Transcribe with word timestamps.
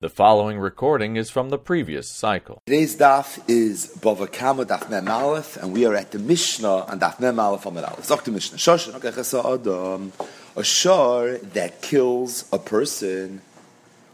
The 0.00 0.08
following 0.08 0.60
recording 0.60 1.16
is 1.16 1.28
from 1.28 1.50
the 1.50 1.58
previous 1.58 2.08
cycle. 2.08 2.62
Today's 2.66 2.94
daf 2.94 3.42
is 3.48 3.92
Bava 3.98 4.32
Kama 4.32 4.64
daf 4.64 4.88
Mem 4.88 5.08
Aleph, 5.08 5.56
and 5.56 5.72
we 5.72 5.86
are 5.86 5.94
at 5.96 6.12
the 6.12 6.20
Mishnah 6.20 6.84
on 6.86 7.00
daf 7.00 7.18
Mem 7.18 7.40
Aleph 7.40 7.66
on 7.66 7.76
Aleph. 7.76 8.06
The 8.06 8.30
Mishnah. 8.30 8.58
A 10.56 10.62
shor 10.62 11.38
that 11.38 11.82
kills 11.82 12.44
a 12.52 12.60
person 12.60 13.40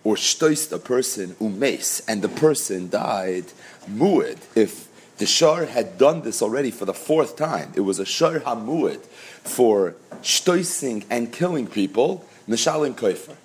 or 0.04 0.14
shtoist 0.14 0.72
a 0.72 0.78
person 0.78 1.34
umes, 1.34 2.02
and 2.08 2.22
the 2.22 2.30
person 2.30 2.88
died 2.88 3.44
muad. 3.86 4.38
If 4.56 4.88
the 5.18 5.26
shor 5.26 5.66
had 5.66 5.98
done 5.98 6.22
this 6.22 6.40
already 6.40 6.70
for 6.70 6.86
the 6.86 6.94
fourth 6.94 7.36
time, 7.36 7.74
it 7.76 7.80
was 7.80 7.98
a 7.98 8.06
shor 8.06 8.40
hamuad 8.40 9.04
for 9.42 9.96
shtoising 10.22 11.04
and 11.10 11.30
killing 11.30 11.66
people, 11.66 12.24
Mishalim 12.48 12.94
Koifer 12.94 13.36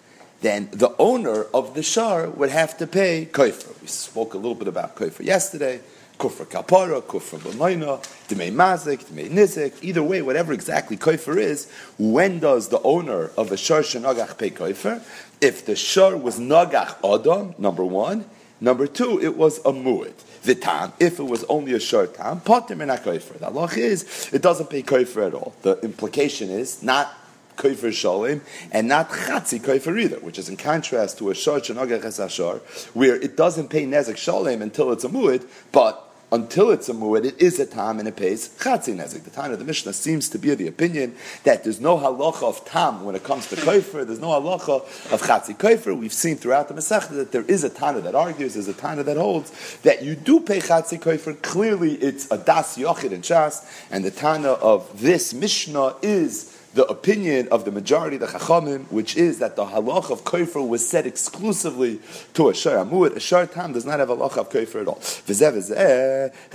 then 0.41 0.69
the 0.71 0.95
owner 0.97 1.43
of 1.53 1.73
the 1.73 1.83
shar 1.83 2.29
would 2.29 2.49
have 2.49 2.77
to 2.77 2.87
pay 2.87 3.27
kofer. 3.31 3.79
We 3.81 3.87
spoke 3.87 4.33
a 4.33 4.37
little 4.37 4.55
bit 4.55 4.67
about 4.67 4.95
kofer 4.95 5.23
yesterday. 5.23 5.81
Kufra 6.17 6.45
kapara, 6.45 7.01
kufra 7.01 7.39
b'mayna, 7.39 8.03
dmei 8.27 8.51
mazik, 8.51 9.05
dmei 9.05 9.29
nizik. 9.29 9.81
Either 9.81 10.03
way, 10.03 10.21
whatever 10.21 10.51
exactly 10.51 10.97
kofer 10.97 11.37
is, 11.37 11.71
when 11.97 12.39
does 12.39 12.67
the 12.67 12.81
owner 12.81 13.31
of 13.37 13.51
a 13.51 13.57
shar 13.57 13.81
shenagach 13.81 14.37
pay 14.37 14.49
kofer? 14.49 15.01
If 15.39 15.65
the 15.65 15.75
shar 15.75 16.17
was 16.17 16.39
nagach 16.39 16.97
adam, 17.03 17.55
number 17.57 17.85
one. 17.85 18.25
Number 18.61 18.87
two, 18.87 19.21
it 19.21 19.37
was 19.37 19.59
a 19.59 19.71
mu'id. 19.71 20.13
The 20.43 20.55
tam, 20.55 20.91
if 20.99 21.19
it 21.19 21.23
was 21.23 21.45
only 21.45 21.73
a 21.73 21.79
short 21.79 22.15
tam, 22.15 22.41
potter 22.41 22.73
and 22.73 22.91
kofer. 22.91 23.39
The 23.39 23.45
halach 23.45 23.77
is, 23.77 24.29
it 24.33 24.41
doesn't 24.41 24.69
pay 24.69 24.83
kofer 24.83 25.27
at 25.27 25.33
all. 25.33 25.53
The 25.61 25.79
implication 25.81 26.49
is 26.49 26.83
not 26.83 27.13
kofer 27.59 27.91
shalim, 27.91 28.41
and 28.71 28.87
not 28.87 29.09
chatzi 29.09 29.59
kofer 29.59 30.01
either, 30.01 30.19
which 30.19 30.39
is 30.39 30.49
in 30.49 30.57
contrast 30.57 31.17
to 31.17 31.29
a 31.29 31.35
shor 31.35 31.59
shenogach 31.59 32.03
ashar, 32.03 32.61
where 32.93 33.15
it 33.17 33.35
doesn't 33.35 33.67
pay 33.69 33.85
nezek 33.85 34.15
shalim 34.15 34.61
until 34.61 34.91
it's 34.91 35.03
a 35.03 35.09
muad, 35.09 35.45
but 35.71 36.05
until 36.31 36.69
it's 36.69 36.87
a 36.87 36.93
muad, 36.93 37.25
it 37.25 37.41
is 37.41 37.59
a 37.59 37.65
tam 37.65 37.97
and 37.97 38.07
it 38.07 38.15
pays 38.15 38.49
chatzi 38.59 38.95
nezek. 38.95 39.23
The 39.23 39.31
time 39.31 39.51
of 39.51 39.57
the 39.57 39.65
Mishnah 39.65 39.93
seems 39.93 40.29
to 40.29 40.37
be 40.37 40.53
the 40.53 40.67
opinion 40.67 41.15
that 41.43 41.63
there's 41.63 41.81
no 41.81 41.97
halacha 41.97 42.43
of 42.43 42.63
tam 42.65 43.03
when 43.03 43.15
it 43.15 43.23
comes 43.23 43.47
to 43.47 43.55
kofer. 43.55 44.05
There's 44.05 44.19
no 44.19 44.27
halacha 44.27 44.81
of 45.11 45.21
chatzi 45.23 45.57
kofer. 45.57 45.97
We've 45.97 46.13
seen 46.13 46.37
throughout 46.37 46.67
the 46.67 46.75
Masechta 46.75 47.15
that 47.15 47.31
there 47.31 47.43
is 47.43 47.63
a 47.63 47.69
Tana 47.69 48.01
that 48.01 48.13
argues, 48.13 48.53
there's 48.53 48.67
a 48.67 48.73
Tana 48.73 49.03
that 49.03 49.17
holds 49.17 49.51
that 49.81 50.03
you 50.03 50.15
do 50.15 50.39
pay 50.39 50.59
chatzi 50.59 50.99
kofer. 50.99 51.41
Clearly, 51.41 51.95
it's 51.95 52.29
a 52.29 52.37
das 52.37 52.77
yochid 52.77 53.11
and 53.11 53.23
shas, 53.23 53.65
and 53.89 54.05
the 54.05 54.11
Tana 54.11 54.49
of 54.49 55.01
this 55.01 55.33
Mishnah 55.33 55.95
is 56.03 56.58
the 56.79 56.85
opinion 56.85 57.45
of 57.49 57.65
the 57.65 57.71
majority 57.71 58.15
of 58.15 58.21
the 58.21 58.27
Chachamim, 58.27 58.89
which 58.89 59.17
is 59.17 59.39
that 59.39 59.57
the 59.57 59.65
halach 59.65 60.09
of 60.11 60.23
kofer 60.23 60.65
was 60.65 60.87
said 60.87 61.05
exclusively 61.05 61.99
to 62.33 62.47
a 62.47 62.53
shar 62.53 62.77
amud. 62.77 63.17
A 63.17 63.19
shar 63.19 63.45
tam 63.47 63.73
does 63.73 63.85
not 63.85 63.99
have 63.99 64.09
a 64.09 64.15
halach 64.15 64.37
of 64.37 64.49
kofer 64.49 64.83
at 64.83 64.87
all. 64.87 64.95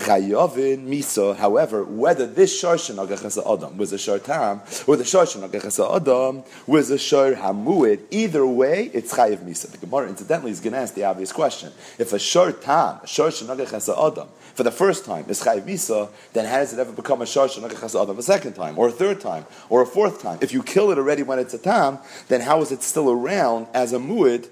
chayovin 0.06 0.88
miso. 0.88 1.36
However, 1.36 1.84
whether 1.84 2.26
this 2.26 2.58
shar 2.58 2.76
shenagachas 2.76 3.36
adam 3.38 3.76
was 3.76 3.92
a 3.92 3.98
shar 3.98 4.18
tam 4.18 4.62
or 4.86 4.96
the 4.96 5.04
shar 5.04 5.26
shenagachas 5.26 5.78
adam 5.94 6.42
was 6.66 6.90
a 6.90 6.96
shar 6.96 7.34
hamuid, 7.34 8.00
either 8.10 8.46
way, 8.46 8.90
it's 8.94 9.12
chayiv 9.12 9.44
misa. 9.44 9.70
The 9.70 9.76
Gemara, 9.76 10.08
incidentally, 10.08 10.52
is 10.52 10.60
going 10.60 10.72
to 10.72 10.78
ask 10.78 10.94
the 10.94 11.04
obvious 11.04 11.32
question: 11.32 11.70
If 11.98 12.14
a 12.14 12.18
shar 12.18 12.52
tam, 12.52 13.00
a 13.02 13.06
shar 13.06 13.28
shenagachas 13.28 13.90
adam, 13.92 14.28
for 14.54 14.62
the 14.62 14.70
first 14.70 15.04
time 15.04 15.26
is 15.28 15.42
chayiv 15.42 15.66
misa, 15.66 16.08
then 16.32 16.46
how 16.46 16.58
does 16.60 16.72
it 16.72 16.78
ever 16.78 16.92
become 16.92 17.20
a 17.20 17.26
shar 17.26 17.46
shenagachas 17.46 18.00
adam 18.02 18.18
a 18.18 18.22
second 18.22 18.54
time, 18.54 18.78
or 18.78 18.88
a 18.88 18.92
third 18.92 19.20
time, 19.20 19.44
or 19.68 19.82
a 19.82 19.86
fourth 19.86 20.13
time. 20.20 20.38
If 20.40 20.52
you 20.52 20.62
kill 20.62 20.90
it 20.90 20.98
already 20.98 21.22
when 21.22 21.38
it's 21.38 21.54
a 21.54 21.58
tam, 21.58 21.98
then 22.28 22.40
how 22.40 22.60
is 22.62 22.72
it 22.72 22.82
still 22.82 23.10
around 23.10 23.66
as 23.74 23.92
a 23.92 23.98
mu'id 23.98 24.48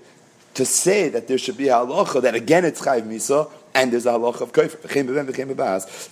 to 0.55 0.65
say 0.65 1.09
that 1.09 1.29
there 1.29 1.39
should 1.39 1.57
be 1.57 1.69
a 1.69 1.75
halacha 1.75 2.23
that 2.23 2.35
again 2.35 2.65
it's 2.65 2.81
chayv 2.81 3.03
misa 3.03 3.51
and 3.75 3.93
there's 3.93 4.07
a 4.07 4.13
halacha 4.13 4.43
of 4.43 4.53
kofer. 4.53 4.81
The 4.83 4.89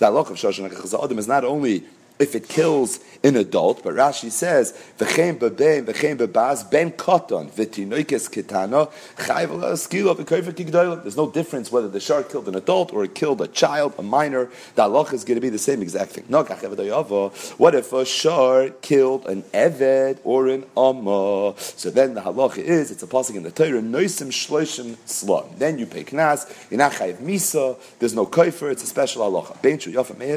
halacha 0.07 0.31
of 0.31 0.37
shoshan 0.37 1.05
adam 1.05 1.19
is 1.19 1.29
not 1.29 1.45
only 1.45 1.85
if 2.21 2.35
it 2.35 2.49
kills 2.49 3.01
an 3.25 3.37
adult, 3.37 3.83
but 3.83 3.95
Rashi 3.95 4.31
says, 4.31 4.73
"V'chein 4.99 5.39
bebein, 5.39 5.85
v'chein 5.85 6.17
bebaz, 6.17 6.71
ben 6.71 6.93
koton, 6.93 7.51
v'tinoikes 7.51 8.31
kitana, 8.31 8.91
chayv 9.17 9.49
skilo 9.49 10.15
v'kofer 10.15 10.53
kigdolim." 10.53 11.03
There's 11.03 11.17
no 11.17 11.31
difference 11.31 11.73
whether 11.73 11.89
the 11.89 12.01
shark 12.01 12.31
killed 12.31 12.49
an 12.49 12.55
adult 12.55 12.93
or 12.93 13.05
it 13.05 13.15
killed 13.15 13.41
a 13.41 13.49
child, 13.49 13.95
a 13.99 14.03
minor. 14.03 14.49
The 14.75 14.83
halach 14.83 15.13
is 15.13 15.25
going 15.25 15.37
to 15.37 15.41
be 15.41 15.49
the 15.49 15.59
same 15.59 15.83
exact 15.83 16.13
thing. 16.13 16.25
What 16.29 17.75
if 17.75 17.93
a 17.93 18.05
shark 18.05 18.81
killed 18.83 19.27
an 19.27 19.43
eved 19.55 20.19
or 20.25 20.49
an 20.49 20.65
amma? 20.77 21.55
So 21.59 21.91
then 21.91 22.15
the 22.15 22.21
halacha 22.21 22.59
is, 22.59 22.91
it's 22.91 23.03
a 23.03 23.07
passing 23.07 23.37
in 23.37 23.43
the 23.43 23.51
Torah, 23.51 23.81
noisim 23.81 24.29
shloshim 24.29 24.97
slum. 25.07 25.47
Then 25.57 25.79
you 25.79 25.87
pay 25.87 26.05
knas, 26.05 26.47
you're 26.71 26.79
not 26.79 26.93
chayv 26.93 27.17
misa, 27.17 27.77
there's 27.99 28.15
no 28.15 28.27
kofer, 28.27 28.71
it's 28.71 28.83
a 28.83 28.87
special 28.87 29.23
halacha. 29.31 29.57
Shu 29.81 29.93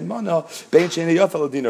mana, 0.05 0.45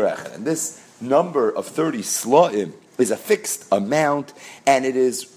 and 0.06 0.46
this 0.46 0.81
number 1.02 1.50
of 1.50 1.68
30 1.68 2.00
sla'im 2.00 2.74
is 2.97 3.12
a 3.12 3.18
fixed 3.18 3.66
amount, 3.72 4.34
and 4.66 4.86
it 4.86 4.96
is 4.96 5.36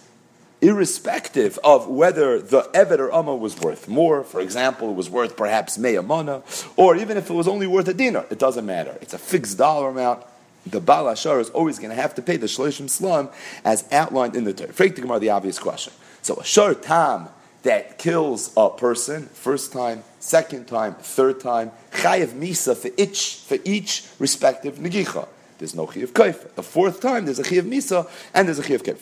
irrespective 0.61 1.59
of 1.63 1.87
whether 1.89 2.41
the 2.41 2.63
Evet 2.73 2.99
or 2.99 3.13
Amma 3.13 3.35
was 3.35 3.59
worth 3.61 3.89
more. 3.89 4.25
For 4.25 4.41
example, 4.41 4.91
it 4.91 4.95
was 4.95 5.11
worth 5.11 5.37
perhaps 5.37 5.79
Meyamana, 5.79 6.43
or 6.77 6.97
even 6.97 7.17
if 7.17 7.31
it 7.31 7.35
was 7.35 7.49
only 7.49 7.67
worth 7.67 7.89
a 7.89 7.95
dinar, 7.95 8.27
it 8.31 8.39
doesn't 8.39 8.67
matter. 8.67 8.97
It's 9.01 9.15
a 9.15 9.19
fixed 9.19 9.59
dollar 9.59 9.89
amount. 9.89 10.25
The 10.67 10.81
Baal 10.81 11.09
Ashar 11.09 11.39
is 11.39 11.51
always 11.51 11.79
going 11.79 11.91
to 11.91 11.97
have 11.97 12.15
to 12.17 12.23
pay 12.23 12.37
the 12.37 12.47
Shloshim 12.47 12.91
Slum 12.91 13.31
as 13.65 13.85
outlined 13.93 14.35
in 14.35 14.45
the 14.45 14.53
Torah. 14.53 14.73
Freik 14.73 14.97
the 14.97 15.19
the 15.19 15.31
obvious 15.31 15.59
question. 15.59 15.93
So 16.23 16.35
a 16.37 16.45
Shar 16.45 16.75
Tam 16.75 17.29
that 17.67 17.99
kills 17.99 18.53
a 18.57 18.71
person, 18.71 19.27
first 19.27 19.73
time, 19.73 20.05
second 20.21 20.67
time, 20.67 20.95
third 20.95 21.41
time, 21.41 21.73
chayev 21.91 22.29
misa 22.29 22.77
for 22.77 22.91
each, 22.97 23.37
for 23.47 23.59
each 23.65 24.05
respective 24.21 24.77
negicha. 24.77 25.27
There's 25.59 25.75
no 25.75 25.87
chiyav 25.87 26.09
kaif. 26.09 26.55
The 26.55 26.63
fourth 26.63 27.01
time, 27.01 27.25
there's 27.25 27.41
a 27.41 27.43
chiyav 27.43 27.63
misa 27.63 28.09
and 28.35 28.47
there's 28.47 28.61
a 28.61 28.63
chiyav 28.63 28.83
kaif. 28.83 28.99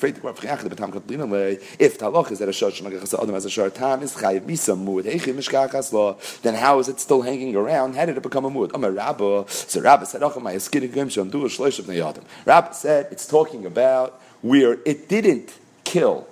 If 1.79 1.99
talach 1.99 2.33
is 2.33 2.39
that 2.39 2.49
a 2.49 2.53
shosh 2.53 2.81
nagachas 2.81 3.23
adam 3.23 3.35
as 3.35 3.45
a 3.45 3.51
shar 3.51 3.69
time 3.69 4.03
is 4.03 4.15
chayiv 4.15 4.43
misa 4.43 5.93
law, 5.93 6.17
then 6.41 6.55
how 6.55 6.79
is 6.79 6.89
it 6.89 7.01
still 7.01 7.21
hanging 7.21 7.55
around? 7.55 7.97
How 7.97 8.07
did 8.07 8.17
it 8.17 8.23
become 8.23 8.47
a 8.47 8.51
muad? 8.51 8.71
I'm 8.73 8.85
a 8.85 8.91
rabba. 8.91 9.45
So 9.49 9.81
rabba 9.83 10.07
said, 10.07 10.23
"Acham 10.23 10.43
my 10.43 10.55
skidik 10.55 10.95
gim 10.95 11.11
sham 11.11 11.29
du 11.29 11.45
a 11.45 11.49
shloish 11.49 11.81
of 11.81 11.85
neyadim." 11.87 12.25
Rabba 12.47 12.73
said 12.73 13.09
it's 13.11 13.27
talking 13.27 13.67
about 13.67 14.23
where 14.41 14.79
it 14.87 15.09
didn't 15.09 15.53
kill 15.83 16.29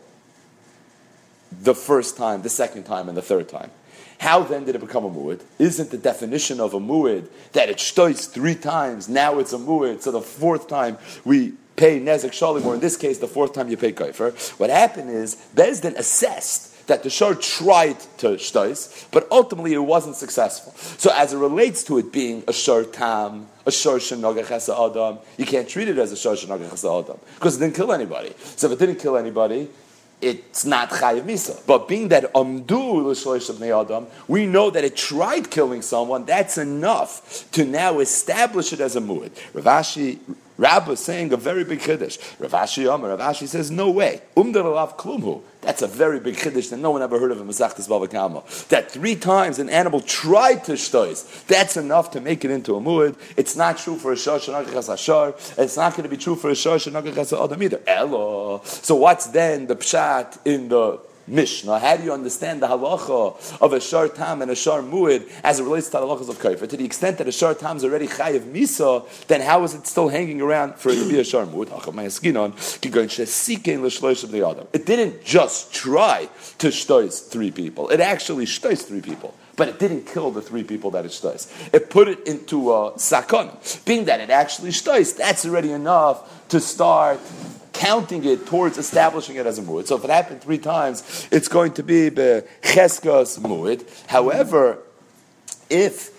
the 1.61 1.75
first 1.75 2.17
time, 2.17 2.43
the 2.43 2.49
second 2.49 2.85
time, 2.85 3.09
and 3.09 3.17
the 3.17 3.23
third 3.23 3.49
time. 3.49 3.71
How 4.19 4.45
then 4.45 4.65
did 4.65 4.77
it 4.77 4.81
become 4.81 5.05
a 5.05 5.11
mu'id? 5.11 5.41
Isn't 5.59 5.91
the 5.91 5.99
definition 5.99 6.61
of 6.61 6.75
a 6.75 6.81
mu'id 6.81 7.29
that 7.53 7.69
it 7.69 7.79
shtoits 7.79 8.31
three 8.31 8.55
times, 8.55 9.09
now 9.09 9.39
it's 9.41 9.53
a 9.53 9.59
mu'id, 9.59 10.03
so 10.03 10.13
the 10.13 10.21
fourth 10.21 10.69
time 10.69 10.99
we 11.25 11.55
pay 11.75 11.99
nezek 11.99 12.31
shalim, 12.31 12.65
or 12.65 12.75
in 12.75 12.81
this 12.81 12.97
case, 12.97 13.19
the 13.19 13.27
fourth 13.27 13.53
time 13.53 13.69
you 13.69 13.77
pay 13.77 13.93
kaifer. 13.93 14.33
What 14.61 14.71
happened 14.71 15.11
is, 15.11 15.37
Bezdin 15.55 15.97
assessed 15.97 16.87
that 16.87 17.03
the 17.03 17.11
shor 17.11 17.35
tried 17.35 17.99
to 18.19 18.29
shtois, 18.37 19.07
but 19.11 19.27
ultimately 19.31 19.73
it 19.73 19.79
wasn't 19.79 20.17
successful. 20.17 20.73
So 20.99 21.11
as 21.15 21.33
it 21.33 21.39
relates 21.39 21.85
to 21.85 21.99
it 21.99 22.13
being 22.13 22.45
a 22.47 22.53
shor 22.53 22.85
tam, 22.85 23.49
a 23.67 23.73
shor 23.73 23.99
adam, 23.99 25.19
you 25.37 25.47
can't 25.47 25.69
treat 25.69 25.89
it 25.89 25.99
as 25.99 26.13
a 26.13 26.17
shor 26.17 26.35
adam, 26.35 27.19
because 27.35 27.57
it 27.57 27.61
didn't 27.61 27.75
kill 27.75 27.93
anybody. 27.93 28.35
So 28.57 28.67
if 28.67 28.75
it 28.75 28.79
didn't 28.87 29.01
kill 29.01 29.17
anybody, 29.17 29.69
it's 30.23 30.65
not 30.65 30.89
chayiv 30.91 31.25
misa. 31.25 31.67
But 31.67 31.89
being 31.89 32.09
that 32.09 32.33
amdu 32.33 33.05
l'shloish 33.05 33.51
of 33.51 33.63
adam, 33.63 34.07
we 34.29 34.47
know 34.47 34.71
that 34.71 34.85
it 34.85 34.97
tried 34.97 35.51
killing 35.51 35.83
someone. 35.83 36.25
That's 36.25 36.57
enough 36.57 37.51
to 37.53 37.65
now 37.65 37.99
establish 37.99 38.73
it 38.73 38.81
as 38.81 38.97
a 38.97 39.01
mu'id. 39.01 39.33
Ravashi 39.53 40.19
Rabbi 40.63 40.93
is 40.93 41.01
saying 41.01 41.33
a 41.33 41.37
very 41.37 41.65
big 41.65 41.81
chiddush. 41.81 42.19
Ravashi 42.39 42.85
Yomer, 42.85 43.19
Ravashi 43.19 43.49
says, 43.49 43.73
no 43.73 43.91
way. 43.91 44.23
Umdar 44.37 44.63
alav 44.63 44.97
klumhu. 44.97 45.43
That's 45.61 45.83
a 45.83 45.89
very 45.89 46.21
big 46.21 46.37
chiddush 46.37 46.71
that 46.71 46.77
no 46.77 46.93
one 46.93 47.03
ever 47.03 47.19
heard 47.19 47.33
of 47.33 47.41
in 47.41 47.49
Masachtas 47.49 47.89
Bava 47.89 48.69
That 48.69 48.89
three 48.89 49.17
times 49.17 49.59
an 49.59 49.69
animal 49.69 50.01
tried 50.01 50.63
to 50.67 50.75
shtois. 50.75 51.47
That's 51.49 51.77
enough 51.77 52.13
to 52.13 52.21
make 52.21 52.45
it 52.45 52.53
into 52.53 52.77
a 52.77 52.81
muad. 52.81 53.17
It's 53.37 53.57
not 53.57 53.79
true 53.79 53.97
for 53.97 54.13
a 54.13 54.17
shor 54.17 54.39
shenagachas 54.39 54.95
ashar. 54.95 55.35
It's 55.59 55.77
not 55.77 55.97
going 55.97 56.05
to 56.05 56.09
be 56.09 56.17
true 56.17 56.37
for 56.37 56.51
a 56.51 56.55
shor 56.55 56.77
shenagachas 56.77 57.33
adam 57.45 57.61
either. 57.61 57.81
Elo. 57.85 58.61
So 58.63 58.95
what's 58.95 59.27
then 59.27 59.67
the 59.67 59.75
pshat 59.75 60.39
in 60.45 60.69
the 60.69 61.01
Mishnah. 61.27 61.79
How 61.79 61.97
do 61.97 62.05
you 62.05 62.13
understand 62.13 62.63
the 62.63 62.69
halacha 62.69 63.61
of 63.61 63.73
a 63.73 63.81
shar 63.81 64.09
tam 64.09 64.43
and 64.43 64.51
a 64.51 64.57
shar 64.57 64.83
muid 64.83 65.31
as 65.45 65.61
it 65.61 65.65
relates 65.65 65.87
to 65.87 65.93
the 65.93 65.99
halachas 66.01 66.29
of 66.29 66.39
kaifer? 66.39 66.69
To 66.69 66.77
the 66.77 66.85
extent 66.85 67.19
that 67.19 67.29
a 67.29 67.33
shar 67.33 67.55
tam 67.55 67.77
is 67.77 67.85
already 67.85 68.09
chayiv 68.09 68.41
misa, 68.53 69.07
then 69.27 69.41
how 69.41 69.63
is 69.65 69.75
it 69.75 69.87
still 69.87 70.09
hanging 70.09 70.41
around 70.41 70.77
for 70.77 70.91
it 70.91 70.97
to 70.97 71.09
be 71.09 71.21
a 71.21 71.25
shar 71.25 71.47
muid? 71.47 71.69
It 74.73 74.87
didn't 74.87 75.25
just 75.25 75.75
try 75.75 76.29
to 76.59 76.69
shtois 76.69 77.29
three 77.29 77.51
people. 77.51 77.89
It 77.91 78.01
actually 78.01 78.47
shtois 78.47 78.83
three 78.83 79.01
people. 79.01 79.35
But 79.55 79.69
it 79.69 79.79
didn't 79.79 80.07
kill 80.07 80.31
the 80.31 80.41
three 80.41 80.65
people 80.65 80.91
that 80.93 81.05
it 81.05 81.11
shtois. 81.11 81.75
It 81.75 81.91
put 81.91 82.09
it 82.09 82.27
into 82.27 82.73
a 82.73 82.99
sakon. 82.99 83.51
Being 83.85 84.07
that 84.07 84.21
it 84.21 84.31
actually 84.31 84.71
shtois, 84.71 85.17
that's 85.17 85.45
already 85.45 85.73
enough 85.73 86.49
to 86.49 86.59
start 86.59 87.21
counting 87.83 88.25
it 88.25 88.47
towards 88.47 88.79
establishing 88.79 89.35
it 89.35 89.45
as 89.45 89.59
a 89.59 89.63
mu'id. 89.63 89.89
So 89.89 89.97
if 89.97 90.05
it 90.05 90.11
happened 90.11 90.41
three 90.41 90.59
times, 90.59 91.27
it's 91.33 91.49
going 91.49 91.73
to 91.73 91.83
be 91.83 92.11
the 92.11 92.47
cheskas 92.63 93.41
mu'id. 93.41 93.85
However, 94.07 94.79
if 95.69 96.12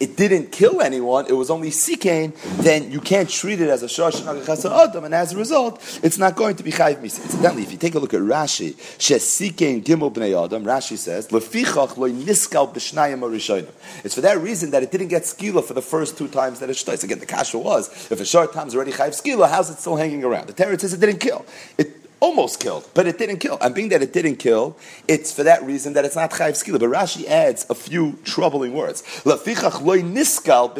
it 0.00 0.16
didn't 0.16 0.50
kill 0.50 0.80
anyone, 0.80 1.26
it 1.26 1.34
was 1.34 1.50
only 1.50 1.68
sikain, 1.70 2.34
then 2.62 2.90
you 2.90 3.00
can't 3.00 3.28
treat 3.28 3.60
it 3.60 3.68
as 3.68 3.82
a 3.82 3.86
shosh 3.86 4.20
adam, 4.26 5.04
and 5.04 5.14
as 5.14 5.34
a 5.34 5.36
result, 5.36 6.00
it's 6.02 6.16
not 6.16 6.34
going 6.36 6.56
to 6.56 6.62
be 6.62 6.72
chayiv 6.72 6.96
misa. 6.96 7.22
Incidentally, 7.22 7.62
if 7.62 7.70
you 7.70 7.78
take 7.78 7.94
a 7.94 7.98
look 7.98 8.14
at 8.14 8.20
Rashi, 8.20 8.74
sikain 8.98 9.84
gimel 9.84 10.12
bnei 10.12 10.42
adam, 10.42 10.64
Rashi 10.64 10.96
says, 10.96 11.28
lefichach 11.28 11.98
loy 11.98 12.12
niskal 12.12 12.72
b'shnayim 12.72 13.20
arishonim. 13.20 13.70
It's 14.02 14.14
for 14.14 14.22
that 14.22 14.38
reason 14.38 14.70
that 14.70 14.82
it 14.82 14.90
didn't 14.90 15.08
get 15.08 15.22
skila 15.22 15.62
for 15.62 15.74
the 15.74 15.82
first 15.82 16.16
two 16.16 16.28
times 16.28 16.60
that 16.60 16.70
it 16.70 16.76
shtois. 16.76 17.04
Again, 17.04 17.18
the 17.18 17.26
kasha 17.26 17.58
was, 17.58 17.90
if 18.10 18.20
a 18.20 18.24
short 18.24 18.54
time's 18.54 18.74
already 18.74 18.92
chayiv 18.92 19.10
skila, 19.10 19.50
how's 19.50 19.68
it 19.68 19.78
still 19.78 19.96
hanging 19.96 20.24
around? 20.24 20.46
The 20.46 20.54
Torah 20.54 20.78
says 20.78 20.94
it 20.94 21.00
didn't 21.00 21.18
kill. 21.18 21.44
It 21.76 21.99
almost 22.20 22.60
killed, 22.60 22.88
but 22.94 23.06
it 23.06 23.18
didn't 23.18 23.38
kill. 23.38 23.58
And 23.60 23.74
being 23.74 23.88
that 23.88 24.02
it 24.02 24.12
didn't 24.12 24.36
kill, 24.36 24.76
it's 25.08 25.32
for 25.32 25.42
that 25.42 25.62
reason 25.64 25.94
that 25.94 26.04
it's 26.04 26.16
not 26.16 26.30
chayiv 26.30 26.52
skila. 26.52 26.78
But 26.78 26.90
Rashi 26.90 27.26
adds 27.26 27.66
a 27.70 27.74
few 27.74 28.18
troubling 28.24 28.74
words. 28.74 29.02
Niskal. 29.24 30.74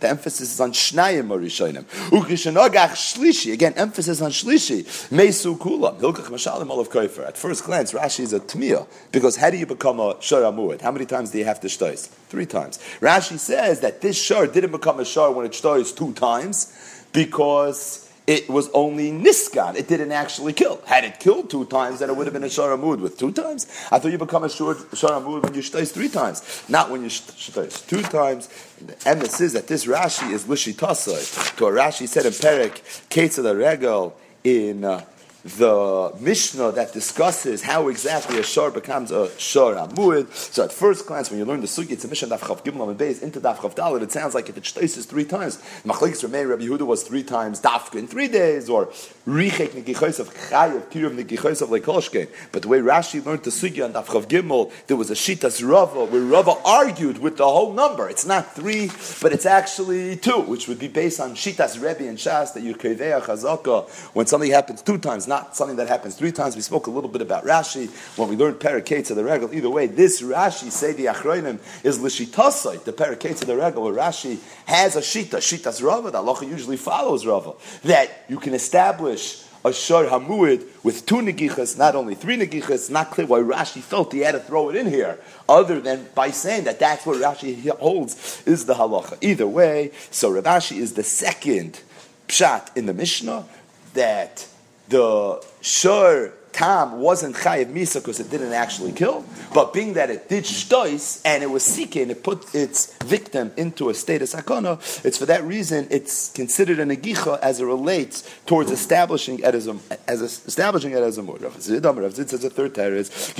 The 0.00 0.08
emphasis 0.08 0.54
is 0.54 0.60
on 0.60 0.72
shnayim 0.72 1.28
harishonim. 1.28 1.84
Ukishanogach 2.10 2.90
shlishi. 2.90 3.52
Again, 3.52 3.74
emphasis 3.76 4.20
on 4.20 4.30
shlishi. 4.30 4.84
Mesu 5.12 5.56
kulam. 5.56 5.98
Hilkach 6.00 6.26
mashalim 6.26 6.68
olav 6.70 6.90
koifer. 6.90 7.26
At 7.26 7.38
first 7.38 7.64
glance, 7.64 7.92
Rashi 7.92 8.20
is 8.20 8.32
a 8.32 8.40
tmiya 8.40 8.86
because 9.12 9.36
how 9.36 9.50
do 9.50 9.56
you 9.56 9.66
become 9.66 10.00
a 10.00 10.16
shor 10.20 10.42
amuad? 10.42 10.80
How 10.80 10.90
many 10.90 11.06
times 11.06 11.30
do 11.30 11.38
you 11.38 11.44
have 11.44 11.60
to 11.60 11.68
shtois? 11.68 12.08
Three 12.28 12.46
times. 12.46 12.78
Rashi 13.00 13.38
says 13.38 13.80
that 13.80 14.00
this 14.00 14.20
shor 14.20 14.46
didn't 14.46 14.72
become 14.72 14.98
a 15.00 15.04
shor 15.04 15.32
when 15.32 15.46
it 15.46 15.52
shtois 15.52 15.94
two 15.96 16.12
times 16.14 16.76
because 17.12 18.11
it 18.26 18.48
was 18.48 18.70
only 18.70 19.10
niskan. 19.10 19.74
It 19.76 19.88
didn't 19.88 20.12
actually 20.12 20.52
kill. 20.52 20.80
Had 20.86 21.04
it 21.04 21.18
killed 21.18 21.50
two 21.50 21.64
times, 21.66 21.98
then 21.98 22.10
it 22.10 22.16
would 22.16 22.26
have 22.26 22.34
been 22.34 22.44
a 22.44 22.46
sharamud 22.46 23.00
with 23.00 23.18
two 23.18 23.32
times. 23.32 23.66
I 23.90 23.98
thought 23.98 24.12
you 24.12 24.18
become 24.18 24.44
a 24.44 24.48
sharamud 24.48 25.42
when 25.42 25.54
you 25.54 25.62
shtais 25.62 25.92
three 25.92 26.08
times, 26.08 26.64
not 26.68 26.90
when 26.90 27.02
you 27.02 27.08
shtais 27.08 27.86
two 27.86 28.02
times. 28.02 28.48
The 28.78 28.94
emes 28.94 29.40
is 29.40 29.52
that 29.54 29.66
this 29.66 29.86
Rashi 29.86 30.30
is 30.32 30.44
lishi 30.44 30.74
tasai. 30.74 31.56
To 31.56 31.66
a 31.66 31.72
Rashi 31.72 32.06
said 32.06 32.26
in 32.26 32.32
Perik, 32.32 32.80
Ketzah 33.08 33.58
Regel 33.58 34.16
in. 34.44 34.84
Uh, 34.84 35.04
the 35.44 36.14
Mishnah 36.20 36.70
that 36.72 36.92
discusses 36.92 37.62
how 37.62 37.88
exactly 37.88 38.38
a 38.38 38.44
shor 38.44 38.70
becomes 38.70 39.10
a 39.10 39.28
shor 39.38 39.74
amuid. 39.74 40.32
So 40.32 40.62
at 40.62 40.72
first 40.72 41.06
glance, 41.06 41.30
when 41.30 41.40
you 41.40 41.44
learn 41.44 41.60
the 41.60 41.66
sugi, 41.66 41.92
it's 41.92 42.04
a 42.04 42.08
Mishnah 42.08 42.28
daf 42.28 42.40
chav 42.40 42.64
gimel 42.64 42.88
and 42.88 42.98
beis 42.98 43.22
into 43.22 43.40
daf 43.40 43.56
chav 43.56 43.74
dalit. 43.74 44.02
It 44.02 44.12
sounds 44.12 44.34
like 44.34 44.48
if 44.48 44.56
it 44.56 44.76
is 44.76 45.06
three 45.06 45.24
times, 45.24 45.58
machlekes 45.84 46.24
Ramei 46.24 46.48
Rabbi 46.48 46.64
Yehuda 46.64 46.86
was 46.86 47.02
three 47.02 47.24
times 47.24 47.60
dafka 47.60 47.96
in 47.96 48.06
three 48.06 48.28
days, 48.28 48.70
or 48.70 48.86
richek 49.26 49.70
negichos 49.70 50.20
of 50.20 50.32
chayav 50.32 50.86
negichos 50.90 51.60
of 51.60 51.70
lekolshkein. 51.70 52.28
But 52.52 52.62
the 52.62 52.68
way 52.68 52.78
Rashi 52.78 53.24
learned 53.24 53.42
the 53.42 53.50
sugi 53.50 53.84
on 53.84 53.94
daf 53.94 54.06
chav 54.06 54.26
gimel, 54.26 54.70
there 54.86 54.96
was 54.96 55.10
a 55.10 55.14
shitas 55.14 55.68
rava 55.68 56.04
where 56.04 56.22
Rava 56.22 56.54
argued 56.64 57.18
with 57.18 57.36
the 57.36 57.44
whole 57.44 57.72
number. 57.72 58.08
It's 58.08 58.24
not 58.24 58.54
three, 58.54 58.90
but 59.20 59.32
it's 59.32 59.46
actually 59.46 60.16
two, 60.16 60.40
which 60.42 60.68
would 60.68 60.78
be 60.78 60.88
based 60.88 61.18
on 61.18 61.32
shitas 61.32 61.82
Rebbe 61.82 62.08
and 62.08 62.16
Shas 62.16 62.54
that 62.54 62.62
you 62.62 62.76
keveya 62.76 63.22
chazaka 63.22 63.88
when 64.14 64.26
something 64.26 64.50
happens 64.50 64.82
two 64.82 64.98
times 64.98 65.26
not 65.32 65.56
something 65.56 65.76
that 65.76 65.88
happens 65.88 66.14
three 66.14 66.30
times. 66.30 66.56
We 66.56 66.60
spoke 66.60 66.88
a 66.88 66.90
little 66.90 67.08
bit 67.08 67.22
about 67.22 67.44
Rashi 67.44 67.88
when 68.18 68.28
we 68.28 68.36
learned 68.36 68.56
Parakates 68.56 69.08
of 69.10 69.16
the 69.16 69.24
Regal. 69.24 69.54
Either 69.54 69.70
way, 69.70 69.86
this 69.86 70.20
Rashi, 70.20 70.70
say 70.70 70.92
the 70.92 71.06
Achroinim, 71.06 71.58
is 71.82 71.98
Lishitasai, 72.00 72.84
the 72.84 72.92
Parakates 72.92 73.40
of 73.40 73.46
the 73.46 73.56
Regal, 73.56 73.82
where 73.82 73.94
Rashi 73.94 74.40
has 74.66 74.94
a 74.94 75.00
Shita, 75.00 75.38
Shita's 75.38 75.82
Rava, 75.82 76.10
that 76.10 76.18
Allah 76.18 76.44
usually 76.44 76.76
follows 76.76 77.24
Rava, 77.24 77.54
that 77.84 78.26
you 78.28 78.38
can 78.38 78.52
establish 78.52 79.42
a 79.64 79.72
shor 79.72 80.04
hamuid 80.04 80.66
with 80.84 81.06
two 81.06 81.22
negichas, 81.22 81.78
not 81.78 81.94
only 81.94 82.14
three 82.14 82.36
negichas. 82.36 82.90
Not 82.90 83.10
clear 83.10 83.26
why 83.26 83.38
Rashi 83.38 83.80
felt 83.80 84.12
he 84.12 84.18
had 84.18 84.32
to 84.32 84.40
throw 84.40 84.68
it 84.68 84.76
in 84.76 84.86
here, 84.86 85.18
other 85.48 85.80
than 85.80 86.08
by 86.14 86.30
saying 86.30 86.64
that 86.64 86.78
that's 86.78 87.06
what 87.06 87.16
Rashi 87.16 87.70
holds 87.70 88.42
is 88.44 88.66
the 88.66 88.74
halacha. 88.74 89.16
Either 89.22 89.46
way, 89.46 89.92
so 90.10 90.30
Rashi 90.30 90.76
is 90.76 90.92
the 90.92 91.04
second 91.04 91.80
pshat 92.28 92.76
in 92.76 92.84
the 92.84 92.92
Mishnah 92.92 93.46
that 93.94 94.46
the 94.88 95.44
shor 95.60 96.32
tam 96.52 97.00
wasn't 97.00 97.34
chayiv 97.34 97.72
misa 97.72 97.94
because 97.94 98.20
it 98.20 98.30
didn't 98.30 98.52
actually 98.52 98.92
kill, 98.92 99.24
but 99.54 99.72
being 99.72 99.94
that 99.94 100.10
it 100.10 100.28
did 100.28 100.44
shtois 100.44 101.20
and 101.24 101.42
it 101.42 101.50
was 101.50 101.62
seeking, 101.62 102.10
it 102.10 102.22
put 102.22 102.54
its 102.54 102.94
victim 103.04 103.52
into 103.56 103.88
a 103.88 103.94
state 103.94 104.22
of 104.22 104.28
sakana. 104.28 104.78
It's 105.04 105.18
for 105.18 105.26
that 105.26 105.42
reason 105.44 105.88
it's 105.90 106.30
considered 106.32 106.78
a 106.78 106.84
negicha 106.84 107.40
as 107.40 107.60
it 107.60 107.64
relates 107.64 108.28
towards 108.46 108.70
establishing 108.70 109.38
it 109.40 109.54
as 109.54 109.66
a, 109.66 109.76
as 110.06 110.20
a, 110.20 110.26
establishing 110.26 110.94
a 110.94 111.22
murder. 111.22 111.48
Rav 111.48 111.62
Zid 111.62 112.30
says 112.30 112.44
a 112.44 112.50
third 112.50 112.74
teretz, 112.74 113.32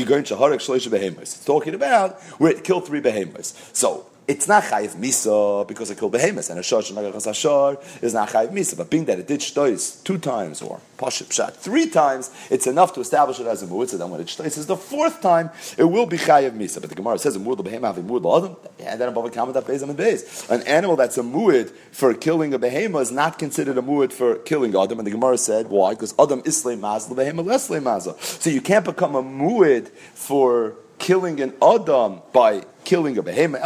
It's 1.23 1.45
talking 1.45 1.75
about 1.75 2.21
where 2.39 2.51
it 2.51 2.65
killed 2.65 2.87
three 2.87 3.01
behemoths. 3.01 3.71
So 3.73 4.07
it's 4.29 4.47
not 4.47 4.63
chayiv 4.65 4.97
misa 4.97 5.67
because 5.67 5.91
it 5.91 5.99
killed 5.99 6.13
behemoths, 6.13 6.49
and 6.51 6.59
a 6.59 6.63
shor 6.63 6.81
shenagachas 6.81 7.27
ashar 7.27 7.79
is 8.01 8.15
not 8.15 8.29
chayiv 8.29 8.51
misa. 8.53 8.77
But 8.77 8.91
being 8.91 9.05
that 9.07 9.19
it 9.19 9.27
did 9.27 9.41
shtois 9.41 10.03
two 10.05 10.19
times 10.19 10.63
or 10.63 10.81
pashut 10.97 11.27
pshat 11.27 11.55
three 11.55 11.89
times, 11.89 12.31
it's 12.51 12.67
enough 12.67 12.93
to 12.95 13.01
establish 13.01 13.41
it 13.41 13.47
as 13.47 13.63
a. 13.63 13.67
So 13.67 13.99
then 13.99 14.11
when 14.11 14.21
it 14.21 14.29
shtois 14.29 14.57
is 14.59 14.67
the 14.67 14.77
fourth 14.77 15.21
time, 15.21 15.51
it 15.77 15.85
will 15.85 16.07
be 16.07 16.19
chayiv 16.19 16.53
misa. 16.53 16.81
But 16.81 16.91
the 16.91 16.97
Gemara 16.97 17.19
says 17.19 17.37
a 17.37 17.41
mu'ud 17.41 17.63
behemoth 17.65 17.97
having 17.97 18.05
mu'ud 18.05 18.39
adam, 18.39 18.57
and 18.79 19.01
then 19.01 19.09
above 19.09 19.25
a 19.25 19.31
kamat 19.31 19.55
that 19.55 19.65
bezam 19.65 19.89
and 19.89 19.97
bez. 19.97 20.47
An 20.49 20.63
animal 20.63 20.97
that's 20.97 21.19
a 21.19 21.23
mu'ud 21.23 21.71
for 21.91 22.15
killing 22.15 22.55
a 22.55 22.59
behemoth 22.59 23.03
is 23.03 23.13
not 23.13 23.39
considered 23.39 23.77
a 23.77 23.83
mu'ud 23.83 24.13
for 24.13 24.37
killing 24.37 24.77
adam. 24.77 24.99
And 24.99 25.07
the 25.07 25.13
Gemara 25.13 25.39
said 25.39 25.69
why? 25.69 25.95
Because 25.95 26.15
adam 26.19 26.43
islay 26.45 26.77
mazla 26.77 27.17
behemoth 27.17 27.47
leslay 27.47 27.81
mazla. 27.81 28.21
So 28.21 28.51
you 28.51 28.61
can't 28.61 28.85
become 28.85 29.17
a 29.17 29.23
mu'ud 29.23 29.89
for 29.89 30.75
killing 30.99 31.41
an 31.41 31.53
adam 31.61 32.23
by 32.33 32.65
killing 32.85 33.19
a 33.19 33.23
behemoth. 33.23 33.61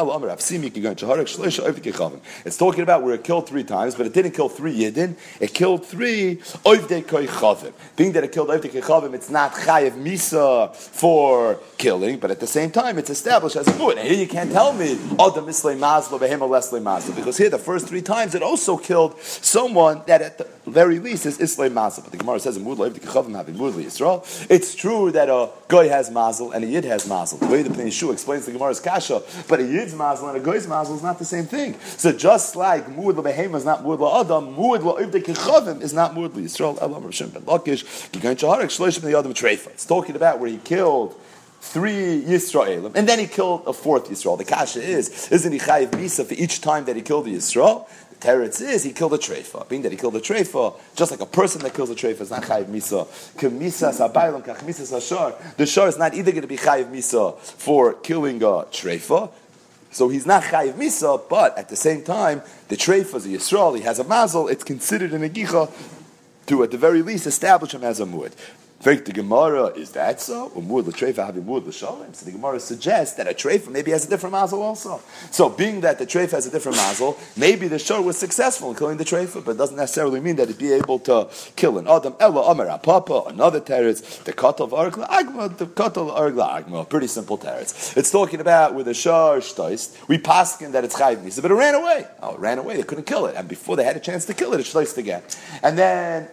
It's 2.44 2.56
talking 2.56 2.82
about 2.82 3.02
where 3.02 3.14
it 3.14 3.24
killed 3.24 3.48
three 3.48 3.64
times, 3.64 3.94
but 3.94 4.06
it 4.06 4.12
didn't 4.12 4.32
kill 4.32 4.48
three 4.48 4.76
yidin. 4.76 5.16
It 5.40 5.54
killed 5.54 5.84
three 5.86 6.36
oivdei 6.36 7.04
koichavim. 7.04 7.72
Being 7.96 8.12
that 8.12 8.24
it 8.24 8.32
killed 8.32 8.48
oivdei 8.48 8.70
koichavim, 8.70 9.14
it's 9.14 9.30
not 9.30 9.52
chayev 9.52 9.92
misa 9.92 10.74
for 10.74 11.58
killing, 11.78 12.18
but 12.18 12.30
at 12.30 12.40
the 12.40 12.46
same 12.46 12.70
time, 12.70 12.98
it's 12.98 13.10
established 13.10 13.56
as 13.56 13.68
a 13.68 13.72
mu'ud. 13.72 13.96
And 13.96 14.08
here 14.08 14.18
you 14.18 14.28
can't 14.28 14.52
tell 14.52 14.72
me 14.72 14.98
oh 15.18 15.30
adam 15.30 15.48
islay 15.48 15.76
mazla 15.76 16.18
behemoth 16.20 16.50
leslay 16.50 16.80
mazla 16.80 17.14
because 17.16 17.36
here 17.36 17.50
the 17.50 17.58
first 17.58 17.88
three 17.88 18.02
times 18.02 18.34
it 18.34 18.42
also 18.42 18.76
killed 18.76 19.20
someone 19.20 20.02
that 20.06 20.22
at 20.22 20.38
the 20.38 20.48
very 20.66 20.98
least 20.98 21.26
is 21.26 21.40
islay 21.40 21.68
mazla. 21.68 22.02
But 22.02 22.12
the 22.12 22.18
Gemara 22.18 22.40
says 22.40 22.58
koichavim 22.58 23.34
having 23.34 23.54
mu'ud 23.54 23.86
Yisrael. 23.86 24.24
It's 24.50 24.74
true 24.74 25.10
that 25.12 25.28
a 25.28 25.50
guy 25.68 25.86
has 25.86 26.10
mazel 26.10 26.52
and 26.52 26.64
a 26.64 26.66
yid 26.66 26.84
has 26.84 27.08
mazel. 27.08 27.38
The 27.38 27.46
way 27.46 27.62
the 27.62 27.70
Pnei 27.70 27.86
Yehoshua 27.86 28.12
explains 28.12 28.46
the 28.46 28.52
Gemara's 28.52 28.80
kasha, 28.80 29.05
but 29.48 29.60
a 29.60 29.64
yid's 29.64 29.94
mazel 29.94 30.28
and 30.28 30.36
a 30.36 30.40
guy's 30.40 30.66
mazel 30.66 30.96
is 30.96 31.02
not 31.02 31.18
the 31.18 31.24
same 31.24 31.46
thing. 31.46 31.78
So 31.80 32.12
just 32.12 32.56
like 32.56 32.86
muad 32.86 33.14
lebehema 33.14 33.56
is 33.56 33.64
not 33.64 33.82
muad 33.82 33.98
la'adam, 33.98 34.54
muad 34.56 34.80
la'ivdei 34.80 35.24
kechavim 35.24 35.82
is 35.82 35.92
not 35.92 36.14
muad 36.14 36.30
la'Yisrael. 36.30 36.80
Elam 36.80 37.02
Rishon 37.02 37.32
ben 37.32 37.42
Lakish, 37.42 37.84
Gigayin 38.10 38.36
Shaharek, 38.36 38.66
Shloshim 38.66 39.02
the 39.02 39.08
Yadam 39.08 39.32
Treifa. 39.34 39.68
It's 39.68 39.86
talking 39.86 40.16
about 40.16 40.38
where 40.38 40.50
he 40.50 40.58
killed 40.58 41.14
three 41.60 42.22
Yisraelim, 42.22 42.94
and 42.94 43.08
then 43.08 43.18
he 43.18 43.26
killed 43.26 43.64
a 43.66 43.72
fourth 43.72 44.08
Yisrael. 44.08 44.38
The 44.38 44.44
kasha 44.44 44.80
is, 44.80 45.30
isn't 45.32 45.52
he 45.52 45.58
chayiv 45.58 45.90
misa 45.90 46.24
for 46.24 46.34
each 46.34 46.60
time 46.60 46.84
that 46.84 46.96
he 46.96 47.02
killed 47.02 47.24
the 47.24 47.34
Yisrael? 47.34 47.88
Teretz 48.20 48.60
is 48.60 48.82
he 48.82 48.92
killed 48.92 49.12
a 49.14 49.18
treifa. 49.18 49.68
Being 49.68 49.82
that 49.82 49.92
he 49.92 49.98
killed 49.98 50.16
a 50.16 50.20
treifa, 50.20 50.78
just 50.94 51.10
like 51.10 51.20
a 51.20 51.26
person 51.26 51.62
that 51.62 51.74
kills 51.74 51.90
a 51.90 51.94
treifa 51.94 52.22
is 52.22 52.30
not 52.30 52.42
chayiv 52.42 52.66
misa. 52.66 53.06
Kemisa 53.36 53.92
sabaylam 53.92 54.44
kachmisa 54.44 54.82
sashar. 54.82 55.56
The 55.56 55.66
shar 55.66 55.88
is 55.88 55.98
not 55.98 56.14
either 56.14 56.30
going 56.30 56.42
to 56.42 56.48
be 56.48 56.56
chayiv 56.56 56.90
misa 56.90 57.38
for 57.38 57.94
killing 57.94 58.42
a 58.42 58.64
treifa. 58.70 59.30
So 59.90 60.08
he's 60.08 60.26
not 60.26 60.42
chayiv 60.44 60.74
misa, 60.74 61.22
but 61.28 61.56
at 61.58 61.68
the 61.68 61.76
same 61.76 62.02
time, 62.02 62.42
the 62.68 62.76
treifa 62.76 63.16
is 63.16 63.26
a 63.26 63.28
yisrael. 63.28 63.76
He 63.76 63.82
has 63.82 63.98
a 63.98 64.04
mazel. 64.04 64.48
It's 64.48 64.64
considered 64.64 65.12
an 65.12 65.28
agicha 65.28 65.70
to, 66.46 66.62
at 66.62 66.70
the 66.70 66.78
very 66.78 67.02
least, 67.02 67.26
establish 67.26 67.74
him 67.74 67.84
as 67.84 68.00
a 68.00 68.04
muad. 68.04 68.32
Fake 68.80 69.06
the 69.06 69.12
Gemara, 69.12 69.68
is 69.68 69.92
that 69.92 70.20
so? 70.20 70.50
Umud 70.50 70.86
l'treifa 70.86 71.24
having 71.24 71.46
mud 71.46 71.66
l'shalim. 71.66 72.14
So 72.14 72.26
the 72.26 72.32
Gemara 72.32 72.60
suggests 72.60 73.16
that 73.16 73.26
a 73.26 73.32
treifa 73.32 73.68
maybe 73.68 73.90
has 73.90 74.04
a 74.06 74.08
different 74.08 74.32
mazel 74.32 74.62
also. 74.62 75.00
So 75.30 75.48
being 75.48 75.80
that 75.80 75.98
the 75.98 76.06
treifa 76.06 76.32
has 76.32 76.46
a 76.46 76.50
different 76.50 76.76
mazel, 76.76 77.18
maybe 77.36 77.68
the 77.68 77.78
shor 77.78 78.02
was 78.02 78.18
successful 78.18 78.70
in 78.70 78.76
killing 78.76 78.98
the 78.98 79.04
treifa, 79.04 79.44
but 79.44 79.52
it 79.52 79.58
doesn't 79.58 79.76
necessarily 79.76 80.20
mean 80.20 80.36
that 80.36 80.44
it'd 80.44 80.58
be 80.58 80.72
able 80.72 80.98
to 81.00 81.28
kill 81.56 81.78
an 81.78 81.88
adam. 81.88 82.14
Ella 82.20 82.50
Amar 82.50 82.78
Papa, 82.78 83.24
another 83.28 83.60
teretz, 83.60 84.22
the 84.24 84.32
katal 84.32 84.70
argla 84.70 85.08
agma, 85.08 85.56
the 85.56 85.66
katal 85.66 86.14
argla 86.14 86.62
agma. 86.62 86.88
Pretty 86.88 87.06
simple 87.06 87.38
teretz. 87.38 87.96
It's 87.96 88.10
talking 88.10 88.40
about 88.40 88.74
with 88.74 88.88
a 88.88 88.94
shor 88.94 89.38
shtoist. 89.38 89.96
We 90.06 90.18
paskin 90.18 90.72
that 90.72 90.84
it's 90.84 90.96
chayv 90.96 91.42
but 91.42 91.50
it 91.50 91.54
ran 91.54 91.74
away. 91.74 92.06
Oh, 92.22 92.34
it 92.34 92.40
ran 92.40 92.58
away. 92.58 92.76
They 92.76 92.82
couldn't 92.82 93.04
kill 93.04 93.26
it, 93.26 93.36
and 93.36 93.48
before 93.48 93.76
they 93.76 93.84
had 93.84 93.96
a 93.96 94.00
chance 94.00 94.26
to 94.26 94.34
kill 94.34 94.52
it, 94.52 94.60
it 94.60 94.66
shtoist 94.66 94.98
again. 94.98 95.22
And 95.62 95.78
then 95.78 96.28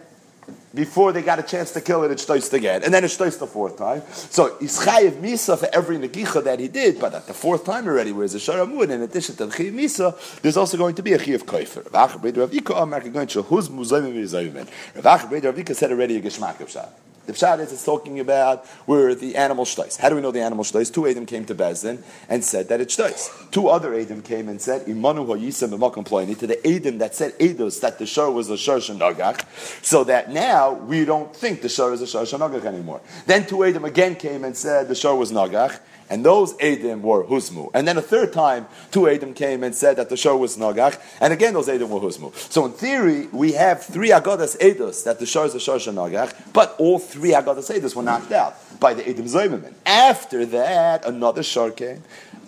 before 0.74 1.12
they 1.12 1.22
got 1.22 1.38
a 1.38 1.42
chance 1.42 1.70
to 1.72 1.80
kill 1.80 2.02
it, 2.04 2.10
it 2.10 2.18
shtoist 2.18 2.52
again, 2.52 2.82
and 2.82 2.92
then 2.92 3.04
it 3.04 3.08
shtoist 3.08 3.38
the 3.38 3.46
fourth 3.46 3.78
time. 3.78 4.02
So 4.12 4.56
he's 4.58 4.78
chayiv 4.78 5.20
misa 5.20 5.58
for 5.58 5.68
every 5.72 5.96
negicha 5.96 6.42
that 6.44 6.58
he 6.58 6.68
did, 6.68 7.00
but 7.00 7.14
at 7.14 7.26
the 7.26 7.34
fourth 7.34 7.64
time 7.64 7.86
already, 7.86 8.12
whereas 8.12 8.34
a 8.34 8.38
sharamud, 8.38 8.90
in 8.90 9.02
addition 9.02 9.36
to 9.36 9.46
the 9.46 9.54
chayiv 9.54 9.72
misa, 9.72 10.40
there's 10.40 10.56
also 10.56 10.76
going 10.76 10.94
to 10.96 11.02
be 11.02 11.12
a 11.12 11.18
chayiv 11.18 11.44
koifer. 11.44 11.90
Rav 11.92 12.14
Rav 12.14 12.50
Yika 12.50 12.82
Amar 12.82 13.00
to 13.00 13.42
who's 13.42 13.68
muzayim 13.68 14.14
v'zayim. 14.14 14.54
Rav 14.96 15.20
Acha 15.20 15.30
Breder 15.30 15.56
Rav 15.56 15.76
said 15.76 15.90
already 15.92 16.16
a 16.16 16.20
geshmak 16.20 16.60
of. 16.60 17.13
The 17.26 17.32
pshat 17.32 17.60
is 17.60 17.72
it's 17.72 17.84
talking 17.84 18.20
about 18.20 18.66
where 18.86 19.14
the 19.14 19.36
animal 19.36 19.64
shtais. 19.64 19.98
How 19.98 20.08
do 20.10 20.16
we 20.16 20.20
know 20.20 20.30
the 20.30 20.42
animal 20.42 20.64
shtais? 20.64 20.92
Two 20.92 21.06
Adam 21.06 21.24
came 21.24 21.44
to 21.46 21.54
Bezdin 21.54 22.02
and 22.28 22.44
said 22.44 22.68
that 22.68 22.80
it 22.80 22.88
shtais. 22.88 23.50
Two 23.50 23.68
other 23.68 23.94
Adam 23.94 24.20
came 24.20 24.48
and 24.48 24.60
said, 24.60 24.86
Imanu 24.86 25.26
ha'yisem 25.26 25.76
b'makom 25.76 26.38
to 26.38 26.46
the 26.46 26.66
Adam 26.66 26.98
that 26.98 27.14
said 27.14 27.32
Eidos 27.38 27.80
that 27.80 27.98
the 27.98 28.06
shor 28.06 28.30
was 28.30 28.50
a 28.50 28.56
shor 28.56 28.76
shenagach, 28.76 29.44
so 29.82 30.04
that 30.04 30.30
now 30.30 30.72
we 30.72 31.04
don't 31.04 31.34
think 31.34 31.62
the 31.62 31.68
shor 31.68 31.92
is 31.92 32.02
a 32.02 32.06
shor 32.06 32.22
shenagach 32.22 32.64
anymore. 32.64 33.00
Then 33.26 33.46
two 33.46 33.64
Adam 33.64 33.84
again 33.84 34.16
came 34.16 34.44
and 34.44 34.56
said 34.56 34.88
the 34.88 34.94
shor 34.94 35.16
was 35.16 35.32
nagach, 35.32 35.78
and 36.10 36.24
those 36.24 36.54
Adim 36.54 37.00
were 37.00 37.24
Husmu. 37.24 37.70
And 37.74 37.86
then 37.88 37.96
a 37.96 38.02
third 38.02 38.32
time, 38.32 38.66
two 38.90 39.02
Adim 39.02 39.34
came 39.34 39.62
and 39.62 39.74
said 39.74 39.96
that 39.96 40.08
the 40.08 40.16
shor 40.16 40.36
was 40.36 40.56
Nagach, 40.56 41.00
and 41.20 41.32
again 41.32 41.54
those 41.54 41.68
Adim 41.68 41.88
were 41.88 42.00
Husmu. 42.00 42.34
So 42.50 42.66
in 42.66 42.72
theory, 42.72 43.26
we 43.32 43.52
have 43.52 43.82
three 43.82 44.10
Agadas 44.10 44.58
Eidos 44.58 45.04
that 45.04 45.18
the 45.18 45.26
shor 45.26 45.46
is 45.46 45.54
a 45.54 45.60
shor 45.60 45.78
Nagach, 45.78 46.34
but 46.52 46.74
all 46.78 46.98
three 46.98 47.30
Agadas 47.32 47.70
Eidos 47.74 47.94
were 47.94 48.02
knocked 48.02 48.32
out 48.32 48.54
by 48.80 48.94
the 48.94 49.02
Adim 49.02 49.28
Zaymamin. 49.28 49.74
After 49.86 50.44
that, 50.46 51.04
another 51.06 51.42
shor 51.42 51.70
came, 51.70 52.02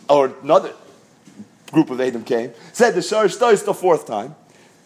or 0.08 0.32
another 0.42 0.72
group 1.72 1.90
of 1.90 1.98
Adim 1.98 2.24
came, 2.24 2.52
said 2.72 2.94
the 2.94 3.02
shor 3.02 3.24
is 3.24 3.62
the 3.62 3.74
fourth 3.74 4.06
time, 4.06 4.34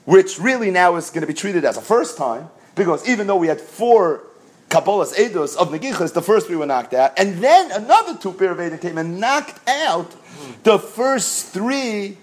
which 0.04 0.38
really 0.38 0.70
now 0.70 0.96
is 0.96 1.10
going 1.10 1.20
to 1.20 1.26
be 1.26 1.34
treated 1.34 1.64
as 1.64 1.76
a 1.76 1.82
first 1.82 2.16
time, 2.16 2.48
because 2.74 3.06
even 3.08 3.26
though 3.26 3.36
we 3.36 3.48
had 3.48 3.60
four 3.60 4.22
Kabbalah's 4.70 5.12
Eidos 5.14 5.56
of 5.56 5.70
Negichas, 5.70 6.14
the 6.14 6.22
first 6.22 6.46
three 6.46 6.54
were 6.54 6.64
knocked 6.64 6.94
out, 6.94 7.12
and 7.18 7.38
then 7.38 7.72
another 7.72 8.16
two 8.16 8.32
pair 8.32 8.52
of 8.52 8.58
Eidim 8.58 8.80
came 8.80 8.98
and 8.98 9.18
knocked 9.18 9.68
out 9.68 10.14
the 10.62 10.78
first 10.78 11.48
three 11.48 12.16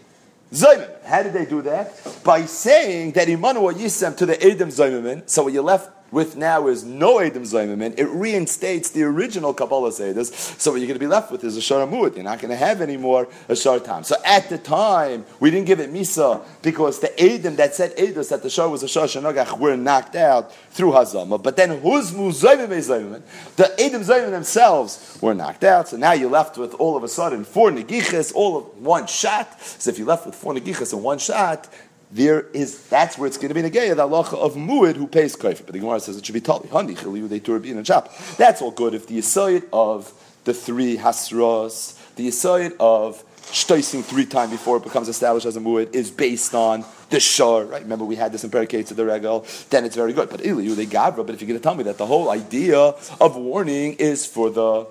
Zayman. 0.53 0.89
How 1.03 1.23
did 1.23 1.33
they 1.33 1.45
do 1.45 1.61
that? 1.63 1.93
By 2.23 2.45
saying 2.45 3.11
that 3.11 3.27
Imanu 3.27 3.73
Yisem 3.73 4.15
to 4.15 4.25
the 4.25 4.35
Eidim 4.35 4.67
Zayman. 4.67 5.29
So 5.29 5.49
you 5.49 5.61
left 5.61 5.96
with 6.11 6.35
now 6.35 6.67
is 6.67 6.83
no 6.83 7.19
Edom 7.19 7.43
Zaymimin, 7.43 7.97
it 7.97 8.07
reinstates 8.07 8.91
the 8.91 9.03
original 9.03 9.53
Kabbalah 9.53 9.91
Sedus. 9.91 10.33
So 10.59 10.71
what 10.71 10.77
you're 10.77 10.87
going 10.87 10.99
to 10.99 10.99
be 10.99 11.07
left 11.07 11.31
with 11.31 11.43
is 11.43 11.57
a 11.57 11.59
Sharamut. 11.59 12.15
You're 12.15 12.23
not 12.23 12.39
going 12.39 12.51
to 12.51 12.57
have 12.57 12.81
anymore 12.81 13.27
a 13.49 13.55
Shar 13.55 13.79
Tam. 13.79 14.03
So 14.03 14.15
at 14.25 14.49
the 14.49 14.57
time, 14.57 15.25
we 15.39 15.51
didn't 15.51 15.67
give 15.67 15.79
it 15.79 15.93
Misa 15.93 16.43
because 16.61 16.99
the 16.99 17.19
Edom 17.21 17.55
that 17.57 17.75
said 17.75 17.95
Edus 17.97 18.29
that 18.29 18.43
the 18.43 18.49
Shar 18.49 18.69
was 18.69 18.83
a 18.83 18.87
Shar 18.87 19.05
Shanagach 19.05 19.59
were 19.59 19.75
knocked 19.75 20.15
out 20.15 20.53
through 20.71 20.91
Hazama. 20.91 21.41
But 21.41 21.55
then 21.55 21.81
Huzmu 21.81 22.31
Zaymimin 22.31 22.67
Zaymimin, 22.67 23.21
the 23.55 23.73
Edom 23.79 24.01
Zaymimin 24.01 24.31
themselves 24.31 25.17
were 25.21 25.33
knocked 25.33 25.63
out. 25.63 25.89
So 25.89 25.97
now 25.97 26.13
you're 26.13 26.29
left 26.29 26.57
with 26.57 26.73
all 26.75 26.95
of 26.95 27.03
a 27.03 27.07
sudden 27.07 27.43
four 27.43 27.71
Negiches, 27.71 28.33
all 28.33 28.57
of 28.57 28.81
one 28.81 29.07
shot. 29.07 29.61
So 29.61 29.89
if 29.89 29.97
you're 29.97 30.07
left 30.07 30.25
with 30.25 30.35
four 30.35 30.53
Negiches 30.53 30.93
in 30.93 31.03
one 31.03 31.19
shot, 31.19 31.67
there 32.11 32.47
is 32.53 32.87
that's 32.87 33.17
where 33.17 33.27
it's 33.27 33.37
going 33.37 33.49
to 33.49 33.53
be 33.53 33.61
negaya 33.61 33.95
the 33.95 34.07
halacha 34.07 34.33
of 34.33 34.55
muad 34.55 34.95
who 34.95 35.07
pays 35.07 35.35
kaifa. 35.35 35.65
But 35.65 35.73
the 35.73 35.79
Gemara 35.79 35.99
says 35.99 36.17
it 36.17 36.25
should 36.25 36.33
be 36.33 36.41
tali 36.41 36.67
hani 36.69 36.95
chiliu 36.95 37.27
they 37.27 37.39
turbi 37.39 37.71
and 37.71 37.85
chap. 37.85 38.11
That's 38.37 38.61
all 38.61 38.71
good 38.71 38.93
if 38.93 39.07
the 39.07 39.17
yisoid 39.17 39.65
of 39.73 40.13
the 40.45 40.53
three 40.53 40.97
hasros, 40.97 41.97
the 42.15 42.27
yisoid 42.29 42.75
of 42.79 43.23
shtoising 43.47 44.03
three 44.03 44.25
times 44.25 44.51
before 44.51 44.77
it 44.77 44.83
becomes 44.83 45.07
established 45.07 45.45
as 45.45 45.55
a 45.57 45.59
muad 45.59 45.93
is 45.93 46.09
based 46.11 46.53
on 46.53 46.85
the 47.09 47.19
shor. 47.19 47.65
Right? 47.65 47.81
Remember 47.81 48.05
we 48.05 48.15
had 48.15 48.31
this 48.31 48.43
in 48.43 48.51
Perikate 48.51 48.89
of 48.91 48.97
the 48.97 49.05
regal. 49.05 49.45
Then 49.69 49.83
it's 49.83 49.95
very 49.95 50.13
good. 50.13 50.29
But 50.29 50.41
iliu 50.41 50.75
they 50.75 50.85
gavra. 50.85 51.25
But 51.25 51.31
if 51.31 51.41
you're 51.41 51.47
going 51.47 51.59
to 51.59 51.63
tell 51.63 51.75
me 51.75 51.83
that 51.83 51.97
the 51.97 52.05
whole 52.05 52.29
idea 52.29 52.77
of 52.79 53.35
warning 53.35 53.93
is 53.95 54.25
for 54.25 54.49
the 54.49 54.87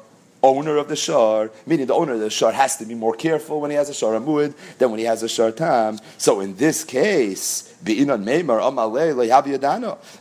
owner 0.46 0.76
of 0.76 0.88
the 0.88 0.96
shar, 0.96 1.50
meaning 1.66 1.86
the 1.86 1.94
owner 1.94 2.14
of 2.14 2.20
the 2.20 2.30
shar 2.30 2.52
has 2.52 2.76
to 2.76 2.86
be 2.86 2.94
more 2.94 3.14
careful 3.14 3.60
when 3.60 3.70
he 3.70 3.76
has 3.76 3.88
a 3.88 3.94
shar 3.94 4.12
amud 4.12 4.54
than 4.78 4.90
when 4.90 4.98
he 4.98 5.04
has 5.04 5.22
a 5.22 5.28
shar 5.28 5.50
tam. 5.50 5.98
So 6.18 6.40
in 6.40 6.56
this 6.56 6.84
case, 6.84 7.74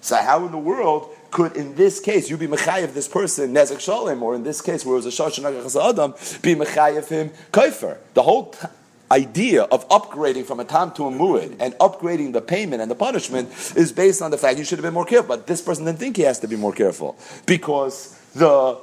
So 0.02 0.16
how 0.16 0.46
in 0.46 0.52
the 0.52 0.58
world 0.58 1.10
could, 1.32 1.56
in 1.58 1.76
this 1.76 2.00
case, 2.00 2.30
you 2.30 2.38
be 2.38 2.48
mechayev 2.48 2.94
this 2.94 3.08
person 3.08 3.54
nezek 3.54 3.80
shalem, 3.80 4.24
or 4.24 4.36
in 4.36 4.44
this 4.44 4.62
case, 4.62 4.86
where 4.86 4.94
it 4.94 4.98
was 4.98 5.06
a 5.06 5.12
shar 5.12 5.30
shenagach 5.30 5.90
adam, 5.90 6.14
be 6.42 6.56
mechayev 6.56 7.08
him 7.10 7.32
kaifer. 7.52 7.98
The 8.14 8.24
whole 8.24 8.52
t- 8.52 8.68
idea 9.12 9.64
of 9.64 9.88
upgrading 9.90 10.46
from 10.46 10.60
a 10.60 10.66
tam 10.66 10.92
to 10.94 11.06
a 11.06 11.12
muid 11.12 11.56
and 11.60 11.74
upgrading 11.76 12.34
the 12.34 12.42
payment 12.42 12.82
and 12.82 12.90
the 12.90 12.96
punishment 12.96 13.50
is 13.76 13.92
based 13.92 14.22
on 14.22 14.32
the 14.32 14.38
fact 14.38 14.58
you 14.58 14.64
should 14.64 14.80
have 14.80 14.84
been 14.84 14.94
more 14.94 15.06
careful. 15.06 15.36
But 15.36 15.48
this 15.48 15.62
person 15.62 15.86
didn't 15.86 16.00
think 16.00 16.18
he 16.18 16.24
has 16.24 16.40
to 16.40 16.48
be 16.48 16.56
more 16.56 16.74
careful 16.74 17.18
because 17.46 18.20
the 18.34 18.78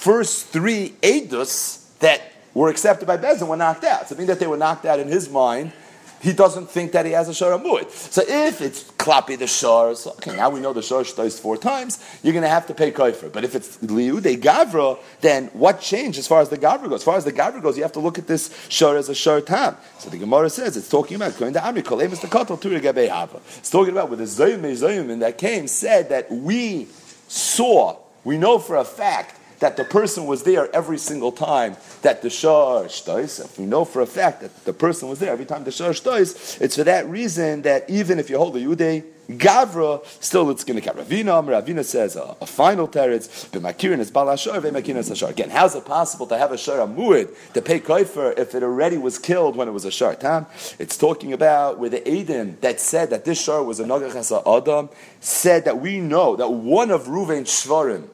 first 0.00 0.46
three 0.46 0.94
edus 1.02 1.86
that 1.98 2.22
were 2.54 2.70
accepted 2.70 3.06
by 3.06 3.18
Bezin 3.18 3.46
were 3.48 3.56
knocked 3.56 3.84
out. 3.84 4.08
So, 4.08 4.16
mean 4.16 4.26
that 4.28 4.40
they 4.40 4.46
were 4.46 4.56
knocked 4.56 4.86
out 4.86 4.98
in 4.98 5.08
his 5.08 5.28
mind, 5.28 5.72
he 6.20 6.34
doesn't 6.34 6.68
think 6.68 6.92
that 6.92 7.06
he 7.06 7.12
has 7.12 7.28
a 7.28 7.34
shor. 7.34 7.58
So 7.90 8.22
if 8.26 8.60
it's 8.60 8.84
klapi 8.92 9.38
the 9.38 9.46
shor, 9.46 9.94
so 9.94 10.10
okay, 10.12 10.36
now 10.36 10.50
we 10.50 10.60
know 10.60 10.74
the 10.74 10.82
shor 10.82 11.02
shtois 11.02 11.40
four 11.40 11.56
times, 11.56 11.98
you're 12.22 12.34
going 12.34 12.42
to 12.42 12.48
have 12.48 12.66
to 12.66 12.74
pay 12.74 12.92
koifer. 12.92 13.32
But 13.32 13.44
if 13.44 13.54
it's 13.54 13.78
liude 13.78 14.40
gavra, 14.40 14.98
then 15.22 15.46
what 15.54 15.80
changed 15.80 16.18
as 16.18 16.26
far 16.26 16.42
as 16.42 16.50
the 16.50 16.58
gavra 16.58 16.90
goes? 16.90 17.00
As 17.00 17.04
far 17.04 17.16
as 17.16 17.24
the 17.24 17.32
gavra 17.32 17.62
goes, 17.62 17.78
you 17.78 17.82
have 17.84 17.92
to 17.92 18.00
look 18.00 18.18
at 18.18 18.26
this 18.26 18.54
shor 18.68 18.98
as 18.98 19.08
a 19.08 19.14
shor 19.14 19.40
tam. 19.40 19.76
So 19.98 20.10
the 20.10 20.18
Gemara 20.18 20.50
says 20.50 20.76
it's 20.76 20.90
talking 20.90 21.16
about 21.16 21.38
going 21.38 21.54
to 21.54 21.60
Amri 21.60 21.82
koleim 21.82 22.10
the 22.10 22.26
katal 22.26 23.08
hava. 23.08 23.40
It's 23.56 23.70
talking 23.70 23.92
about 23.92 24.10
with 24.10 24.18
the 24.18 24.26
zoyim 24.26 24.60
zoyim 24.60 25.20
that 25.20 25.38
came 25.38 25.66
said 25.66 26.10
that 26.10 26.30
we 26.30 26.88
saw, 27.28 27.96
we 28.24 28.36
know 28.36 28.58
for 28.58 28.76
a 28.76 28.84
fact 28.84 29.39
that 29.60 29.76
the 29.76 29.84
person 29.84 30.26
was 30.26 30.42
there 30.42 30.74
every 30.74 30.98
single 30.98 31.32
time 31.32 31.76
that 32.02 32.22
the 32.22 32.30
shah 32.30 32.84
shtois. 32.84 33.44
If 33.44 33.58
we 33.58 33.66
know 33.66 33.84
for 33.84 34.02
a 34.02 34.06
fact 34.06 34.40
that 34.40 34.64
the 34.64 34.72
person 34.72 35.08
was 35.08 35.18
there 35.18 35.32
every 35.32 35.46
time 35.46 35.64
the 35.64 35.70
shah 35.70 35.90
shtois, 35.90 36.60
it's 36.60 36.76
for 36.76 36.84
that 36.84 37.06
reason 37.08 37.62
that 37.62 37.88
even 37.88 38.18
if 38.18 38.28
you 38.28 38.38
hold 38.38 38.56
a 38.56 38.60
yude 38.60 39.04
gavra, 39.38 40.04
still 40.20 40.50
it's 40.50 40.64
going 40.64 40.80
to 40.80 40.84
count. 40.84 40.98
Ravina, 40.98 41.38
um, 41.38 41.46
Ravina 41.46 41.84
says 41.84 42.16
a, 42.16 42.36
a 42.40 42.46
final 42.46 42.88
teretz, 42.88 43.48
b'makirin 43.50 43.98
is 44.00 44.10
balashar, 44.10 44.60
v'makirin 44.60 44.96
is 44.96 45.10
ashar. 45.10 45.30
Again, 45.30 45.50
how's 45.50 45.74
it 45.74 45.84
possible 45.84 46.26
to 46.26 46.38
have 46.38 46.52
a 46.52 46.58
shar 46.58 46.78
muid 46.86 47.34
to 47.52 47.62
pay 47.62 47.80
koifer 47.80 48.36
if 48.38 48.54
it 48.54 48.62
already 48.62 48.98
was 48.98 49.18
killed 49.18 49.56
when 49.56 49.68
it 49.68 49.72
was 49.72 49.84
a 49.84 49.90
shar 49.90 50.14
tam? 50.14 50.46
It's 50.78 50.96
talking 50.96 51.32
about 51.32 51.78
where 51.78 51.90
the 51.90 52.00
Adim 52.00 52.60
that 52.60 52.80
said 52.80 53.10
that 53.10 53.24
this 53.24 53.40
shar 53.40 53.62
was 53.62 53.80
a 53.80 53.84
nagach 53.84 54.60
adam 54.60 54.88
said 55.20 55.64
that 55.64 55.80
we 55.80 56.00
know 56.00 56.36
that 56.36 56.50
one 56.50 56.90
of 56.90 57.04
Ruvain 57.04 57.42
shvarim 57.42 58.08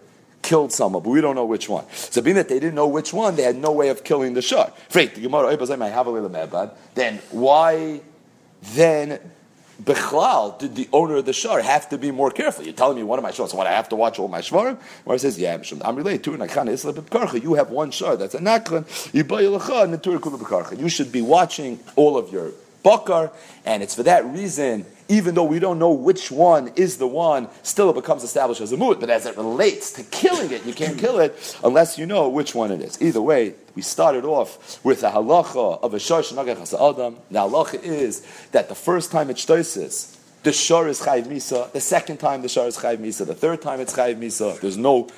killed 0.47 0.73
someone, 0.73 1.03
but 1.03 1.11
we 1.11 1.21
don't 1.21 1.35
know 1.35 1.45
which 1.45 1.69
one. 1.69 1.85
So 1.93 2.23
being 2.23 2.37
that 2.37 2.49
they 2.49 2.61
didn't 2.61 2.77
know 2.77 2.87
which 2.87 3.13
one, 3.13 3.35
they 3.35 3.43
had 3.43 3.57
no 3.57 3.73
way 3.73 3.89
of 3.89 4.05
killing 4.05 4.33
the 4.35 4.43
shar. 4.43 4.73
Then 6.95 7.19
why 7.33 8.01
then 8.75 9.21
Bechlal, 9.83 10.59
did 10.59 10.75
the 10.75 10.89
owner 10.93 11.17
of 11.17 11.27
the 11.27 11.35
shar 11.35 11.61
have 11.61 11.89
to 11.91 11.99
be 11.99 12.11
more 12.11 12.31
careful? 12.31 12.65
You're 12.65 12.73
telling 12.73 12.97
me 12.97 13.03
one 13.03 13.19
of 13.19 13.23
my 13.23 13.31
shars, 13.33 13.51
so 13.51 13.59
what 13.59 13.67
I 13.67 13.73
have 13.73 13.91
to 13.91 13.97
watch 13.97 14.19
all 14.19 14.29
my 14.29 14.41
shvarim? 14.41 14.79
Where 15.05 15.17
it 15.17 15.19
says, 15.19 15.39
yeah, 15.39 15.61
I'm 15.83 15.97
related 15.97 16.25
to 16.25 16.35
an 16.35 16.41
You 17.43 17.55
have 17.55 17.71
one 17.71 17.91
shar, 17.91 18.17
that's 18.17 18.35
a 18.35 18.39
nakran, 18.39 18.87
you 20.81 20.89
should 20.89 21.13
be 21.13 21.23
watching 21.23 21.79
all 21.97 22.17
of 22.17 22.33
your 22.33 22.53
bakar, 22.83 23.33
and 23.67 23.83
it's 23.83 23.95
for 23.95 24.05
that 24.05 24.25
reason 24.25 24.87
even 25.09 25.35
though 25.35 25.45
we 25.45 25.59
don't 25.59 25.79
know 25.79 25.93
which 25.93 26.31
one 26.31 26.73
is 26.77 26.99
the 26.99 27.07
one, 27.07 27.49
still 27.63 27.91
it 27.91 27.95
becomes 27.95 28.25
established 28.25 28.61
as 28.61 28.73
a 28.73 28.77
moot. 28.77 29.01
But 29.01 29.11
as 29.11 29.27
it 29.27 29.37
relates 29.37 29.93
to 29.93 30.03
killing 30.05 30.51
it, 30.51 30.65
you 30.65 30.75
can't 30.75 30.99
kill 30.99 31.19
it 31.21 31.57
unless 31.63 31.99
you 31.99 32.07
know 32.07 32.29
which 32.29 32.55
one 32.55 32.71
it 32.71 32.81
is. 32.81 33.01
Either 33.01 33.23
way, 33.23 33.55
we 33.75 33.83
started 33.83 34.25
off 34.25 34.83
with 34.85 35.03
the 35.03 35.11
halacha 35.11 35.81
of 35.83 35.95
a 35.95 35.99
shar 35.99 36.23
shenagach 36.23 36.75
adam. 36.75 37.17
The 37.31 37.39
halacha 37.39 37.83
is 37.83 38.27
that 38.53 38.69
the 38.69 38.75
first 38.75 39.13
time 39.13 39.31
it 39.31 39.37
shtoises, 39.37 40.17
the 40.43 40.53
shar 40.53 40.87
is 40.87 41.01
chayv 41.01 41.25
misa. 41.25 41.73
The 41.73 41.81
second 41.81 42.19
time 42.19 42.43
the 42.43 42.49
shar 42.49 42.67
is 42.69 42.77
chayv 42.79 42.99
misa. 42.99 43.27
The 43.27 43.35
third 43.35 43.61
time 43.63 43.81
it's 43.81 43.95
chayv 43.95 44.17
misa. 44.17 44.61
There's 44.61 44.77
no 44.77 45.09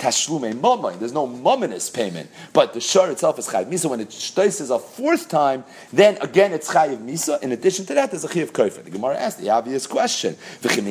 tashlume 0.00 0.52
mamay. 0.54 0.98
There's 0.98 1.12
no 1.12 1.26
mominous 1.26 1.90
payment, 1.90 2.30
but 2.52 2.72
the 2.72 2.80
shar 2.80 3.10
itself 3.10 3.38
is 3.38 3.46
chayiv 3.46 3.66
misa. 3.66 3.88
When 3.88 4.00
it 4.00 4.08
shtoises 4.08 4.74
a 4.74 4.78
fourth 4.78 5.28
time, 5.28 5.64
then 5.92 6.16
again 6.20 6.52
it's 6.52 6.72
chayiv 6.72 6.98
misa. 6.98 7.40
In 7.42 7.52
addition 7.52 7.84
to 7.86 7.94
that, 7.94 8.10
there's 8.10 8.24
a 8.24 8.28
chayiv 8.28 8.52
kofer. 8.52 8.82
The 8.82 8.90
Gemara 8.90 9.16
asked 9.16 9.38
the 9.38 9.50
obvious 9.50 9.86
question: 9.86 10.36
If 10.62 10.76
you 10.76 10.82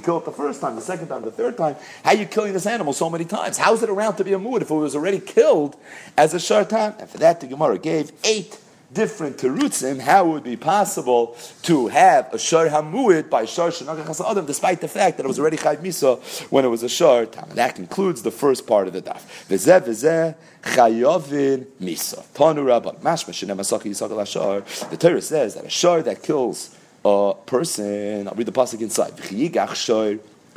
kill 0.00 0.18
it 0.18 0.24
the 0.24 0.32
first 0.32 0.60
time, 0.60 0.76
the 0.76 0.80
second 0.80 1.08
time, 1.08 1.22
the 1.22 1.30
third 1.32 1.56
time, 1.56 1.76
how 2.04 2.10
are 2.10 2.16
you 2.16 2.26
killing 2.26 2.52
this 2.52 2.66
animal 2.66 2.92
so 2.92 3.10
many 3.10 3.24
times? 3.24 3.58
How 3.58 3.74
is 3.74 3.82
it 3.82 3.90
around 3.90 4.16
to 4.16 4.24
be 4.24 4.32
a 4.32 4.38
mood 4.38 4.62
if 4.62 4.70
it 4.70 4.74
was 4.74 4.94
already 4.94 5.20
killed 5.20 5.76
as 6.16 6.32
a 6.34 6.40
shar 6.40 6.64
time? 6.64 6.94
And 6.98 7.10
for 7.10 7.18
that, 7.18 7.40
the 7.40 7.46
Gemara 7.48 7.78
gave 7.78 8.12
eight 8.24 8.58
different 8.92 9.36
terutzim 9.36 10.00
how 10.00 10.26
it 10.26 10.28
would 10.28 10.44
be 10.44 10.56
possible 10.56 11.36
to 11.62 11.88
have 11.88 12.32
a 12.32 12.38
shar 12.38 12.68
hamuid 12.68 13.28
by 13.28 13.44
shar 13.44 13.68
shenagach 13.68 14.30
adam, 14.30 14.46
despite 14.46 14.80
the 14.80 14.88
fact 14.88 15.16
that 15.16 15.24
it 15.24 15.28
was 15.28 15.38
already 15.38 15.56
chayv 15.56 15.78
misa 15.78 16.18
when 16.50 16.64
it 16.64 16.68
was 16.68 16.82
a 16.82 16.88
shar 16.88 17.26
tam. 17.26 17.48
That 17.54 17.74
concludes 17.74 18.22
the 18.22 18.30
first 18.30 18.66
part 18.66 18.86
of 18.86 18.92
the 18.92 19.02
daf. 19.02 19.22
V'zeh 19.48 19.80
v'zeh 19.80 20.34
chayovin 20.62 21.66
misa. 21.80 22.24
Tanu 22.34 22.64
rabban. 22.64 22.98
Mashma 23.00 23.32
shenem 23.32 23.58
asaki 23.58 23.90
yisakal. 23.90 24.90
The 24.90 24.96
Torah 24.96 25.22
says 25.22 25.54
that 25.54 25.64
a 25.64 25.70
shar 25.70 26.02
that 26.02 26.22
kills 26.22 26.74
a 27.04 27.34
person, 27.46 28.26
I'll 28.26 28.34
read 28.34 28.46
the 28.46 28.52
pasuk 28.52 28.80
inside. 28.80 29.14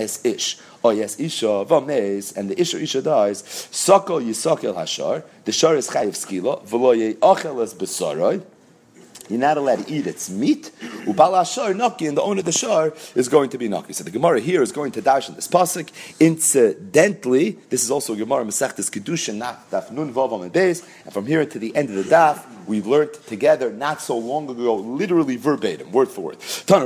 V'chiyigach 0.02 0.26
ish. 0.26 0.58
Oh 0.84 0.90
yes, 0.90 1.20
isha 1.20 1.66
v'amnez, 1.66 2.36
and 2.36 2.50
the 2.50 2.60
isha 2.60 2.82
isha 2.82 3.02
dies. 3.02 3.44
Sokol 3.72 4.22
yisakel 4.22 4.76
hashar. 4.76 5.24
The 5.46 5.52
shar 5.52 5.76
is 5.76 5.90
chayiv 5.90 6.16
skila. 6.16 6.66
V'lo 6.68 6.98
ye'achel 6.98 7.62
es 7.62 7.74
besaroy. 7.74 8.42
You're 9.32 9.40
not 9.40 9.58
allowed 9.58 9.88
to 9.88 9.94
eat 9.94 10.08
its 10.08 10.30
meat. 10.30 10.72
Ubal 11.06 11.42
ashar 11.42 11.74
naki, 11.74 12.06
and 12.06 12.18
the 12.18 12.22
owner 12.22 12.40
of 12.40 12.46
the 12.46 12.52
shar 12.52 12.94
is 13.16 13.30
going 13.30 13.50
to 13.52 13.58
be 13.58 13.70
naki. 13.70 13.94
So 13.94 14.04
the 14.04 14.12
Gemara 14.12 14.42
here 14.42 14.62
is 14.62 14.74
going 14.74 14.92
to 14.92 15.02
dash 15.02 15.30
in 15.30 15.36
this 15.36 15.48
pasuk. 15.48 15.90
Incidentally, 16.20 17.52
this 17.70 17.84
is 17.84 17.92
also 17.92 18.14
Gemara 18.14 18.44
Masechtes 18.44 18.90
Kiddushin, 18.92 19.36
not 19.36 19.72
daf 19.72 19.90
nun 19.90 20.14
vavam 20.14 20.44
and 20.44 20.54
beis. 20.54 20.86
And 21.06 21.14
from 21.14 21.26
here 21.26 21.46
to 21.46 21.60
the 21.60 21.74
end 21.76 21.90
of 21.90 21.96
the 21.96 22.04
daf, 22.04 22.46
we've 22.68 22.86
learned 22.86 23.14
together 23.26 23.72
not 23.72 24.02
so 24.02 24.18
long 24.18 24.50
ago, 24.50 24.76
literally 24.76 25.38
verbatim, 25.38 25.94
word 25.94 26.10
for 26.10 26.22
word. 26.22 26.42
From 26.42 26.86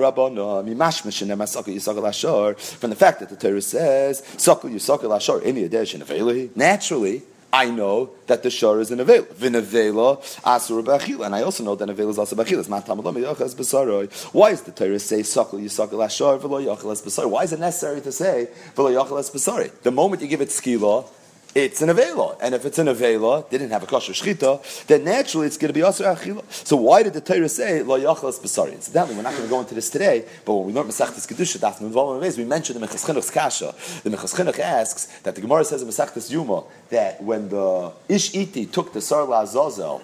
the 2.89 2.95
fact 2.95 3.19
that 3.21 3.29
the 3.29 3.35
Torah 3.35 3.61
says, 3.61 4.21
"Sakal 4.37 4.71
yisakal 4.71 5.15
ashar 5.15 5.41
any 5.43 5.67
adesh 5.67 6.55
Naturally, 6.55 7.23
I 7.55 7.69
know 7.69 8.09
that 8.27 8.43
the 8.43 8.49
shor 8.49 8.81
is 8.81 8.91
an 8.91 8.99
avela. 8.99 9.25
Vinavela 9.27 10.19
asur 10.43 10.83
b'achila, 10.83 11.27
and 11.27 11.33
I 11.33 11.43
also 11.43 11.63
know 11.63 11.75
that 11.75 11.87
avela 11.87 12.09
is 12.09 12.19
also 12.19 12.35
b'achila. 12.35 12.59
It's 12.59 12.67
not 12.67 12.85
yachas 12.85 13.55
b'saroi. 13.55 14.11
Why 14.33 14.49
is 14.49 14.63
the 14.63 14.73
Torah 14.73 14.99
say 14.99 15.21
sakal 15.21 15.63
yisakal 15.63 16.03
ashor 16.03 16.37
v'lo 16.37 16.61
yachal 16.61 16.91
b'saroi? 17.01 17.29
Why 17.29 17.43
is 17.43 17.53
it 17.53 17.61
necessary 17.61 18.01
to 18.01 18.11
say 18.11 18.49
v'lo 18.75 18.91
yachal 19.01 19.17
b'saroi? 19.31 19.71
The 19.83 19.91
moment 19.91 20.21
you 20.21 20.27
give 20.27 20.41
it 20.41 20.49
skila, 20.49 21.07
it's 21.55 21.81
an 21.81 21.87
avela. 21.87 22.37
And 22.41 22.53
if 22.53 22.65
it's 22.65 22.77
an 22.79 22.87
avela, 22.87 23.49
didn't 23.49 23.69
have 23.69 23.81
a 23.81 23.85
kosher 23.85 24.11
shchita, 24.11 24.85
then 24.87 25.05
naturally 25.05 25.47
it's 25.47 25.57
going 25.57 25.69
to 25.69 25.73
be 25.73 25.81
also 25.81 26.03
achila. 26.03 26.43
So 26.51 26.75
why 26.75 27.01
did 27.01 27.13
the 27.13 27.21
Torah 27.21 27.47
say 27.47 27.81
lo 27.81 27.97
yachlas 27.97 28.41
b'sari? 28.41 28.73
Incidentally, 28.73 29.15
we're 29.15 29.23
not 29.23 29.31
going 29.31 29.45
to 29.45 29.49
go 29.49 29.61
into 29.61 29.73
this 29.73 29.89
today, 29.89 30.25
but 30.43 30.53
when 30.53 30.67
we 30.67 30.73
learn 30.73 30.85
Masechtas 30.85 31.25
Kiddushin, 31.25 31.61
daf 31.61 31.79
nun 31.79 32.19
ways, 32.19 32.37
we 32.37 32.43
mentioned 32.43 32.79
the 32.79 32.85
Minchas 32.85 33.05
Chinuch's 33.05 33.31
kasha. 33.31 33.73
The 34.03 34.09
Minchas 34.09 34.35
Chinuch 34.35 34.59
asks 34.59 35.05
that 35.21 35.35
the 35.35 35.41
Gemara 35.41 35.63
says 35.63 35.81
in 35.81 35.87
Masechtas 35.87 36.29
Yuma 36.29 36.65
that 36.89 37.23
when 37.23 37.47
the 37.47 37.93
Ish 38.09 38.35
Iti 38.35 38.65
took 38.65 38.91
the 38.91 38.99
Sar 38.99 39.25
Azazel 39.25 40.03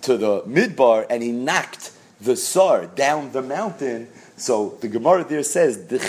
to 0.00 0.16
the 0.16 0.42
midbar 0.42 1.06
and 1.10 1.22
he 1.22 1.30
knocked 1.30 1.92
the 2.22 2.36
Sar 2.36 2.86
down 2.86 3.32
the 3.32 3.42
mountain, 3.42 4.08
so 4.36 4.76
the 4.80 4.88
Gemara 4.88 5.22
there 5.24 5.44
says 5.44 5.86
That 5.86 6.02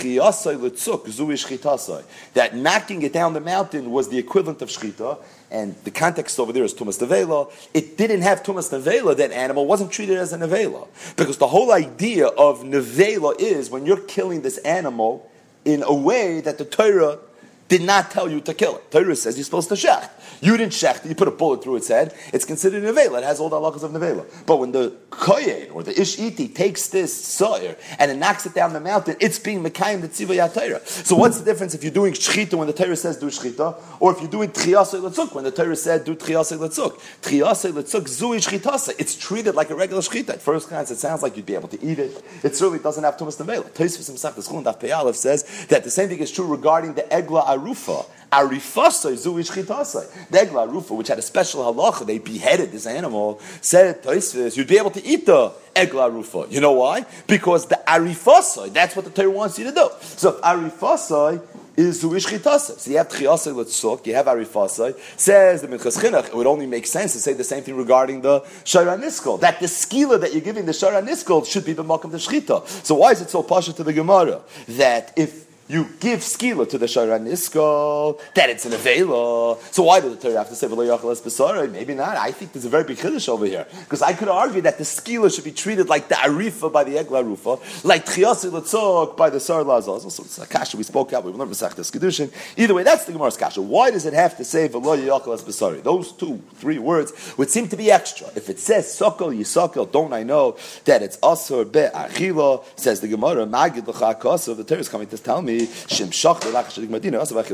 knocking 2.55 3.03
it 3.03 3.13
down 3.13 3.34
the 3.34 3.39
mountain 3.39 3.91
was 3.91 4.10
the 4.10 4.17
equivalent 4.17 4.63
of 4.63 4.70
shchita, 4.70 5.20
and 5.51 5.75
the 5.84 5.91
context 5.91 6.39
over 6.39 6.51
there 6.51 6.63
is 6.63 6.74
tumas 6.74 7.00
nevela. 7.00 7.51
It 7.74 7.98
didn't 7.98 8.22
have 8.22 8.41
tumas 8.41 8.72
nevela. 8.72 9.15
That 9.15 9.32
animal 9.32 9.67
wasn't 9.67 9.91
treated 9.91 10.17
as 10.17 10.34
a 10.34 10.39
nevela 10.39 10.88
because 11.15 11.38
the 11.38 11.46
whole 11.48 11.72
idea 11.72 12.25
of 12.27 12.63
nevela 12.63 13.39
is 13.39 13.70
when 13.70 13.86
you're 13.86 14.01
killing 14.01 14.41
this 14.41 14.58
animal 14.60 15.29
in 15.63 15.84
a 15.84 15.94
way 15.94 16.41
that 16.41 16.58
the 16.58 16.65
Torah 16.65 17.20
did 17.67 17.84
not 17.84 18.12
tell 18.12 18.29
you 18.29 18.41
to 18.41 18.53
kill 18.53 18.75
it. 18.77 18.91
Torah 18.91 19.15
says 19.15 19.38
you're 19.38 19.46
supposed 19.46 19.70
to 19.70 19.75
shecht. 19.75 20.10
You 20.42 20.58
didn't 20.58 20.74
shecht 20.74 21.08
You 21.08 21.15
put 21.15 21.27
a 21.27 21.32
bullet 21.32 21.63
through 21.63 21.77
its 21.77 21.88
head. 21.88 22.13
It's 22.34 22.46
considered 22.46 22.84
nevela. 22.84 23.20
It 23.20 23.24
has 23.24 23.39
all 23.39 23.50
the 23.50 23.58
halachas 23.58 23.84
of 23.84 23.92
nevela. 23.92 24.25
But 24.46 24.58
when 24.58 24.72
the 24.72 24.96
kohen 25.10 25.70
or 25.72 25.84
the 25.84 25.94
ishiti 25.94 26.54
takes 26.54 26.89
this 26.89 27.13
sawyer 27.13 27.75
and 28.00 28.12
it 28.12 28.18
knocks 28.18 28.46
it 28.46 28.54
down 28.54 28.74
the 28.74 28.80
mountain, 28.80 29.15
it's 29.20 29.39
being 29.39 29.63
mekayim 29.63 30.01
the 30.01 30.10
tzivah 30.10 30.54
Torah. 30.54 30.86
So 30.86 31.15
what's 31.15 31.39
the 31.39 31.46
difference 31.46 31.74
if 31.74 31.84
you're 31.84 31.94
doing 31.94 32.13
shchita 32.13 32.56
when 32.56 32.68
the 32.68 32.74
Torah 32.74 32.96
says 32.96 33.18
do 33.18 33.27
shchita, 33.27 33.82
or 34.00 34.13
if 34.13 34.22
you're 34.22 34.30
doing 34.30 34.50
triasei 34.50 35.00
letzuk 35.01 35.34
when 35.34 35.44
the 35.44 35.51
Torah 35.51 35.75
said 35.75 36.04
do 36.06 36.15
triasei 36.15 36.58
letzuk? 36.58 37.00
Triasei 37.22 37.72
letzuk 37.72 38.04
zui 38.04 38.38
shchitase. 38.38 38.94
It's 39.00 39.15
treated 39.15 39.56
like 39.56 39.70
a 39.70 39.75
regular 39.75 40.01
shchita. 40.01 40.30
At 40.30 40.42
first 40.42 40.70
glance, 40.70 40.92
it 40.92 40.98
sounds 40.98 41.24
like 41.24 41.38
you'd 41.38 41.46
be 41.46 41.56
able 41.56 41.70
to 41.70 41.84
eat 41.84 42.00
it. 42.00 42.24
It 42.44 42.56
certainly 42.56 42.80
doesn't 42.80 43.04
have 43.04 43.18
tumas 43.18 43.38
nevela. 43.38 43.70
Tosfos 43.72 44.08
himself, 44.08 44.36
the 44.36 44.42
Schulin 44.42 44.63
Daf 44.63 44.80
Peyalev 44.80 45.15
says 45.15 45.65
that 45.68 45.84
the 45.84 45.92
same 45.92 46.10
thing 46.10 46.20
is 46.20 46.32
true 46.32 46.46
regarding 46.46 46.94
the 46.94 47.04
egla 47.04 47.46
arufa. 47.46 48.06
Arifasai 48.32 49.13
zuish 49.13 49.51
chitasai. 49.51 50.25
The 50.29 50.39
egla 50.39 50.67
arufa, 50.70 50.96
which 50.96 51.08
had 51.08 51.20
a 51.20 51.22
special 51.22 51.62
halacha, 51.62 52.05
they 52.05 52.20
beheaded 52.20 52.72
this 52.72 52.86
animal, 52.86 53.39
said 53.62 54.03
Tosfos, 54.03 54.58
you'd 54.58 54.67
be 54.67 54.77
able 54.77 54.91
to 54.91 55.05
eat 55.05 55.25
the 55.25 55.51
egla 55.75 56.10
arufa. 56.10 56.51
You 56.51 56.62
know 56.62 56.74
why? 56.74 57.05
Because 57.27 57.67
the 57.67 57.79
arifasai, 57.88 58.74
that's 58.74 58.96
what 58.96 59.05
the 59.05 59.12
Torah 59.12 59.29
wants 59.29 59.60
you 59.60 59.65
to 59.65 59.72
do. 59.72 59.89
So 60.01 60.39
if 60.44 61.41
is 61.77 62.03
zuish 62.03 62.27
chitasai. 62.27 62.79
So 62.79 62.91
you 62.91 62.98
have 62.98 63.10
tchiasai 63.10 63.53
letzuk, 63.53 64.05
you 64.05 64.15
have 64.15 64.25
arifasai. 64.27 64.98
Says 65.20 65.62
the 65.62 65.67
Minchas 65.67 65.98
Chinuch, 66.01 66.27
it 66.27 66.36
would 66.36 66.48
only 66.48 66.65
make 66.65 66.88
sense 66.88 67.13
to 67.13 67.20
say 67.20 67.34
the 67.34 67.44
same 67.44 67.63
thing 67.63 67.75
regarding 67.75 68.22
the 68.22 68.42
Sharaniskol. 68.64 69.40
That 69.42 69.59
the 69.59 69.66
skila 69.66 70.22
that 70.22 70.33
you're 70.33 70.42
giving 70.42 70.66
the 70.66 70.72
Sharaniskol 70.72 71.46
should 71.46 71.66
be 71.66 71.74
the 71.74 71.83
makam 71.83 72.11
the 72.11 72.18
shchita. 72.18 72.66
So 72.85 72.96
why 72.96 73.11
is 73.11 73.22
it 73.22 73.29
so 73.29 73.44
pasha 73.44 73.74
to 73.74 73.83
the 73.83 73.94
Gemara 73.94 74.42
that 74.70 75.14
if 75.18 75.46
you 75.68 75.90
give 76.00 76.20
skila 76.20 76.70
to 76.70 76.78
the 76.78 76.86
Sharan 76.86 77.28
Iskol, 77.28 78.22
that 78.36 78.51
it's 78.51 78.66
an 78.66 78.74
Avela. 78.74 79.60
So 79.74 79.84
why 79.84 80.00
does 80.00 80.16
the 80.16 80.22
Torah 80.22 80.38
have 80.38 80.50
to 80.50 80.56
say 80.56 80.68
V'lo 80.68 80.88
Besara? 81.00 81.72
Maybe 81.72 81.96
not. 81.96 82.18
I 82.18 82.32
think 82.32 82.54
there's 82.54 82.66
a 82.66 82.70
very 82.70 82.84
big 82.84 82.98
Kiddush 82.98 83.28
over 83.28 83.48
here. 83.48 83.66
Because 83.80 84.04
I 84.04 84.14
could 84.14 84.28
argue 84.28 84.62
that 84.62 84.78
the 84.78 84.84
skila 84.84 85.34
should 85.34 85.44
be 85.44 85.51
treated 85.51 85.90
like 85.90 86.08
the 86.08 86.16
Arifa 86.16 86.72
by 86.72 86.84
the 86.84 86.98
Egla 86.98 87.24
Rufa, 87.25 87.58
like 87.84 88.06
Triasi 88.06 88.51
Latzok 88.51 89.18
by 89.18 89.32
the 89.32 89.40
Sar. 89.40 89.64
So 89.82 89.96
it's 89.96 90.38
a 90.38 90.46
kasha 90.46 90.78
we 90.78 90.84
spoke 90.84 91.14
out, 91.14 91.24
we 91.24 91.32
learned 91.32 91.51
Masachtas 91.51 91.92
Kiddushin. 91.92 92.32
Either 92.58 92.75
way, 92.75 92.84
that's 92.84 93.06
the 93.06 93.14
Gemara's 93.14 93.36
kasha. 93.36 93.62
Why 93.62 93.90
does 93.90 94.06
it 94.06 94.14
have 94.14 94.38
to 94.38 94.44
say 94.44 94.70
V'lo 94.70 94.96
Besara? 94.96 95.82
Those 95.82 96.12
two, 96.12 96.44
three 96.56 96.78
words 96.78 97.12
would 97.38 97.50
seem 97.50 97.68
to 97.70 97.75
be 97.75 97.90
extra. 97.90 98.28
If 98.36 98.50
it 98.50 98.60
says 98.60 98.94
Sokol 98.94 99.30
Yisokol, 99.36 99.92
don't 99.92 100.14
I 100.14 100.22
know 100.22 100.58
that 100.84 101.01
it's 101.01 101.18
Asur 101.18 101.72
Be 101.72 101.80
Achila, 101.80 102.64
says 102.75 103.00
the 103.01 103.08
Gemara, 103.08 103.48
Magid 103.48 103.88
L'chakasa, 103.88 104.56
the 104.56 104.64
Torah 104.64 104.82
is 104.82 104.90
coming 104.90 105.08
to 105.08 105.18
tell 105.18 105.42
me 105.42 105.54
Madina. 105.59 107.05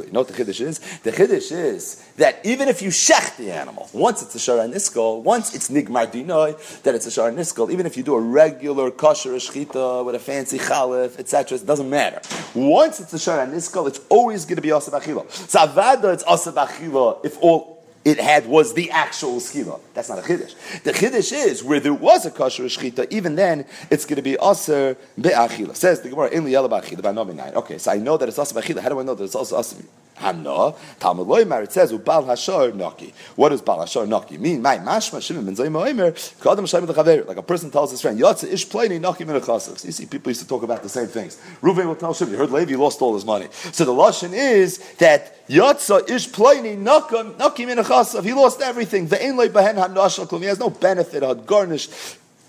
You 0.05 0.11
know 0.11 0.19
what 0.19 0.27
the 0.27 0.33
chiddush 0.33 0.61
is? 0.61 0.79
The 1.03 1.11
chiddush 1.11 1.51
is 1.51 2.03
that 2.17 2.39
even 2.43 2.67
if 2.67 2.81
you 2.81 2.89
shech 2.89 3.37
the 3.37 3.51
animal, 3.51 3.89
once 3.93 4.21
it's 4.21 4.35
a 4.35 4.37
shara 4.37 4.71
niskol, 4.71 5.23
once 5.23 5.53
it's 5.55 5.69
nigmar 5.69 6.11
dinoi, 6.11 6.81
that 6.83 6.95
it's 6.95 7.07
a 7.07 7.09
shara 7.09 7.33
niskol, 7.33 7.71
even 7.71 7.85
if 7.85 7.97
you 7.97 8.03
do 8.03 8.15
a 8.15 8.21
regular 8.21 8.91
kosher 8.91 9.31
shchita 9.31 10.05
with 10.05 10.15
a 10.15 10.19
fancy 10.19 10.57
chalif, 10.57 11.19
etc., 11.19 11.57
it 11.57 11.65
doesn't 11.65 11.89
matter. 11.89 12.21
Once 12.53 12.99
it's 12.99 13.13
a 13.13 13.17
shara 13.17 13.49
niskol, 13.51 13.87
it's 13.87 13.99
always 14.09 14.45
going 14.45 14.57
to 14.57 14.61
be 14.61 14.69
achila. 14.69 15.29
So 15.31 15.59
avada, 15.59 16.13
it's 16.13 16.23
asab 16.23 16.53
achila 16.53 17.25
if 17.25 17.37
all 17.41 17.80
it 18.03 18.19
had 18.19 18.47
was 18.47 18.73
the 18.73 18.89
actual 18.91 19.35
skila. 19.35 19.79
That's 19.93 20.09
not 20.09 20.19
a 20.19 20.21
chiddush. 20.21 20.55
The 20.83 20.91
chiddush 20.91 21.31
is 21.33 21.63
where 21.63 21.79
there 21.79 21.93
was 21.93 22.25
a 22.25 22.31
kosher 22.31 22.63
shchita. 22.63 23.07
Even 23.11 23.35
then, 23.35 23.65
it's 23.89 24.05
going 24.05 24.15
to 24.15 24.21
be 24.21 24.37
aser 24.41 24.97
be'achila. 25.19 25.75
Says 25.75 26.01
the 26.01 26.09
Gemara 26.09 26.29
in 26.29 26.43
liyela 26.43 26.69
ba'achila 26.69 27.55
Okay, 27.55 27.77
so 27.77 27.91
I 27.91 27.97
know 27.97 28.17
that 28.17 28.27
it's 28.27 28.39
aser 28.39 28.59
ba'achila. 28.59 28.79
How 28.79 28.89
do 28.89 28.99
I 28.99 29.03
know 29.03 29.13
that 29.13 29.23
it's 29.23 29.35
also 29.35 29.59
aser? 29.59 29.83
Hamna, 30.21 30.77
Talmud 30.99 31.27
Loimar, 31.27 31.63
it 31.63 31.71
says, 31.71 31.91
Ubal 31.91 32.25
Hashar 32.25 32.75
Naki. 32.75 33.13
What 33.35 33.49
does 33.49 33.61
Bal 33.61 33.79
Hashar 33.79 34.07
Naki 34.07 34.37
mean? 34.37 34.61
My 34.61 34.77
Mashma 34.77 35.21
Shimon 35.21 35.45
Ben 35.45 35.55
Zayim 35.55 35.73
Oimer, 35.73 36.11
Kadam 36.39 36.67
Shalom 36.69 36.87
Chaver. 36.87 37.27
Like 37.27 37.37
a 37.37 37.43
person 37.43 37.71
tells 37.71 37.91
his 37.91 38.01
friend, 38.01 38.19
Yotze 38.19 38.51
Ish 38.51 38.67
Pleni 38.67 39.01
Naki 39.01 39.25
Min 39.25 39.35
You 39.35 39.91
see, 39.91 40.05
people 40.05 40.29
used 40.29 40.41
to 40.41 40.47
talk 40.47 40.63
about 40.63 40.83
the 40.83 40.89
same 40.89 41.07
things. 41.07 41.41
Reuven 41.61 41.87
will 41.87 41.95
tell 41.95 42.13
Shimon, 42.13 42.33
you 42.33 42.37
heard 42.37 42.51
Levi 42.51 42.75
lost 42.75 43.01
all 43.01 43.15
his 43.15 43.25
money. 43.25 43.47
So 43.51 43.83
the 43.83 43.91
Lashon 43.91 44.33
is 44.33 44.77
that 44.95 45.40
Yotze 45.51 46.09
Ish 46.09 46.29
Pleni 46.29 46.77
Naki 46.77 47.65
Min 47.65 47.77
He 48.23 48.33
lost 48.33 48.61
everything. 48.61 49.07
The 49.07 49.17
Loi 49.35 49.49
Behen 49.49 49.75
HaNashal 49.75 50.39
He 50.39 50.45
has 50.45 50.59
no 50.59 50.69
benefit, 50.69 51.23
had 51.23 51.45
garnished. 51.45 51.91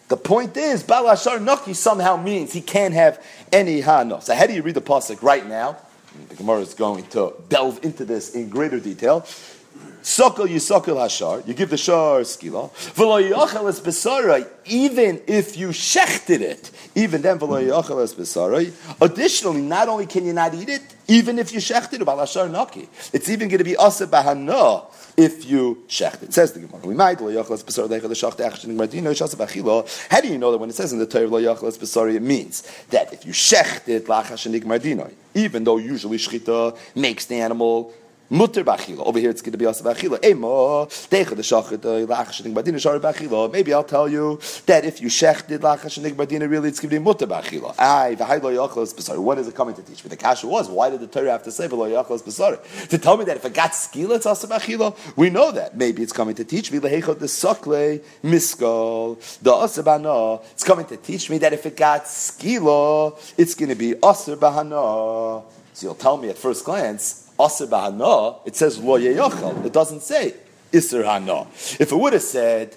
The 0.07 0.17
point 0.17 0.57
is, 0.57 0.85
Balashar 0.85 1.43
Naki 1.43 1.75
somehow 1.75 2.17
means 2.17 2.53
he 2.53 2.61
can't 2.61 2.95
have 2.95 3.25
any 3.51 3.81
Hana. 3.81 4.21
So 4.21 4.37
how 4.37 4.47
do 4.47 4.53
you 4.53 4.63
read 4.63 4.77
the 4.77 4.83
Pasuk 4.83 5.21
right 5.21 5.45
now? 5.45 5.79
The 6.29 6.37
Gemara 6.37 6.61
is 6.61 6.75
going 6.75 7.05
to 7.09 7.35
delve 7.49 7.85
into 7.85 8.05
this 8.05 8.35
in 8.35 8.49
greater 8.49 8.79
detail. 8.79 9.27
Sokol 10.03 10.49
yisokol 10.49 10.97
hashar, 10.97 11.47
you 11.47 11.55
give 11.55 11.71
the 11.71 11.77
shar 11.77 12.21
skila. 12.21 12.71
V'lo 12.95 13.31
yachal 13.31 13.69
es 13.69 13.81
besara, 13.81 14.47
even 14.67 15.21
if 15.29 15.57
you 15.57 15.69
shechted 15.69 16.41
it, 16.41 16.71
even 16.95 17.23
then 17.23 17.39
v'lo 17.39 17.65
yachal 17.65 18.03
es 18.03 18.13
besara. 18.13 18.71
Additionally, 19.01 19.63
not 19.63 19.89
only 19.89 20.07
can 20.07 20.27
you 20.27 20.33
not 20.33 20.53
eat 20.55 20.69
it, 20.69 20.83
even 21.07 21.39
if 21.39 21.53
you 21.53 21.61
shechted 21.61 21.95
it, 21.95 22.01
balashar 22.01 22.51
naki. 22.51 22.89
It's 23.13 23.29
even 23.29 23.49
going 23.49 23.59
to 23.59 23.65
be 23.65 23.77
asa 23.77 24.07
bahana 24.09 24.87
if 25.17 25.45
you 25.45 25.85
shecht 25.89 26.23
it. 26.25 26.33
Says 26.35 26.53
the 26.53 26.61
Gemara. 26.61 26.87
We 26.87 26.95
might 26.95 27.21
lo 27.21 27.31
yachal 27.31 27.65
besar 27.65 27.85
leicha 27.85 28.03
the 28.03 28.09
shacht 28.09 28.39
achshin 28.39 28.77
gmardino 28.77 29.13
shasa 29.13 29.37
bachilo. 29.37 29.87
How 30.11 30.21
do 30.21 30.29
you 30.29 30.39
know 30.39 30.51
that 30.51 30.59
when 30.59 30.71
it 30.71 30.75
says 30.75 30.93
in 30.93 30.99
the 30.99 31.07
Torah 31.07 31.29
lo 31.29 31.41
yachal 31.41 31.79
besar, 31.79 32.09
it 32.09 32.23
means 32.23 32.63
that 32.91 33.13
if 33.13 33.25
you 33.25 33.33
shecht 33.33 33.89
it 33.89 34.07
lachash 34.07 34.51
gmardino, 34.61 35.13
even 35.35 35.63
though 35.63 35.77
usually 35.77 36.19
shchita 36.19 36.77
makes 36.97 37.27
the 37.27 37.37
animal 37.37 37.93
Mutter 38.31 38.65
bachila. 38.65 39.07
Over 39.07 39.19
here 39.19 39.31
it's 39.31 39.43
going 39.43 39.53
to 39.53 39.59
be 39.59 39.67
also 39.67 39.85
bachila. 39.85 40.25
Emo, 40.25 40.87
decha 40.87 41.37
the 41.37 41.43
shachet 41.43 41.85
uh, 41.85 42.07
lachashenik 42.07 42.55
badina 42.55 42.81
shari 42.81 42.99
bachila. 42.99 43.53
Maybe 43.53 43.75
I'll 43.75 43.85
tell 43.85 44.09
you 44.09 44.41
that 44.67 44.87
if 44.87 45.03
you 45.03 45.09
shechted 45.09 45.59
lachashenik 45.59 46.15
badina, 46.15 46.49
really 46.49 46.71
it's 46.71 46.81
going 46.81 46.91
to 46.91 46.99
be 46.99 47.03
mutter 47.05 47.27
bachila. 47.27 47.75
Ay, 47.79 48.17
v'hay 48.19 48.43
lo 48.43 48.51
yachlos 48.51 48.95
besari. 48.95 49.19
What 49.19 49.39
is 49.39 49.49
it 49.49 49.55
coming 49.55 49.75
to 49.75 49.83
teach 49.83 50.03
me? 50.03 50.09
The 50.09 50.17
kasha 50.17 50.47
was, 50.47 50.69
why 50.71 50.89
did 50.89 51.01
the 51.01 51.09
Torah 51.09 51.33
have 51.33 51.43
to 51.43 51.53
say 51.53 51.69
lo 51.69 51.87
yachlos 51.89 52.23
besari? 52.23 52.89
To 52.89 52.97
tell 52.97 53.19
me 53.19 53.25
that 53.27 53.37
if 53.37 53.45
I 53.45 53.51
got 53.51 53.73
skila, 53.73 54.17
it's 54.17 54.27
also 54.27 54.47
bachila? 54.47 54.97
We 55.17 55.29
know 55.29 55.53
that. 55.53 55.77
Maybe 55.77 56.03
it's 56.03 56.13
coming 56.13 56.35
to 56.37 56.45
teach 56.45 56.73
me 56.73 56.79
lehechot 56.79 57.19
the 57.19 57.29
sakle 57.29 58.01
miskal, 58.25 59.19
the 59.43 59.51
asabana. 59.51 60.43
It's 60.53 60.65
coming 60.65 60.87
to 60.87 60.97
teach 60.97 61.29
me 61.29 61.37
that 61.39 61.53
if 61.53 61.67
it 61.67 61.77
got 61.77 62.05
skila, 62.05 63.35
it's 63.37 63.55
going 63.55 63.69
to 63.69 63.75
be 63.75 63.93
asr 63.93 64.37
bahana. 64.37 65.45
So 65.75 65.87
you'll 65.87 65.95
tell 65.95 66.17
me 66.17 66.29
at 66.29 66.39
first 66.39 66.65
glance, 66.65 67.22
Aser 67.41 67.69
it 68.45 68.57
says 68.57 68.79
lo. 68.79 68.97
It 68.97 69.73
doesn't 69.73 70.03
say 70.03 70.35
iser. 70.75 71.47
If 71.81 71.93
it 71.93 71.97
would 71.97 72.13
have 72.13 72.23
said 72.23 72.77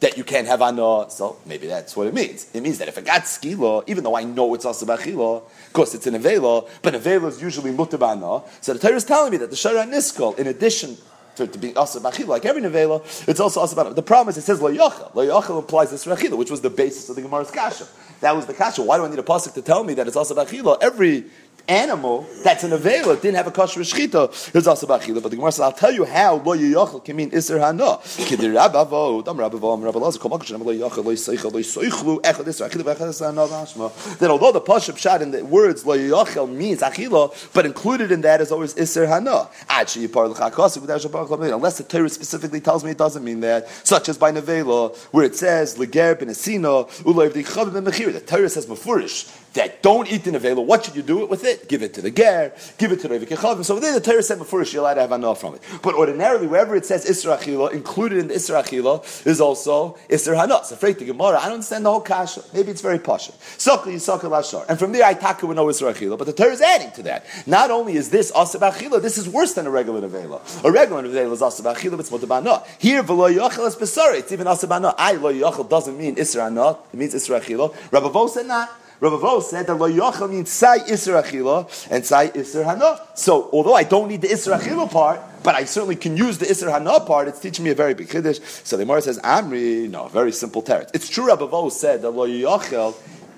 that 0.00 0.18
you 0.18 0.24
can't 0.24 0.46
have 0.46 0.60
hana, 0.60 1.10
so 1.10 1.38
maybe 1.46 1.66
that's 1.66 1.96
what 1.96 2.06
it 2.06 2.14
means. 2.14 2.50
It 2.52 2.60
means 2.62 2.78
that 2.78 2.88
if 2.88 2.98
I 2.98 3.00
got 3.00 3.22
skila, 3.22 3.84
even 3.86 4.04
though 4.04 4.16
I 4.16 4.24
know 4.24 4.54
it's 4.54 4.66
aser 4.66 4.84
b'achila, 4.84 5.38
of 5.38 5.72
course 5.72 5.94
it's 5.94 6.06
an 6.06 6.14
avela, 6.14 6.68
but 6.82 6.94
avela 6.94 7.28
is 7.28 7.40
usually 7.40 7.72
mutter 7.72 7.96
b'hana. 7.96 8.44
So 8.60 8.74
the 8.74 8.78
Torah 8.78 8.96
is 8.96 9.04
telling 9.04 9.30
me 9.32 9.38
that 9.38 9.50
the 9.50 9.56
shara 9.56 9.88
niskal, 9.88 10.38
in 10.38 10.48
addition 10.48 10.96
to, 11.36 11.46
to 11.46 11.58
being 11.58 11.76
asa 11.78 12.00
b'achila, 12.00 12.28
like 12.28 12.44
every 12.44 12.60
nevela, 12.60 13.02
it's 13.26 13.40
also 13.40 13.60
asa 13.60 13.74
b'achila. 13.74 13.94
The 13.94 14.02
problem 14.02 14.28
is 14.30 14.36
it 14.36 14.42
says 14.42 14.60
lo 14.60 14.70
yachal. 14.70 15.14
Lo 15.14 15.26
yachal 15.26 15.58
implies 15.60 15.90
this 15.90 16.04
rachila, 16.04 16.36
which 16.36 16.50
was 16.50 16.60
the 16.60 16.70
basis 16.70 17.08
of 17.08 17.16
the 17.16 17.22
Gemara's 17.22 17.50
kasha. 17.50 17.86
That 18.20 18.36
was 18.36 18.44
the 18.46 18.54
kasha. 18.54 18.82
Why 18.82 18.98
do 18.98 19.04
I 19.04 19.08
need 19.08 19.18
a 19.18 19.22
pasuk 19.22 19.54
to 19.54 19.62
tell 19.62 19.82
me 19.82 19.94
that 19.94 20.06
it's 20.06 20.16
asa 20.16 20.34
b'achila? 20.34 20.82
Every 20.82 21.24
animal 21.68 22.26
that's 22.42 22.64
an 22.64 22.70
avela 22.70 23.20
didn't 23.20 23.36
have 23.36 23.46
a 23.46 23.50
kosher 23.50 23.80
shchita 23.80 24.54
is 24.54 24.66
also 24.66 24.86
bachila. 24.86 25.22
But 25.22 25.30
the 25.30 25.36
Gemara 25.36 25.52
says, 25.52 25.60
I'll 25.60 25.72
tell 25.72 25.92
you 25.92 26.04
how 26.04 26.36
lo 26.36 26.56
yiyachal 26.56 27.04
can 27.04 27.16
mean 27.16 27.34
iser 27.34 27.58
hana. 27.58 27.98
Kidir 28.26 28.54
rabavo 28.54 29.24
dam 29.24 29.36
rabavo 29.36 29.76
am 29.76 29.82
rabbo 29.82 30.00
lazer 30.00 30.20
kol 30.20 30.30
makashem 30.30 30.64
lo 30.64 30.72
yiyachal 30.72 31.04
lo 31.04 31.12
yisaychal 31.12 31.52
lo 31.52 31.60
yisoichlu 31.60 32.20
echad 32.22 32.46
iser 32.46 32.68
achila 32.68 32.94
v'echad 32.94 33.08
iser 33.08 33.26
hana 33.26 33.46
v'ashma. 33.46 34.18
That 34.18 34.30
although 34.30 34.52
the 34.52 34.60
pashup 34.60 34.96
shot 34.96 35.22
in 35.22 35.30
the 35.30 35.44
words 35.44 35.84
lo 35.84 35.96
yiyachal 35.96 36.52
means 36.52 36.80
achila, 36.80 37.52
but 37.52 37.66
included 37.66 38.12
in 38.12 38.20
that 38.22 38.40
is 38.40 38.52
always 38.52 38.78
iser 38.78 39.06
hana. 39.06 39.48
Unless 39.68 41.78
the 41.78 41.86
Torah 41.88 42.08
specifically 42.08 42.60
tells 42.60 42.84
me 42.84 42.92
it 42.92 42.98
doesn't 42.98 43.24
mean 43.24 43.40
that, 43.40 43.68
such 43.84 44.08
as 44.08 44.18
by 44.18 44.32
nevela 44.32 44.96
where 45.10 45.24
it 45.24 45.36
says 45.36 45.78
leger 45.78 46.14
ben 46.14 46.28
esina 46.28 46.88
uloiv 47.02 47.32
dichav 47.32 47.72
ben 47.72 47.84
mechir. 47.84 48.12
The 48.12 48.20
Torah 48.20 48.48
says 48.48 48.66
mafurish 48.66 49.30
that 49.56 49.82
don't 49.82 50.10
eat 50.10 50.24
the 50.24 50.30
nevela. 50.30 50.64
What 50.64 50.84
should 50.84 50.96
you 50.96 51.02
do 51.02 51.22
it 51.22 51.28
with 51.28 51.44
it? 51.44 51.68
Give 51.68 51.82
it 51.82 51.92
to 51.94 52.02
the 52.02 52.10
ger, 52.10 52.52
give 52.78 52.92
it 52.92 53.00
to 53.00 53.08
the 53.08 53.18
Revikachavim. 53.18 53.64
So 53.64 53.78
there 53.78 53.92
the 53.92 54.00
Torah 54.00 54.22
said 54.22 54.38
before 54.38 54.62
you're 54.62 54.80
allowed 54.80 54.94
to 54.94 55.00
have 55.02 55.12
enough 55.12 55.40
from 55.40 55.54
it. 55.54 55.62
But 55.82 55.94
ordinarily, 55.94 56.46
wherever 56.46 56.76
it 56.76 56.86
says 56.86 57.04
Isra 57.04 57.38
Achila, 57.38 57.72
included 57.72 58.18
in 58.18 58.28
the 58.28 58.34
Isra 58.34 58.62
Achila 58.62 59.26
is 59.26 59.40
also 59.40 59.98
Isra 60.08 60.36
Hana. 60.36 60.64
So 60.64 60.74
afraid 60.74 60.98
to 60.98 61.04
Gemara, 61.04 61.38
I 61.38 61.44
don't 61.44 61.54
understand 61.54 61.84
the 61.84 61.90
whole 61.90 62.00
kasha. 62.00 62.42
Maybe 62.54 62.70
it's 62.70 62.80
very 62.80 62.98
pasha. 62.98 63.32
Sokli 63.32 63.94
Yisakal 63.94 64.30
Lashar. 64.30 64.64
And 64.68 64.78
from 64.78 64.92
there, 64.92 65.04
I 65.04 65.14
taka 65.14 65.46
with 65.46 65.56
no 65.56 65.66
Isra 65.66 65.92
Achila. 65.92 66.16
But 66.18 66.26
the 66.26 66.32
Torah 66.32 66.52
is 66.52 66.60
adding 66.60 66.92
to 66.92 67.02
that. 67.04 67.24
Not 67.46 67.70
only 67.70 67.96
is 67.96 68.10
this 68.10 68.32
Asab 68.32 68.70
Achila, 68.72 69.02
this 69.02 69.18
is 69.18 69.28
worse 69.28 69.54
than 69.54 69.66
a 69.66 69.70
regular 69.70 70.00
nevela. 70.00 70.40
A 70.64 70.70
regular 70.70 71.02
nevela 71.02 71.32
is 71.32 71.40
Asab 71.40 71.74
Achila, 71.74 71.92
but 71.92 72.00
it's 72.00 72.10
Motabana. 72.10 72.66
Here, 72.78 73.02
V'lo 73.02 73.34
Yochel 73.34 73.66
is 73.66 73.76
Besari. 73.76 74.20
It's 74.20 74.32
even 74.32 74.46
Asab 74.46 74.72
Hana. 74.72 74.94
I, 74.98 75.12
Lo 75.12 75.32
Yochel 75.32 75.68
doesn't 75.68 75.96
mean 75.96 76.16
Isra 76.16 76.44
Hana. 76.44 76.78
It 76.92 76.96
means 76.96 77.14
Isra 77.14 77.40
Achila. 77.40 77.74
Rabbi 77.92 78.08
Vo 78.08 78.26
said 78.26 78.46
not. 78.46 78.68
Rabbi 78.68 78.85
Vo 79.00 79.40
said 79.40 79.66
that 79.66 79.74
lo 79.74 79.90
yochel 79.90 80.30
means 80.30 80.50
sai 80.50 80.78
iser 80.90 81.14
achila 81.14 81.68
and 81.90 82.04
sai 82.04 82.30
iser 82.34 82.64
hana. 82.64 83.00
So 83.14 83.50
although 83.52 83.74
I 83.74 83.84
don't 83.84 84.08
need 84.08 84.22
the 84.22 84.32
iser 84.32 84.52
achila 84.52 84.90
part, 84.90 85.20
but 85.42 85.54
I 85.54 85.64
certainly 85.64 85.96
can 85.96 86.16
use 86.16 86.38
the 86.38 86.48
iser 86.48 86.70
hana 86.70 87.00
part. 87.00 87.28
It's 87.28 87.40
teaching 87.40 87.64
me 87.64 87.70
a 87.70 87.74
very 87.74 87.94
big 87.94 88.08
chiddush. 88.08 88.40
So 88.66 88.76
the 88.76 88.84
Gemara 88.84 89.02
says 89.02 89.18
Amri, 89.20 89.88
no, 89.88 90.08
very 90.08 90.32
simple 90.32 90.62
teretz. 90.62 90.90
It's 90.94 91.08
true. 91.08 91.26
Rabbi 91.26 91.46
Vo 91.46 91.68
said 91.68 92.02
that 92.02 92.10
lo 92.10 92.26
yochel 92.26 92.94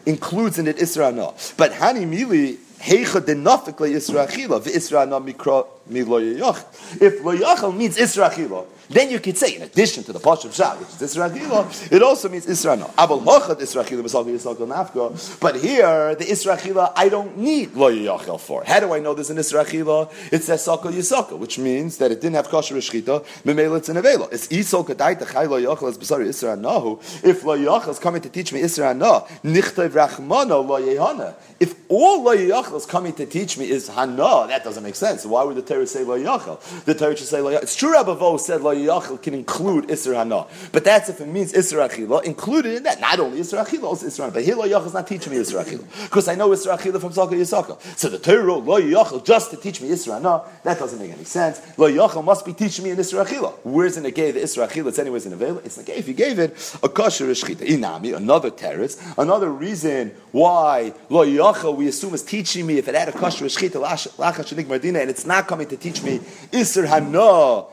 includes 0.07 0.59
in 0.59 0.69
it 0.69 0.81
iser 0.81 1.03
hana, 1.03 1.33
but 1.57 1.73
hani 1.73 2.07
mili 2.07 2.59
heicha 2.81 3.21
denafik 3.21 3.81
le 3.81 3.89
isra 3.89 4.27
achila 4.27 4.61
v'isra 4.61 5.01
hana 5.01 5.21
mikra 5.21 5.67
mi 5.87 6.03
lo 6.03 6.21
yachal. 6.21 7.01
If 7.01 7.75
means 7.75 7.97
isra 7.97 8.31
achila. 8.31 8.67
Then 8.91 9.11
you 9.11 9.21
could 9.21 9.37
say, 9.37 9.55
in 9.55 9.63
addition 9.63 10.03
to 10.05 10.15
the 10.15 10.19
Pashup 10.19 10.55
Shah, 10.55 10.75
which 10.77 10.89
is 10.89 11.15
Isra 11.15 11.93
it 11.93 12.03
also 12.03 12.31
means 12.31 12.47
Isra 12.47 12.79
No. 12.79 12.91
Abel 12.99 13.21
Hochad 13.21 13.61
Isra 13.61 13.85
Chila, 13.85 14.03
Yisrael 14.03 14.57
Nafka. 14.57 15.41
But 15.41 15.57
here, 15.57 16.15
the 16.15 16.25
Isra 16.25 16.93
I 16.97 17.11
don't 17.11 17.37
need 17.37 17.75
Lo 17.75 17.93
Yachel 17.93 18.41
for. 18.41 18.65
How 18.65 18.81
do 18.81 18.95
I 18.95 19.01
know 19.01 19.13
there's 19.13 19.29
an 19.29 19.37
Isra 19.37 19.67
Chila? 19.67 20.11
It 20.33 20.43
says 20.43 20.67
Sakal 20.67 20.91
Yisaka, 20.91 21.37
which 21.37 21.59
means 21.59 21.99
that 21.99 22.11
it 22.11 22.23
didn't 22.23 22.37
have 22.37 22.49
Kosher 22.49 22.77
Shchita, 22.77 23.27
Memela 23.45 23.77
it's 23.77 23.91
an 23.91 23.97
Avela. 23.97 24.33
It's 24.33 24.49
Isol 24.49 24.87
Kadai 24.87 25.21
Techai 25.21 25.87
as 25.87 25.99
Besari 25.99 26.27
Isra 26.27 26.59
Nahu. 26.59 26.99
If 27.23 27.45
Lo 27.45 27.59
Yachel 27.59 27.91
is 27.91 27.99
coming 27.99 28.23
to 28.23 28.31
teach 28.31 28.55
me 28.55 28.63
Isra 28.63 28.97
No, 28.97 29.27
Nichtev 29.45 29.91
Rachmana 29.91 30.67
Lo 30.67 30.81
Yehana. 30.81 31.35
If 31.61 31.75
all 31.91 32.23
Lo 32.23 32.35
Is 32.75 32.87
coming 32.87 33.13
to 33.15 33.27
teach 33.27 33.57
me 33.57 33.71
is 33.71 33.89
Hana, 33.89 34.47
that 34.49 34.63
doesn't 34.63 34.83
make 34.83 34.95
sense. 34.95 35.25
Why 35.25 35.43
would 35.43 35.57
the 35.57 35.63
Torah 35.63 35.87
say 35.87 36.05
Lo 36.05 36.19
Yachel? 36.19 36.61
The 36.85 36.95
Torah 36.95 37.17
should 37.17 37.27
say 37.27 37.41
Lo. 37.41 37.51
It's 37.51 37.75
true 37.75 37.93
Rabbi 37.93 38.15
Vo 38.15 38.37
said 38.37 38.61
Lo 38.61 38.75
Yachel 38.75 39.21
can 39.21 39.35
include 39.35 39.89
Isra 39.89 40.17
Hana. 40.17 40.47
But 40.73 40.85
that's 40.85 41.09
if 41.09 41.21
it 41.21 41.27
means 41.27 41.53
Isra 41.53 41.89
Achila. 41.89 42.25
Included 42.25 42.77
in 42.77 42.83
that, 42.85 43.01
not 43.01 43.19
only 43.21 43.41
Isra 43.41 43.65
Achila, 43.65 43.85
also 43.85 44.09
Hana. 44.23 44.33
But 44.33 44.45
here 44.45 44.57
Lo 44.57 44.65
is 44.65 44.95
not 44.95 45.07
teaching 45.07 45.33
me 45.33 45.39
Isra 45.39 45.65
Achila. 45.65 46.05
Because 46.05 46.29
I 46.29 46.35
know 46.35 46.51
Isra 46.51 46.79
Achila 46.79 47.01
from 47.01 47.13
Saka 47.13 47.35
Yisaka. 47.35 47.81
So 47.99 48.09
the 48.09 48.19
Torah 48.19 48.45
wrote 48.45 48.65
Lo 48.65 48.81
Yachel 48.81 49.25
just 49.25 49.51
to 49.51 49.57
teach 49.57 49.81
me 49.81 49.89
Isra 49.89 50.15
Hana. 50.15 50.43
That 50.65 50.79
doesn't 50.79 50.99
make 50.99 51.13
any 51.13 51.25
sense. 51.25 51.61
Lo 51.79 51.91
Yachel 51.91 52.25
must 52.25 52.45
be 52.45 52.53
teaching 52.53 52.85
me 52.85 52.91
an 52.91 52.99
Isra 52.99 53.25
Achila. 53.25 53.55
Where's 53.65 53.97
in 53.97 54.03
the 54.03 54.11
gave 54.11 54.35
the 54.35 54.41
Isra 54.41 54.69
Achila? 54.69 54.89
It's 54.89 54.99
anyways 54.99 55.27
in. 55.27 55.39
It's 55.65 55.77
like 55.77 55.89
if 55.91 56.09
you 56.09 56.15
gave 56.15 56.39
it 56.39 56.51
a 56.83 56.89
kosher 56.89 57.27
Shchita. 57.27 57.67
Inami, 57.67 58.17
another 58.17 58.51
terrorist. 58.51 59.01
Another 59.17 59.51
reason 59.51 60.13
why 60.33 60.93
Lo 61.09 61.25
Yachel 61.25 61.77
we 61.77 61.89
assume 61.89 62.15
is 62.15 62.23
teaching 62.23 62.58
me 62.63 62.79
if 62.79 62.89
it 62.89 62.95
had 62.95 63.09
a 63.09 63.13
kosher 63.13 63.45
Shchita 63.47 63.83
Lacha 63.83 64.43
Shanik 64.43 64.67
Mardina 64.67 65.01
and 65.01 65.11
it's 65.11 65.27
not 65.27 65.47
coming 65.47 65.69
to 65.69 65.77
teach 65.77 66.03
me 66.03 66.19
Isra 66.53 66.87
Hana 66.87 67.19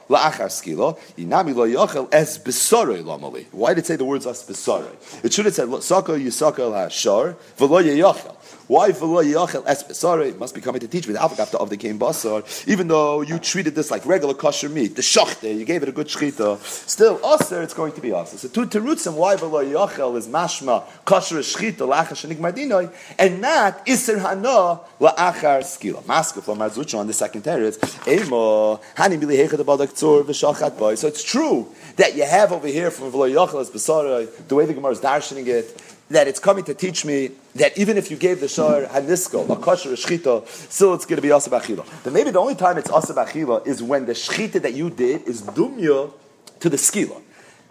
La'achar 0.09 0.49
Skilo. 0.49 0.97
Inami 1.17 1.55
Lo 1.55 1.67
Yachel 1.67 2.07
es 2.13 2.37
besorei 2.37 3.03
lamali. 3.03 3.45
Why 3.51 3.73
did 3.73 3.79
it 3.79 3.87
say 3.87 3.95
the 3.95 4.05
words 4.05 4.25
as 4.25 4.43
besorei? 4.43 5.23
It 5.23 5.33
should 5.33 5.45
have 5.45 5.55
said 5.55 5.83
saka 5.83 6.13
yisaka 6.13 6.69
la 6.69 6.87
shar 6.89 7.35
v'lo 7.57 7.83
yachel. 7.83 8.34
Why 8.67 8.89
yachel 8.89 9.63
besorei? 9.63 10.37
Must 10.39 10.55
be 10.55 10.61
coming 10.61 10.81
to 10.81 10.87
teach 10.87 11.07
me 11.07 11.13
the 11.13 11.19
avogafta 11.19 11.55
of 11.55 11.69
the 11.69 11.77
came 11.77 11.99
basar. 11.99 12.67
Even 12.67 12.87
though 12.87 13.21
you 13.21 13.37
treated 13.37 13.75
this 13.75 13.91
like 13.91 14.03
regular 14.05 14.33
kosher 14.33 14.69
meat, 14.69 14.95
the 14.95 15.03
shachte, 15.03 15.55
you 15.55 15.65
gave 15.65 15.83
it 15.83 15.89
a 15.89 15.91
good 15.91 16.07
shchita. 16.07 16.59
Still, 16.89 17.19
aser, 17.23 17.61
it's 17.61 17.75
going 17.75 17.93
to 17.93 18.01
be 18.01 18.11
aser. 18.11 18.37
So 18.37 18.47
two 18.47 18.65
terutzim 18.65 19.13
why 19.13 19.35
v'lo 19.35 19.63
yachel 19.71 20.17
is 20.17 20.27
mashma 20.27 20.83
kosher 21.05 21.37
shchita 21.37 21.87
la'achar 21.87 22.15
shenik 22.15 22.37
mardinoi 22.37 22.91
and 23.19 23.39
not 23.39 23.87
iser 23.87 24.17
hana 24.17 24.79
la'achar 24.99 25.61
skila. 25.61 26.01
Maska 26.03 26.41
from 26.41 26.57
Marzucha 26.57 26.97
on 26.97 27.05
the 27.05 27.13
second 27.13 27.43
teretz. 27.43 27.77
Emo 28.07 28.77
hani 28.95 29.19
mili 29.19 29.37
hechad 29.37 29.59
abadak 29.59 29.93
tzor 29.93 30.23
v'shachat 30.23 30.77
boy. 30.77 30.95
So 30.95 31.07
it's 31.07 31.23
true 31.23 31.67
that 31.97 32.15
you 32.15 32.25
have 32.25 32.51
over 32.51 32.67
here 32.67 32.91
from 32.91 33.11
V'lo 33.11 33.31
Yochel 33.31 33.61
as 33.61 33.69
Besara, 33.69 34.27
the 34.47 34.55
way 34.55 34.65
the 34.65 34.73
Gemara 34.73 34.91
is 34.91 34.99
darshaning 34.99 35.47
it, 35.47 35.81
that 36.09 36.27
it's 36.27 36.39
coming 36.39 36.63
to 36.65 36.73
teach 36.73 37.03
me 37.03 37.31
that 37.55 37.77
even 37.77 37.97
if 37.97 38.11
you 38.11 38.17
gave 38.17 38.39
the 38.39 38.47
shor 38.47 38.83
hanisko, 38.83 39.49
a 39.49 39.55
kosher, 39.55 39.89
a 39.89 39.93
shchita, 39.93 40.47
still 40.47 40.93
it's 40.93 41.05
going 41.05 41.15
to 41.15 41.21
be 41.21 41.29
asab 41.29 41.59
achila. 41.59 41.85
But 42.03 42.13
maybe 42.13 42.31
the 42.31 42.39
only 42.39 42.55
time 42.55 42.77
it's 42.77 42.91
asab 42.91 43.25
achila 43.25 43.65
is 43.65 43.81
when 43.81 44.05
the 44.05 44.13
shchita 44.13 44.61
that 44.61 44.73
you 44.73 44.89
did 44.89 45.27
is 45.27 45.41
dumya 45.41 46.11
to 46.59 46.69
the 46.69 46.77
skila. 46.77 47.21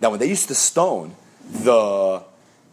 Now, 0.01 0.11
when 0.11 0.19
they 0.19 0.29
used 0.29 0.49
to 0.49 0.55
stone 0.55 1.15
the 1.49 2.23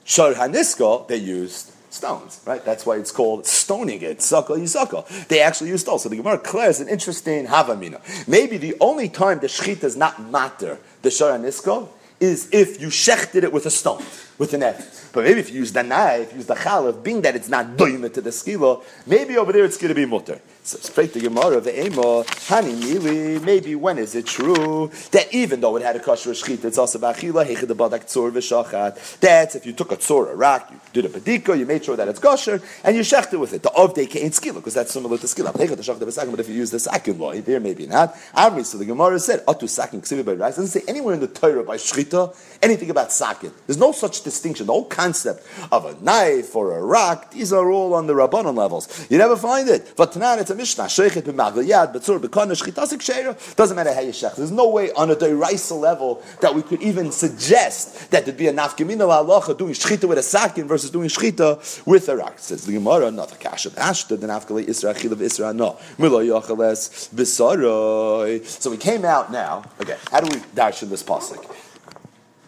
shor 0.03 0.33
hanisko, 0.33 1.07
they 1.07 1.17
used 1.17 1.71
stones, 1.93 2.41
right? 2.45 2.63
That's 2.65 2.85
why 2.85 2.95
it's 2.95 3.11
called 3.11 3.45
stoning 3.45 4.01
it, 4.01 4.21
suckle 4.21 4.55
yisakal. 4.55 5.27
They 5.27 5.41
actually 5.41 5.69
used 5.69 5.83
stones. 5.83 6.03
So 6.03 6.09
the 6.09 6.15
Gemara 6.15 6.37
declares 6.37 6.79
an 6.79 6.87
interesting 6.87 7.45
havamina. 7.45 8.01
Maybe 8.27 8.57
the 8.57 8.75
only 8.79 9.09
time 9.09 9.39
the 9.39 9.47
shchita 9.47 9.83
is 9.83 9.95
not 9.95 10.21
matter 10.31 10.79
the 11.03 11.11
shor 11.11 11.31
hanisko 11.31 11.89
is 12.21 12.47
if 12.51 12.79
you 12.79 12.87
shechted 12.87 13.43
it 13.43 13.51
with 13.51 13.65
a 13.65 13.71
stone, 13.71 14.03
with 14.37 14.53
an 14.53 14.63
F. 14.63 15.11
But 15.11 15.25
maybe 15.25 15.39
if 15.39 15.49
you 15.49 15.59
use 15.59 15.73
the 15.73 15.83
knife, 15.83 16.33
use 16.33 16.45
the 16.45 16.55
chalif, 16.55 17.03
being 17.03 17.21
that 17.21 17.35
it's 17.35 17.49
not 17.49 17.75
doime 17.75 18.09
to 18.09 18.21
the 18.21 18.29
skila, 18.29 18.83
maybe 19.05 19.37
over 19.37 19.51
there 19.51 19.65
it's 19.65 19.77
going 19.77 19.89
to 19.89 19.95
be 19.95 20.05
mutter. 20.05 20.39
So 20.63 20.77
straight 20.77 21.11
to 21.13 21.19
Gemara 21.19 21.59
the 21.59 21.87
Ema, 21.87 22.23
Hani 22.47 22.79
Mili, 22.79 23.43
maybe 23.43 23.73
when 23.73 23.97
is 23.97 24.13
it 24.13 24.27
true 24.27 24.91
that 25.09 25.33
even 25.33 25.59
though 25.59 25.75
it 25.75 25.81
had 25.81 25.95
a 25.95 25.99
kosher 25.99 26.29
shchita, 26.31 26.65
it's 26.65 26.77
also 26.77 26.99
bachila, 26.99 27.43
hechid 27.43 27.67
the 27.67 27.75
badak 27.75 28.05
tzor 28.05 28.31
v'shachat. 28.31 29.19
That's 29.19 29.55
if 29.55 29.65
you 29.65 29.73
took 29.73 29.91
a 29.91 29.97
tzor, 29.97 30.31
a 30.31 30.35
rock, 30.35 30.69
you 30.69 30.79
did 30.93 31.05
a 31.05 31.09
bedika, 31.09 31.57
you 31.57 31.65
made 31.65 31.83
sure 31.83 31.95
that 31.95 32.07
it's 32.07 32.19
kosher, 32.19 32.61
and 32.83 32.95
you 32.95 33.01
shechted 33.01 33.39
with 33.39 33.53
it. 33.53 33.63
The 33.63 33.71
day 33.95 34.03
ain't 34.21 34.33
skila, 34.33 34.55
because 34.55 34.75
that's 34.75 34.91
similar 34.91 35.17
to 35.17 35.25
skila. 35.25 35.51
But 35.51 36.39
if 36.39 36.49
you 36.49 36.55
use 36.55 36.69
the 36.69 36.79
sakin 36.79 37.17
law, 37.17 37.33
there 37.33 37.59
maybe 37.59 37.87
not. 37.87 38.13
Amri, 38.35 38.63
so 38.63 38.77
the 38.77 38.85
Gemara 38.85 39.19
said, 39.19 39.43
Atu 39.47 39.67
sakin 39.67 40.01
ksivi 40.01 40.23
by 40.23 40.33
rice. 40.33 40.57
doesn't 40.57 40.79
say 40.79 40.85
anywhere 40.87 41.15
in 41.15 41.21
the 41.21 41.27
Torah 41.27 41.63
by 41.63 41.77
shchita 41.77 42.35
anything 42.61 42.91
about 42.91 43.11
sakin. 43.11 43.51
There's 43.65 43.79
no 43.79 43.91
such 43.91 44.21
distinction. 44.23 44.67
The 44.67 44.73
whole 44.73 44.85
concept 44.85 45.43
of 45.71 45.85
a 45.85 45.99
knife 46.03 46.55
or 46.55 46.77
a 46.77 46.83
rock, 46.83 47.31
these 47.31 47.51
are 47.51 47.71
all 47.71 47.95
on 47.95 48.05
the 48.05 48.13
rabbanon 48.13 48.55
levels. 48.55 49.07
You 49.09 49.17
never 49.17 49.35
find 49.35 49.67
it. 49.67 49.93
But 49.95 50.11
tonight 50.11 50.39
it's 50.39 50.50
a 50.51 50.55
Mishnah, 50.55 50.83
Sheikhet 50.83 51.23
b'magla 51.23 51.65
yad, 51.67 51.93
b'tzur 51.93 52.19
b'kana, 52.19 52.51
shchitasik 52.51 52.99
sheira. 52.99 53.55
Doesn't 53.55 53.75
matter 53.75 53.93
how 53.93 54.01
you 54.01 54.11
shech. 54.11 54.35
There's 54.35 54.51
no 54.51 54.69
way 54.69 54.91
on 54.91 55.09
a 55.09 55.15
deraisa 55.15 55.79
level 55.79 56.21
that 56.41 56.53
we 56.53 56.61
could 56.61 56.81
even 56.81 57.11
suggest 57.11 58.11
that 58.11 58.25
there'd 58.25 58.37
be 58.37 58.47
a 58.47 58.53
nafkamina 58.53 59.07
la'alacha 59.07 59.57
doing 59.57 59.73
shchita 59.73 60.07
with 60.07 60.17
a 60.17 60.23
sakin 60.23 60.67
versus 60.67 60.91
doing 60.91 61.09
shchita 61.09 61.85
with 61.87 62.07
a 62.09 62.17
rak. 62.17 62.37
Says 62.37 62.65
the 62.65 62.73
Gemara, 62.73 63.09
not 63.09 63.29
the 63.29 63.37
kasha 63.37 63.71
ashta, 63.71 64.19
the 64.19 64.27
nafkali 64.27 64.65
isra 64.65 64.93
achil 64.93 65.11
of 65.11 65.19
isra 65.19 65.55
no. 65.55 65.77
Milo 65.97 66.23
yachales 66.23 67.09
b'saroi. 67.09 68.45
So 68.45 68.69
we 68.69 68.77
came 68.77 69.05
out 69.05 69.31
now, 69.31 69.63
okay, 69.79 69.97
how 70.11 70.19
do 70.19 70.37
we 70.37 70.43
dash 70.53 70.83
in 70.83 70.89
this 70.89 71.03
pasuk? 71.03 71.43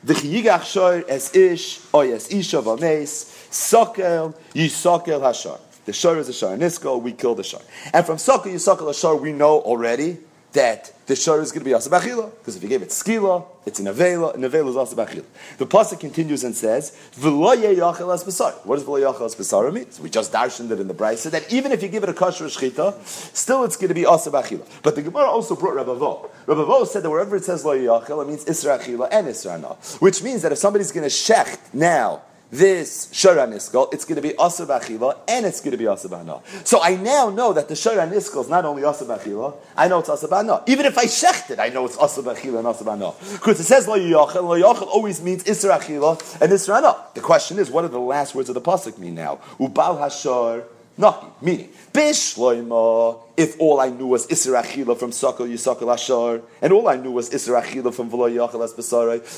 V'chiyigach 0.06 0.64
shor 0.66 1.04
es 1.08 1.34
ish, 1.34 1.80
oy 1.94 2.12
es 2.14 2.30
isha 2.32 2.58
v'meis, 2.58 3.50
sokel, 3.50 4.36
yisokel 4.54 5.22
hashar. 5.22 5.60
The 5.86 5.94
shor 5.94 6.18
is 6.18 6.30
a 6.30 6.34
shor 6.34 6.56
nisko, 6.58 7.02
we 7.02 7.12
kill 7.12 7.36
the 7.36 7.44
shor. 7.44 7.62
And 7.94 8.06
from 8.06 8.18
sokel, 8.18 8.46
yisokel 8.46 8.88
hashar, 8.88 9.20
we 9.20 9.34
know 9.34 9.60
already 9.62 10.18
that 10.54 10.94
the 11.08 11.16
shor 11.16 11.42
is 11.42 11.52
going 11.52 11.62
to 11.62 11.66
be 11.66 11.74
asa 11.74 11.90
b'achila. 11.90 12.32
Because 12.40 12.56
if 12.56 12.64
you 12.64 12.70
gave 12.70 12.82
it 12.82 12.90
skila, 12.90 13.44
it's 13.66 13.80
an 13.80 13.88
avela, 13.88 14.34
and 14.36 14.44
avela 14.44 14.70
is 14.70 14.78
asa 14.78 14.96
b'achila. 14.96 15.26
The 15.58 15.66
pasuk 15.66 16.00
continues 16.00 16.44
and 16.44 16.56
says, 16.56 16.96
v'lo 17.16 17.58
yachel 17.58 18.14
as 18.14 18.24
b'sar. 18.24 18.54
What 18.66 18.78
does 18.78 18.86
v'lo 18.86 19.02
yachel 19.02 19.26
as 19.26 19.36
b'sar 19.36 19.74
mean? 19.74 19.92
So 19.92 20.04
we 20.04 20.10
just 20.10 20.32
darshened 20.32 20.72
it 20.72 20.80
in 20.80 20.88
the 20.88 20.94
brisa 20.94 21.32
that 21.32 21.52
even 21.52 21.72
if 21.72 21.82
you 21.82 21.90
give 21.90 22.04
it 22.04 22.10
a 22.10 22.14
kosher 22.14 22.46
shchita, 22.46 23.04
still 23.36 23.64
it's 23.64 23.76
going 23.76 23.90
to 23.90 23.96
be 23.96 24.06
asa 24.06 24.32
b'achila. 24.32 24.66
But 24.84 24.96
the 24.96 25.02
Gemara 25.02 25.26
also 25.26 25.56
brought 25.56 25.76
Rabbi 25.76 25.96
Vo. 25.96 26.30
Rabbi 26.46 26.64
Vo 26.64 26.86
said 26.86 27.04
that 27.04 27.10
wherever 27.10 27.36
it 27.36 27.44
says 27.44 27.66
lo 27.66 27.76
yachel, 27.76 28.22
it 28.22 28.28
means 28.28 28.46
isra 28.46 28.80
achila 28.80 29.10
and 29.12 29.28
isra 29.28 29.60
na. 29.60 29.74
Which 30.00 30.22
means 30.22 30.44
that 30.44 30.52
if 30.52 30.60
somebody's 30.60 30.92
going 30.92 31.10
to 31.10 31.14
shecht 31.14 31.74
now, 31.74 32.22
this 32.54 33.08
Shara 33.08 33.48
Niskal, 33.48 33.92
it's 33.94 34.06
going 34.06 34.16
to 34.16 34.22
be 34.22 34.36
Asr 34.36 34.68
B'achila, 34.68 35.18
and 35.28 35.46
it's 35.46 35.60
going 35.60 35.72
to 35.72 35.78
be 35.78 35.86
Asr 35.86 36.08
B'ana. 36.08 36.42
So 36.66 36.82
I 36.82 36.96
now 36.96 37.30
know 37.30 37.52
that 37.52 37.68
the 37.68 37.74
Shara 37.74 38.08
Niskal 38.08 38.42
is 38.42 38.50
not 38.50 38.64
only 38.64 38.84
Asr 38.84 39.08
B'achila, 39.08 39.56
I 39.76 39.88
know 39.88 40.00
it's 40.00 40.10
Asr 40.10 40.30
B'ana. 40.30 40.62
Even 40.68 40.86
if 40.86 40.98
I 40.98 41.06
shecht 41.06 41.50
it, 41.50 41.60
I 41.60 41.70
know 41.70 41.86
it's 41.86 41.98
Asr 41.98 42.24
B'achila 42.24 42.60
and 42.60 42.68
Asr 42.68 42.84
B'ana. 42.84 43.34
Because 43.34 43.60
it 43.60 43.64
says 43.64 43.88
Lo 43.88 43.98
Yachel, 43.98 44.44
Lo 44.44 44.62
Yachel 44.62 44.88
always 44.88 45.22
means 45.22 45.44
Isra 45.46 45.80
Achila 45.80 46.42
and 46.42 46.52
Isra. 46.52 47.14
The 47.16 47.22
question 47.22 47.58
is, 47.58 47.72
what 47.72 47.82
do 47.82 47.88
the 47.88 48.00
last 48.00 48.36
words 48.36 48.50
of 48.50 48.56
the 48.56 48.62
Pasuk 48.62 49.00
mean 49.00 49.16
now? 49.16 49.40
Ubal 49.60 50.00
Hashar 50.00 50.66
Naki, 50.96 51.26
meaning, 51.42 51.70
If 53.36 53.60
all 53.60 53.80
I 53.80 53.90
knew 53.90 54.06
was 54.06 54.28
Achila 54.28 54.96
from 54.96 55.12
Sokol 55.12 55.48
Yisokol 55.48 55.92
Ashar, 55.92 56.42
and 56.62 56.72
all 56.72 56.88
I 56.88 56.98
knew 56.98 57.10
was 57.10 57.32
Achila 57.32 57.92
from 57.92 58.12
V'lo 58.12 58.32
Yachal 58.32 58.64
Es 58.64 58.74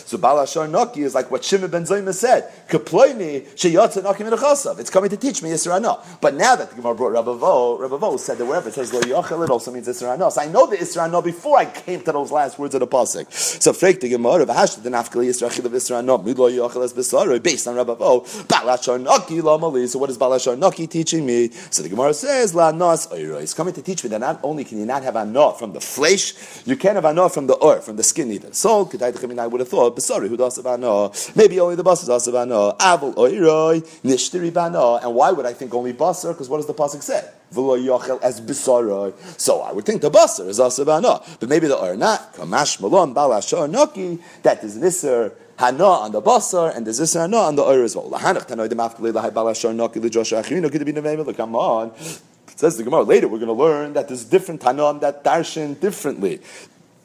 so 0.06 0.18
Bal 0.18 0.40
Ashar 0.40 0.68
Naki 0.68 1.04
is 1.04 1.16
like 1.16 1.32
what 1.32 1.46
Shimon 1.46 1.72
ben 1.72 1.84
Zayma 1.84 2.14
said, 2.14 2.52
Kaploini 2.68 3.46
Sheyatza 3.56 4.04
Naki 4.04 4.24
Minachasav. 4.24 4.80
It's 4.80 4.90
coming 4.90 5.10
to 5.12 5.18
teach 5.18 5.42
me 5.42 5.52
Ana. 5.52 5.98
But 6.20 6.34
now 6.34 6.58
that 6.58 6.72
the 6.72 6.76
Gemara 6.76 6.94
brought 6.94 7.14
Rabbi 7.14 7.98
Vo, 7.98 8.18
said 8.18 8.38
that 8.38 8.46
wherever 8.46 8.68
it 8.68 8.74
says 8.74 8.94
Lo 8.94 9.00
it 9.00 9.50
also 9.50 9.72
means 9.72 10.04
Ana. 10.04 10.30
So 10.30 10.42
I 10.42 10.48
know 10.48 10.66
the 10.68 11.00
Ana 11.02 11.22
before 11.22 11.58
I 11.58 11.66
came 11.66 12.02
to 12.02 12.12
those 12.12 12.32
last 12.32 12.60
words 12.60 12.76
of 12.76 12.82
the 12.82 12.88
Pasuk. 12.88 13.32
So 13.32 13.72
Freik 13.72 14.02
the 14.02 14.10
Gemara, 14.10 14.46
V'hashta 14.46 14.84
the 14.84 14.90
Nafkali 14.90 15.28
Isra 15.30 15.50
Achila 15.50 15.98
Ana, 15.98 16.18
Midlo 16.18 16.50
Es 16.84 17.40
based 17.40 17.68
on 17.68 17.76
Rabbi 17.76 17.94
Vo, 17.96 18.26
Bal 18.48 18.70
Ashar 18.70 18.98
Naki 19.00 19.40
Lamali. 19.40 19.88
So 19.88 20.00
what 20.00 20.10
is 20.10 20.18
Bal 20.18 20.34
Ashar 20.34 20.58
Naki 20.58 20.88
teaching 20.88 21.26
me? 21.26 21.50
So 21.70 21.82
the 21.82 21.88
Gemara 21.88 22.14
says, 22.14 22.45
La 22.54 22.72
Nas 22.72 23.08
Oira. 23.08 23.40
He's 23.40 23.54
coming 23.54 23.74
to 23.74 23.82
teach 23.82 24.04
me 24.04 24.10
that 24.10 24.20
not 24.20 24.40
only 24.44 24.64
can 24.64 24.78
you 24.78 24.86
not 24.86 25.04
have 25.04 25.16
anah 25.16 25.54
from 25.54 25.74
the 25.74 25.82
flesh, 25.82 26.34
you 26.66 26.76
can't 26.76 26.96
have 26.96 27.06
anah 27.06 27.30
from 27.30 27.48
the 27.48 27.54
or, 27.56 27.82
from 27.82 27.96
the 27.96 28.04
skin 28.04 28.32
either. 28.32 28.54
So, 28.54 28.90
I 28.92 29.48
would 29.48 29.60
have 29.60 29.70
thought, 29.70 30.02
sorry, 30.02 30.30
who 30.30 30.38
does 30.38 30.58
have 30.58 30.66
anah? 30.66 31.12
Maybe 31.36 31.60
only 31.60 31.76
the 31.76 31.84
basar 31.84 32.08
does 32.08 32.26
have 32.26 32.36
anah. 32.36 32.74
Avol 32.80 33.16
Oiroi, 33.16 33.82
Nishtiri 34.04 34.54
Bana. 34.54 35.06
And 35.06 35.16
why 35.16 35.32
would 35.32 35.46
I 35.46 35.54
think 35.54 35.74
only 35.74 35.94
basar? 35.94 36.34
Because 36.34 36.50
what 36.50 36.58
does 36.58 36.68
the 36.68 36.74
pasuk 36.74 37.02
say? 37.02 37.24
as 37.56 38.42
bisarai. 38.42 39.14
So 39.40 39.62
I 39.62 39.72
would 39.72 39.86
think 39.86 40.02
the 40.02 40.12
basar 40.12 40.48
is 40.48 40.60
asabana, 40.60 41.40
but 41.40 41.50
maybe 41.50 41.68
the 41.68 41.78
or 41.78 41.96
not. 41.96 42.34
Kamash 42.34 42.82
malon 42.82 43.14
balashar 43.14 43.70
noki. 43.70 44.20
That 44.44 44.64
is 44.64 44.78
nisr 44.78 45.32
hana 45.58 45.84
on 45.84 46.12
the 46.12 46.22
basar 46.22 46.76
and 46.76 46.86
there's 46.86 46.98
this 46.98 47.14
hana 47.14 47.38
on 47.38 47.56
the 47.56 47.64
oir 47.64 47.84
as 47.84 47.96
well. 47.96 48.10
The 48.10 48.18
the. 51.24 51.34
Come 51.34 51.56
on. 51.56 51.92
Says 52.56 52.78
the 52.78 52.84
Gemara 52.84 53.04
later, 53.04 53.28
we're 53.28 53.40
going 53.40 53.48
to 53.48 53.54
learn 53.54 53.94
that 53.94 54.08
there's 54.08 54.24
different 54.24 54.62
Tanam 54.62 55.02
that 55.02 55.24
darshan 55.24 55.80
differently. 55.80 56.40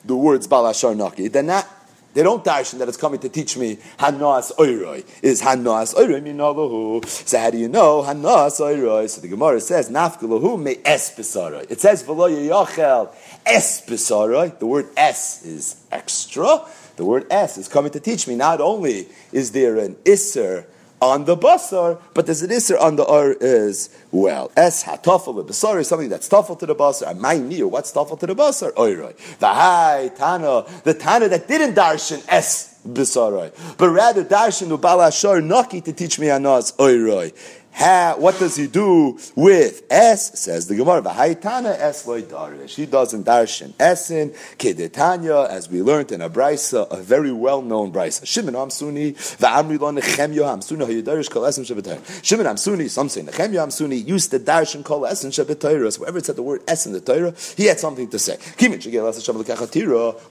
The 0.05 0.17
words 0.17 0.47
Balashar 0.47 0.97
Naki. 0.97 1.29
They're 1.29 1.43
not 1.43 1.69
they 2.13 2.25
don't 2.25 2.45
darshan 2.45 2.79
that 2.79 2.89
it's 2.89 2.97
coming 2.97 3.21
to 3.21 3.29
teach 3.29 3.57
me 3.57 3.77
hanas 3.99 4.53
oiroi. 4.57 5.05
Is 5.23 5.43
hanas 5.43 5.95
oiroi 5.95 6.21
minalahu? 6.21 7.07
So 7.07 7.39
how 7.39 7.51
do 7.51 7.59
you 7.59 7.69
know 7.69 8.03
hanas 8.03 8.61
oiroi? 8.61 9.09
So 9.09 9.21
the 9.21 9.29
Gemara 9.29 9.61
says 9.61 9.89
nafkalahu 9.89 10.61
me 10.61 10.79
es 10.85 11.17
It 11.17 11.81
says 11.81 12.03
v'lo 12.03 12.49
yachel 12.49 13.15
es 13.47 13.81
The 13.81 14.67
word 14.67 14.89
es 14.97 15.45
is 15.45 15.87
extra. 15.93 16.67
The 16.97 17.05
word 17.05 17.27
es 17.31 17.59
is 17.59 17.69
coming 17.69 17.93
to 17.93 18.01
teach 18.01 18.27
me. 18.27 18.35
Not 18.35 18.61
only 18.61 19.07
is 19.33 19.53
there 19.53 19.79
an 19.79 19.97
iser 20.05 20.67
on 21.01 21.25
the 21.25 21.37
basar, 21.37 22.01
but 22.15 22.27
there's 22.27 22.43
an 22.43 22.51
iser 22.53 22.77
on 22.79 22.97
the 22.97 23.07
ar 23.07 23.35
as 23.41 23.91
well. 24.11 24.51
Es 24.57 24.85
hatafel 24.85 25.37
the 25.37 25.45
basar 25.45 25.81
is 25.81 25.89
something 25.89 26.09
that's 26.09 26.29
tafel 26.29 26.59
to 26.59 26.67
the 26.67 26.75
basar. 26.75 27.11
And 27.11 27.21
my 27.21 27.39
near, 27.39 27.67
what's 27.67 27.93
tafel 27.93 28.19
to 28.21 28.27
the 28.27 28.35
basar? 28.35 28.73
Oiroi. 28.73 29.17
The 29.39 29.49
high 29.49 30.11
tana, 30.15 30.65
the 30.85 30.95
tana 30.95 31.29
that 31.29 31.49
didn't 31.49 31.75
darshan 31.75 32.25
es 32.29 32.81
basaroi, 32.87 33.77
but 33.79 33.89
rather 33.91 34.25
darshan 34.25 34.77
ubalashar 34.77 35.45
naki 35.45 35.81
to 35.81 35.93
teach 35.93 36.19
me 36.19 36.31
anas 36.31 36.73
oiroi. 36.73 37.33
Ha, 37.73 38.15
what 38.19 38.39
does 38.39 38.57
he 38.57 38.67
do 38.67 39.19
with 39.35 39.85
S? 39.91 40.39
Says 40.39 40.67
the 40.67 40.77
Gemara, 40.77 41.03
V'haitana 41.03 41.79
es 41.79 42.07
loy 42.07 42.23
darish. 42.23 42.75
He 42.75 42.87
doesn't 42.87 43.25
darshan 43.25 43.73
esin, 43.75 44.37
kedetanya, 44.59 45.49
as 45.49 45.71
we 45.71 45.81
learned 45.81 46.13
in 46.13 46.21
a 46.21 46.29
brisa, 46.29 46.91
a 46.91 46.97
very 46.97 47.33
well-known 47.33 47.93
brisa. 47.93 48.27
Shimon 48.27 48.55
Amsuni, 48.55 49.15
v'amri 49.39 49.79
lo 49.79 49.93
nechemyo 49.93 50.45
Amsuni, 50.45 50.87
hayudarish 50.87 51.31
kol 51.31 51.43
esin 51.43 51.65
shabbatayr. 51.65 52.25
Shimon 52.25 52.47
Amsuni, 52.47 52.91
some 52.91 53.09
say 53.09 53.23
nechemyo 53.23 53.65
Amsuni, 53.65 54.07
used 54.07 54.31
to 54.33 54.39
darshan 54.39 54.85
kol 54.85 55.03
esin 55.03 55.31
shabbatayr. 55.31 55.91
So 55.93 56.01
wherever 56.01 56.19
it 56.19 56.27
said 56.27 56.37
the 56.37 56.43
word 56.43 56.63
es 56.69 56.87
in 56.87 56.93
the 56.93 57.01
Torah, 57.01 57.33
he 57.57 57.67
had 57.67 57.79
something 57.79 58.09
to 58.11 58.19
say. 58.19 58.37
When 58.59 58.73
he 58.73 58.91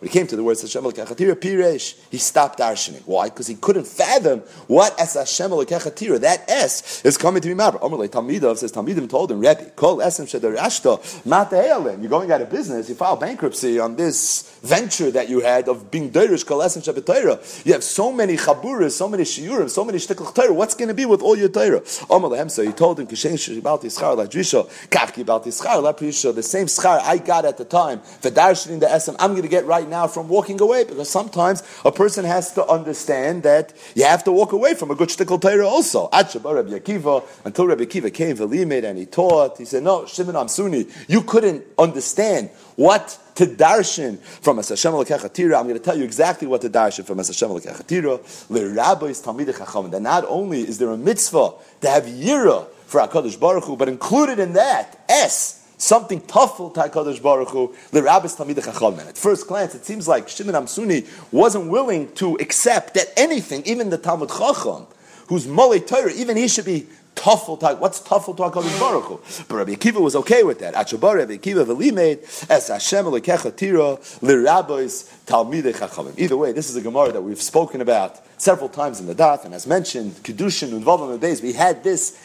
came 0.09 0.27
to 0.27 0.35
the 0.35 0.43
words 0.43 0.61
Hashem 0.61 0.85
l'kachatira, 0.85 1.35
piresh, 1.35 1.95
he 2.11 2.17
stopped 2.17 2.59
darshaning. 2.59 3.01
Why? 3.05 3.29
Because 3.29 3.47
he 3.47 3.55
couldn't 3.55 3.87
fathom 3.87 4.41
what 4.67 4.99
es 4.99 5.13
Hashem 5.15 5.51
l'kachatira, 5.53 6.19
that 6.19 6.49
es, 6.49 7.03
is 7.05 7.17
coming 7.17 7.28
coming 7.29 7.43
to 7.43 7.47
be 7.47 7.53
Mabra. 7.53 7.77
Omer 7.83 8.07
Talmidav 8.07 8.57
says 8.57 8.71
Talmidim 8.71 9.07
told 9.07 9.31
him, 9.31 9.39
Rebbe, 9.39 9.65
Kol 9.75 9.97
Esem 9.97 10.25
Shedar 10.25 10.57
Ashta, 10.57 10.99
Mate'elim. 11.27 12.01
You're 12.01 12.09
going 12.09 12.31
out 12.31 12.41
of 12.41 12.49
business. 12.49 12.89
You 12.89 12.95
file 12.95 13.17
bankruptcy 13.17 13.79
on 13.79 13.95
this 13.95 14.49
venture 14.63 15.11
that 15.11 15.29
you 15.29 15.41
had 15.41 15.69
of 15.69 15.91
being 15.91 16.09
Deirish 16.09 16.43
Kol 16.43 16.57
Esem 16.57 16.81
Shebet 16.81 17.65
You 17.67 17.73
have 17.73 17.83
so 17.83 18.11
many 18.11 18.35
Chaburas, 18.35 18.93
so 18.93 19.07
many 19.07 19.21
Shiurim, 19.21 19.69
so 19.69 19.85
many 19.85 19.99
Shtiklach 19.99 20.33
Torah. 20.33 20.51
What's 20.51 20.73
going 20.73 20.87
to 20.87 20.95
be 20.95 21.05
with 21.05 21.21
all 21.21 21.37
your 21.37 21.49
Torah? 21.49 21.81
Lehem, 21.81 22.49
so 22.49 22.63
he 22.63 22.71
told 22.71 22.99
him, 22.99 23.05
Kishen 23.05 23.33
Shibal 23.33 23.79
Tischar 23.79 24.17
La 24.17 24.25
Drisha, 24.25 24.67
Kach 24.89 25.13
Kibal 25.13 25.45
Tischar 25.45 25.83
La 25.83 25.91
the 25.91 26.41
same 26.43 26.65
schar 26.65 26.99
I 27.03 27.17
got 27.17 27.45
at 27.45 27.57
the 27.57 27.65
time 27.65 27.99
for 27.99 28.31
darshaning 28.31 28.79
the 28.79 28.87
Esem, 28.87 29.15
I'm 29.19 29.31
going 29.31 29.43
to 29.43 29.49
get 29.49 29.67
right 29.67 29.87
now 29.87 30.07
from 30.07 30.27
walking 30.29 30.59
away 30.59 30.83
because 30.83 31.09
sometimes 31.09 31.61
a 31.85 31.91
person 31.91 32.25
has 32.25 32.53
to 32.53 32.65
understand 32.67 33.43
that 33.43 33.73
you 33.93 34.05
have 34.05 34.23
to 34.23 34.31
walk 34.31 34.51
away 34.51 34.73
from 34.73 34.89
a 34.89 34.95
good 34.95 35.09
Shtikl 35.09 35.39
Torah 35.39 35.67
also. 35.67 36.09
Achabar 36.09 36.55
Rabbi 36.55 36.71
Akiva, 36.71 37.18
until 37.45 37.67
Rabbi 37.67 37.83
Akiva 37.83 38.13
came 38.13 38.35
to 38.35 38.47
Velimid 38.47 38.83
and 38.83 38.97
he 38.97 39.05
taught. 39.05 39.57
He 39.57 39.65
said, 39.65 39.83
"No, 39.83 40.05
Shimon 40.05 40.35
Amsuni, 40.35 40.91
you 41.07 41.21
couldn't 41.21 41.65
understand 41.77 42.49
what 42.75 43.17
to 43.35 43.45
darshan 43.45 44.19
from 44.19 44.57
Hashem 44.57 44.93
Lekechatira. 44.93 45.57
I'm 45.57 45.63
going 45.63 45.75
to 45.75 45.79
tell 45.79 45.97
you 45.97 46.03
exactly 46.03 46.47
what 46.47 46.61
to 46.61 46.69
darshan 46.69 47.05
from 47.05 47.17
Hashem 47.17 47.49
Lekechatira. 47.49 48.49
Le 48.49 48.73
Rabbis 48.73 49.21
Talmidei 49.21 49.57
Chacham. 49.57 49.89
That 49.91 50.01
not 50.01 50.25
only 50.27 50.61
is 50.61 50.77
there 50.77 50.89
a 50.89 50.97
mitzvah 50.97 51.53
to 51.81 51.89
have 51.89 52.03
yira 52.03 52.67
for 52.85 53.01
Hakadosh 53.01 53.39
Baruch 53.39 53.65
Hu, 53.65 53.75
but 53.77 53.87
included 53.87 54.39
in 54.39 54.53
that 54.53 55.03
s." 55.07 55.55
Something 55.81 56.19
toughful 56.19 56.71
to 56.71 56.81
HaKadosh 56.81 57.21
Baruch 57.21 57.51
Hu, 57.51 57.73
Rabbis 57.93 58.35
Talmidei. 58.35 59.07
At 59.07 59.17
first 59.17 59.47
glance, 59.47 59.73
it 59.75 59.85
seems 59.85 60.09
like 60.09 60.27
Shimon 60.27 60.53
Amsuni 60.53 61.07
wasn't 61.31 61.69
willing 61.69 62.11
to 62.15 62.35
accept 62.35 62.95
that 62.95 63.13
anything, 63.15 63.63
even 63.65 63.89
the 63.89 63.97
Talmud 63.97 64.27
Chacham, 64.27 64.87
who's 65.27 65.47
Molei 65.47 65.87
Torah, 65.87 66.11
even 66.11 66.35
he 66.35 66.49
should 66.49 66.65
be 66.65 66.85
Tuffle 67.19 67.59
to 67.59 67.75
what's 67.75 67.99
tuffle 67.99 68.35
to 68.37 68.43
Hakadosh 68.43 68.79
Baruch? 68.79 69.21
But 69.49 69.55
Rabbi 69.55 69.73
Akiva 69.73 69.99
was 69.99 70.15
okay 70.15 70.43
with 70.43 70.59
that. 70.59 70.73
Achabar 70.73 71.17
Rabbi 71.17 71.35
Akiva 71.35 71.65
v'limeid 71.65 72.49
es 72.49 72.69
Hashem 72.69 73.05
lekecha 73.05 73.51
lirabois 74.21 75.11
talmidei 75.25 75.75
chachamim. 75.75 76.17
Either 76.17 76.37
way, 76.37 76.53
this 76.53 76.69
is 76.69 76.77
a 76.77 76.81
Gemara 76.81 77.11
that 77.11 77.21
we've 77.21 77.41
spoken 77.41 77.81
about 77.81 78.21
several 78.39 78.69
times 78.69 79.01
in 79.01 79.05
the 79.05 79.13
Daf, 79.13 79.43
and 79.43 79.53
as 79.53 79.67
mentioned, 79.67 80.13
kedushin 80.23 80.71
involved 80.71 81.03
in 81.03 81.11
the 81.11 81.17
days. 81.17 81.41
We 81.41 81.51
had 81.51 81.83
this 81.83 82.17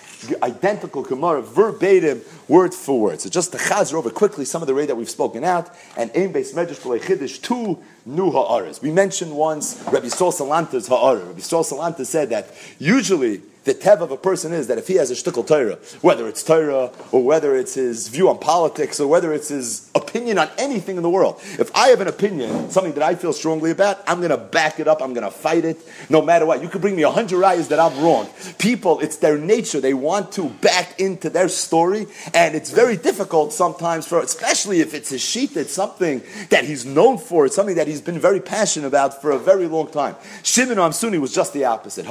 identical 0.45 1.03
Gemara 1.03 1.43
verbatim, 1.43 2.23
word 2.47 2.73
for 2.73 3.01
word. 3.01 3.21
So 3.21 3.29
just 3.29 3.51
to 3.51 3.59
chazer 3.59 3.95
over 3.95 4.11
quickly 4.11 4.45
some 4.45 4.63
of 4.63 4.69
the 4.69 4.75
way 4.75 4.87
that 4.87 4.95
we've 4.95 5.11
spoken 5.11 5.43
out, 5.43 5.75
and 5.97 6.13
aim 6.15 6.31
based 6.31 6.55
medrash 6.55 6.79
b'lei 6.79 7.01
chiddush 7.01 7.43
two 7.43 7.83
new 8.07 8.31
ha'aras. 8.31 8.81
We 8.81 8.93
mentioned 8.93 9.33
once 9.33 9.83
Rabbi 9.87 10.07
Yisrael 10.07 10.33
Salanta's 10.33 10.87
ha'ara. 10.87 11.19
Rabbi 11.19 11.41
Yisrael 11.41 11.69
Salanta 11.69 12.07
said 12.07 12.31
that 12.31 12.55
usually 12.79 13.43
the 13.65 13.75
tev 13.75 14.01
of 14.01 14.11
a 14.11 14.17
person 14.17 14.53
is 14.53 14.67
that 14.67 14.79
if 14.79 14.87
he 14.87 14.95
has 14.95 15.11
a 15.11 15.15
shtickle 15.15 15.47
Torah, 15.47 15.79
whether 16.03 16.29
it's 16.29 16.43
Torah 16.43 16.91
or 17.13 17.23
whether 17.25 17.57
it's 17.57 17.75
his 17.75 18.09
view 18.09 18.29
on 18.29 18.39
politics 18.39 19.01
or 19.01 19.09
whether 19.09 19.33
it's 19.33 19.49
his 19.49 19.91
opinion 19.95 20.39
on 20.39 20.49
anything 20.59 20.97
in 20.97 21.03
the 21.03 21.11
world, 21.11 21.41
if 21.59 21.75
I 21.75 21.89
have 21.89 22.01
an 22.01 22.09
opinion, 22.09 22.71
something 22.71 22.93
that 22.95 23.03
I 23.03 23.15
feel 23.15 23.33
strongly 23.33 23.71
about, 23.71 24.03
I'm 24.07 24.19
going 24.19 24.31
to 24.31 24.37
back 24.37 24.81
it 24.81 24.89
up. 24.89 25.01
I'm 25.03 25.15
going 25.15 25.25
to 25.25 25.31
fight 25.31 25.65
it, 25.65 25.79
no 26.11 26.21
matter 26.21 26.47
what. 26.47 26.63
You 26.63 26.69
could 26.69 26.83
bring 26.83 26.97
me 26.97 27.03
a 27.03 27.11
hundred 27.11 27.39
rayas 27.39 27.69
that 27.69 27.81
I'm 27.81 28.03
wrong. 28.03 28.29
People, 28.59 29.01
it's 29.01 29.17
their 29.17 29.39
nature. 29.39 29.81
They 29.81 29.95
want 29.95 30.33
to 30.33 30.51
back 30.51 31.01
into 31.01 31.31
their 31.31 31.49
story, 31.49 32.07
and 32.35 32.55
it's 32.55 32.71
very 32.71 32.97
difficult 32.97 33.53
sometimes 33.53 34.07
for, 34.07 34.21
especially 34.21 34.81
if 34.81 34.95
it's 34.95 35.11
a 35.13 35.19
sheet. 35.19 35.57
It's 35.57 35.73
something 35.73 36.23
that 36.51 36.65
he's 36.65 36.85
known 36.85 37.19
for. 37.19 37.47
It's 37.47 37.57
something 37.57 37.77
that 37.77 37.89
he's 37.89 38.03
been 38.03 38.19
very 38.19 38.41
passionate 38.41 38.89
about 38.89 39.23
for 39.23 39.31
a 39.31 39.39
very 39.39 39.67
long 39.67 39.91
time. 39.91 40.17
Shimon 40.43 40.77
Amsuni 40.77 41.21
was 41.21 41.35
just 41.35 41.53
the 41.53 41.65
opposite. 41.65 42.05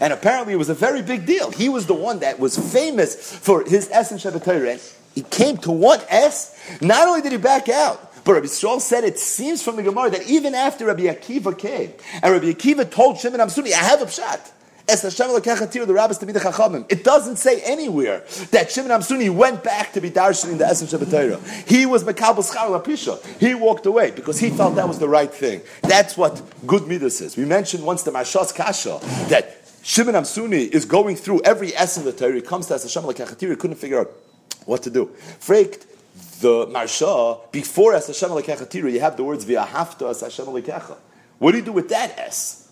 And 0.00 0.12
apparently 0.12 0.54
it 0.54 0.56
was 0.56 0.68
a 0.68 0.74
very 0.74 1.02
big 1.02 1.26
deal. 1.26 1.50
He 1.50 1.68
was 1.68 1.86
the 1.86 1.94
one 1.94 2.20
that 2.20 2.38
was 2.38 2.56
famous 2.72 3.14
for 3.14 3.62
his 3.64 3.88
Esem 3.88 4.18
Shabbat 4.18 4.72
And 4.72 4.80
he 5.14 5.22
came 5.22 5.56
to 5.58 5.70
one 5.70 6.00
S. 6.08 6.58
Not 6.80 7.08
only 7.08 7.22
did 7.22 7.32
he 7.32 7.38
back 7.38 7.68
out, 7.68 8.12
but 8.24 8.32
Rabbi 8.32 8.46
Stroll 8.46 8.80
said 8.80 9.04
it 9.04 9.18
seems 9.18 9.62
from 9.62 9.76
the 9.76 9.82
Gemara 9.82 10.10
that 10.10 10.26
even 10.26 10.54
after 10.54 10.86
Rabbi 10.86 11.02
Akiva 11.02 11.56
came, 11.56 11.92
and 12.22 12.32
Rabbi 12.32 12.52
Akiva 12.52 12.90
told 12.90 13.18
Shimon 13.18 13.40
Amsuni, 13.40 13.72
I 13.72 13.84
have 13.84 14.00
a 14.00 14.06
pshat. 14.86 16.84
It 16.90 17.04
doesn't 17.04 17.36
say 17.36 17.60
anywhere 17.62 18.20
that 18.50 18.70
Shimon 18.70 18.90
Amsuni 18.90 19.34
went 19.34 19.64
back 19.64 19.92
to 19.92 20.00
be 20.00 20.10
darshaning 20.10 20.58
the 20.58 20.64
Esem 20.64 20.86
Shabbat 20.86 21.68
He 21.68 21.86
was 21.86 22.04
Mekabel 22.04 22.44
Schar 22.44 22.68
Lapisha. 22.80 23.24
He 23.38 23.54
walked 23.54 23.86
away 23.86 24.10
because 24.10 24.38
he 24.38 24.50
felt 24.50 24.76
that 24.76 24.86
was 24.88 24.98
the 24.98 25.08
right 25.08 25.32
thing. 25.32 25.62
That's 25.82 26.16
what 26.16 26.42
good 26.66 26.86
midas 26.86 27.20
is. 27.20 27.36
We 27.36 27.44
mentioned 27.44 27.84
once 27.84 28.02
the 28.02 28.10
Maharsha's 28.10 28.52
Kasha 28.52 28.98
that 29.28 29.56
Shimon 29.82 30.14
Amsuni 30.14 30.68
is 30.68 30.84
going 30.84 31.16
through 31.16 31.42
every 31.42 31.72
Esem 31.72 32.04
the 32.04 32.12
Torah. 32.12 32.34
He 32.34 32.40
comes 32.40 32.66
to 32.66 32.74
Esem 32.74 33.02
Shabbat 33.02 33.40
He 33.40 33.56
couldn't 33.56 33.76
figure 33.76 34.00
out 34.00 34.12
what 34.66 34.82
to 34.82 34.90
do. 34.90 35.10
Freikt, 35.40 35.86
the 36.40 36.66
Maharsha, 36.66 37.50
before 37.52 37.94
Es 37.94 38.06
Hashem 38.06 38.30
you 38.30 39.00
have 39.00 39.16
the 39.16 39.24
words 39.24 39.44
V'ahafta 39.44 40.10
Es 40.10 40.20
Hashem 40.20 40.46
What 40.46 41.52
do 41.52 41.58
you 41.58 41.64
do 41.64 41.72
with 41.72 41.88
that 41.88 42.18
S? 42.18 42.63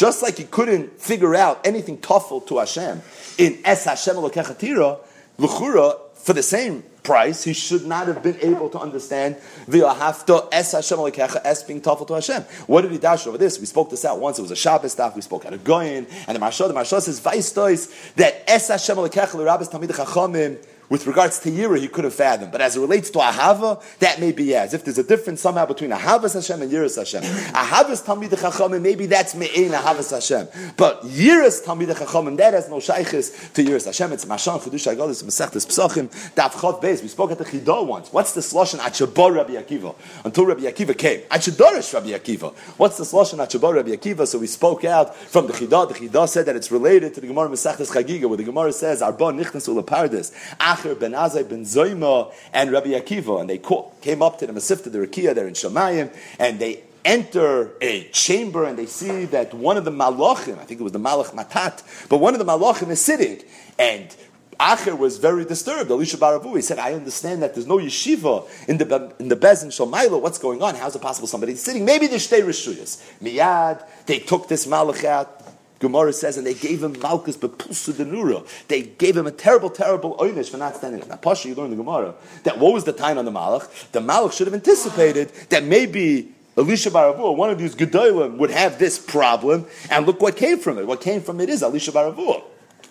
Just 0.00 0.22
like 0.22 0.38
he 0.38 0.44
couldn't 0.44 0.98
figure 0.98 1.34
out 1.34 1.60
anything 1.66 1.98
tuffle 1.98 2.46
to 2.46 2.56
Hashem 2.56 3.02
in 3.36 3.58
Es 3.66 3.84
Hashem 3.84 4.16
Lekechatira, 4.16 4.98
L'chura, 5.36 5.98
for 6.14 6.32
the 6.32 6.42
same 6.42 6.82
price, 7.02 7.44
he 7.44 7.52
should 7.52 7.84
not 7.84 8.06
have 8.06 8.22
been 8.22 8.38
able 8.40 8.70
to 8.70 8.78
understand 8.78 9.36
the 9.68 9.80
V'ahafta 9.80 10.48
Es 10.52 10.72
Hashem 10.72 10.96
Lekecha 10.96 11.42
Es 11.44 11.64
being 11.64 11.82
tuffle 11.82 12.06
to 12.06 12.14
Hashem. 12.14 12.44
What 12.66 12.80
did 12.80 12.92
he 12.92 12.96
dash 12.96 13.26
over 13.26 13.36
this? 13.36 13.60
We 13.60 13.66
spoke 13.66 13.90
this 13.90 14.06
out 14.06 14.18
once. 14.18 14.38
It 14.38 14.42
was 14.42 14.50
a 14.50 14.56
Shabbos 14.56 14.92
staff. 14.92 15.14
We 15.14 15.20
spoke 15.20 15.44
at 15.44 15.52
a 15.52 15.58
Goyin, 15.58 16.10
and 16.26 16.34
the 16.34 16.40
Maharsha, 16.40 16.66
the 16.66 16.72
Maharsha 16.72 17.02
says, 17.02 17.20
Vaistois, 17.20 18.14
that 18.14 18.42
Es 18.48 18.68
Hashem 18.68 18.96
Lekecha 18.96 19.34
L'Rabbis 19.34 19.70
Tamid 19.70 19.88
Chachamim, 19.88 20.64
with 20.90 21.06
regards 21.06 21.38
to 21.38 21.50
Yira, 21.50 21.78
he 21.78 21.86
could 21.86 22.02
have 22.02 22.12
fathomed. 22.12 22.50
But 22.50 22.60
as 22.60 22.76
it 22.76 22.80
relates 22.80 23.10
to 23.10 23.20
Ahava, 23.20 23.80
that 24.00 24.18
may 24.20 24.32
be 24.32 24.56
as 24.56 24.74
if 24.74 24.84
there's 24.84 24.98
a 24.98 25.04
difference 25.04 25.40
somehow 25.40 25.64
between 25.64 25.90
Ahavas 25.90 26.34
Hashem 26.34 26.60
and 26.62 26.70
Yiras 26.70 26.96
Hashem. 26.96 27.22
Ahavas 27.22 28.04
Talmid 28.04 28.30
Chachamim, 28.30 28.82
maybe 28.82 29.06
that's 29.06 29.36
Me'ein 29.36 29.70
Ahavas 29.70 30.10
Hashem. 30.10 30.48
But 30.76 31.02
Yiras 31.02 31.64
Talmid 31.64 31.94
Chachamim, 31.94 32.36
that 32.38 32.54
has 32.54 32.68
no 32.68 32.78
shaykhis 32.78 33.52
to 33.52 33.64
Yiras 33.64 33.86
Hashem. 33.86 34.12
It's 34.12 34.24
Mashan 34.24 34.60
Chedush 34.60 34.92
Agadis 34.92 35.22
Masechtes 35.22 35.64
Psachim 35.64 36.08
Daf 36.34 36.50
Chav 36.50 36.82
Beis. 36.82 37.02
We 37.02 37.08
spoke 37.08 37.30
at 37.30 37.38
the 37.38 37.44
Chidah 37.44 37.86
once. 37.86 38.12
What's 38.12 38.32
the 38.32 38.40
sloshon 38.40 38.80
Shabbat 38.80 39.36
Rabbi 39.36 39.52
Akiva? 39.52 39.94
Until 40.24 40.46
Rabbi 40.46 40.62
Akiva 40.62 40.98
came. 40.98 41.20
At 41.30 41.42
Shadorish 41.42 41.94
Rabbi 41.94 42.08
Akiva. 42.08 42.52
What's 42.78 42.98
the 42.98 43.04
sloshon 43.04 43.38
Shabbat 43.38 43.76
Rabbi 43.76 43.90
Akiva? 43.90 44.26
So 44.26 44.40
we 44.40 44.48
spoke 44.48 44.84
out 44.84 45.14
from 45.14 45.46
the 45.46 45.52
Chidah. 45.52 45.86
The 45.86 45.94
Chidah 45.94 46.28
said 46.28 46.46
that 46.46 46.56
it's 46.56 46.72
related 46.72 47.14
to 47.14 47.20
the 47.20 47.28
Gemara 47.28 47.48
Masechtes 47.48 47.92
Chagiga, 47.92 48.26
where 48.26 48.36
the 48.36 48.42
Gemara 48.42 48.72
says, 48.72 49.02
Arba 49.02 49.26
Nichnas 49.26 49.68
Ulapardes, 49.72 50.32
Acher 50.80 50.98
Ben 50.98 51.12
Azai 51.12 51.48
Ben 51.48 51.62
Zoima 51.62 52.32
and 52.52 52.72
Rabbi 52.72 52.90
Akiva, 52.90 53.40
and 53.40 53.50
they 53.50 53.58
came 54.00 54.22
up 54.22 54.38
to 54.38 54.46
the 54.46 54.52
Masifta, 54.52 54.90
the 54.90 54.98
Rakia, 54.98 55.34
they're 55.34 55.48
in 55.48 55.54
Shemayim, 55.54 56.14
and 56.38 56.58
they 56.58 56.82
enter 57.04 57.70
a 57.80 58.04
chamber 58.10 58.64
and 58.64 58.78
they 58.78 58.86
see 58.86 59.24
that 59.26 59.54
one 59.54 59.76
of 59.78 59.84
the 59.84 59.90
malachim, 59.90 60.58
I 60.58 60.64
think 60.64 60.80
it 60.80 60.82
was 60.82 60.92
the 60.92 60.98
malach 60.98 61.34
matat, 61.34 61.82
but 62.08 62.18
one 62.18 62.34
of 62.34 62.38
the 62.38 62.44
malachim 62.44 62.90
is 62.90 63.00
sitting, 63.00 63.42
and 63.78 64.14
Acher 64.58 64.98
was 64.98 65.16
very 65.16 65.46
disturbed. 65.46 65.90
Elisha 65.90 66.18
Baravu, 66.18 66.54
he 66.54 66.60
said, 66.60 66.78
I 66.78 66.92
understand 66.92 67.42
that 67.42 67.54
there's 67.54 67.66
no 67.66 67.78
yeshiva 67.78 68.46
in 68.68 68.76
the, 68.76 69.14
in 69.18 69.28
the 69.28 69.36
Bez 69.36 69.62
in. 69.62 69.70
What's 69.70 70.38
going 70.38 70.62
on? 70.62 70.74
How 70.74 70.86
is 70.86 70.94
it 70.94 71.00
possible 71.00 71.26
somebody's 71.26 71.62
sitting? 71.62 71.86
Maybe 71.86 72.06
there's 72.06 72.28
shtei 72.28 72.42
rishuyas. 72.42 73.02
Miyad, 73.22 73.82
they 74.04 74.18
took 74.18 74.48
this 74.48 74.66
malach 74.66 75.02
out, 75.04 75.49
Gemara 75.80 76.12
says, 76.12 76.36
and 76.36 76.46
they 76.46 76.54
gave 76.54 76.82
him 76.82 76.94
Malchus 77.00 77.36
Bepulsa 77.36 77.92
Denura. 77.92 78.46
They 78.68 78.82
gave 78.82 79.16
him 79.16 79.26
a 79.26 79.30
terrible, 79.30 79.70
terrible 79.70 80.14
oinish 80.18 80.50
for 80.50 80.58
not 80.58 80.76
standing 80.76 81.02
up. 81.02 81.08
Now, 81.08 81.16
Pasha, 81.16 81.48
you 81.48 81.54
learn 81.54 81.70
the 81.70 81.76
Gemara 81.76 82.14
that 82.44 82.58
what 82.58 82.72
was 82.72 82.84
the 82.84 82.92
time 82.92 83.16
on 83.18 83.24
the 83.24 83.30
Malach? 83.30 83.90
The 83.92 84.00
Malach 84.00 84.32
should 84.32 84.46
have 84.46 84.54
anticipated 84.54 85.32
that 85.48 85.64
maybe 85.64 86.34
Elisha 86.56 86.90
Baravur, 86.90 87.34
one 87.34 87.48
of 87.48 87.58
these 87.58 87.74
Gedolim, 87.74 88.36
would 88.36 88.50
have 88.50 88.78
this 88.78 88.98
problem, 88.98 89.66
and 89.90 90.06
look 90.06 90.20
what 90.20 90.36
came 90.36 90.58
from 90.58 90.78
it. 90.78 90.86
What 90.86 91.00
came 91.00 91.22
from 91.22 91.40
it 91.40 91.48
is 91.48 91.62
Elisha 91.62 91.92
Baravur 91.92 92.42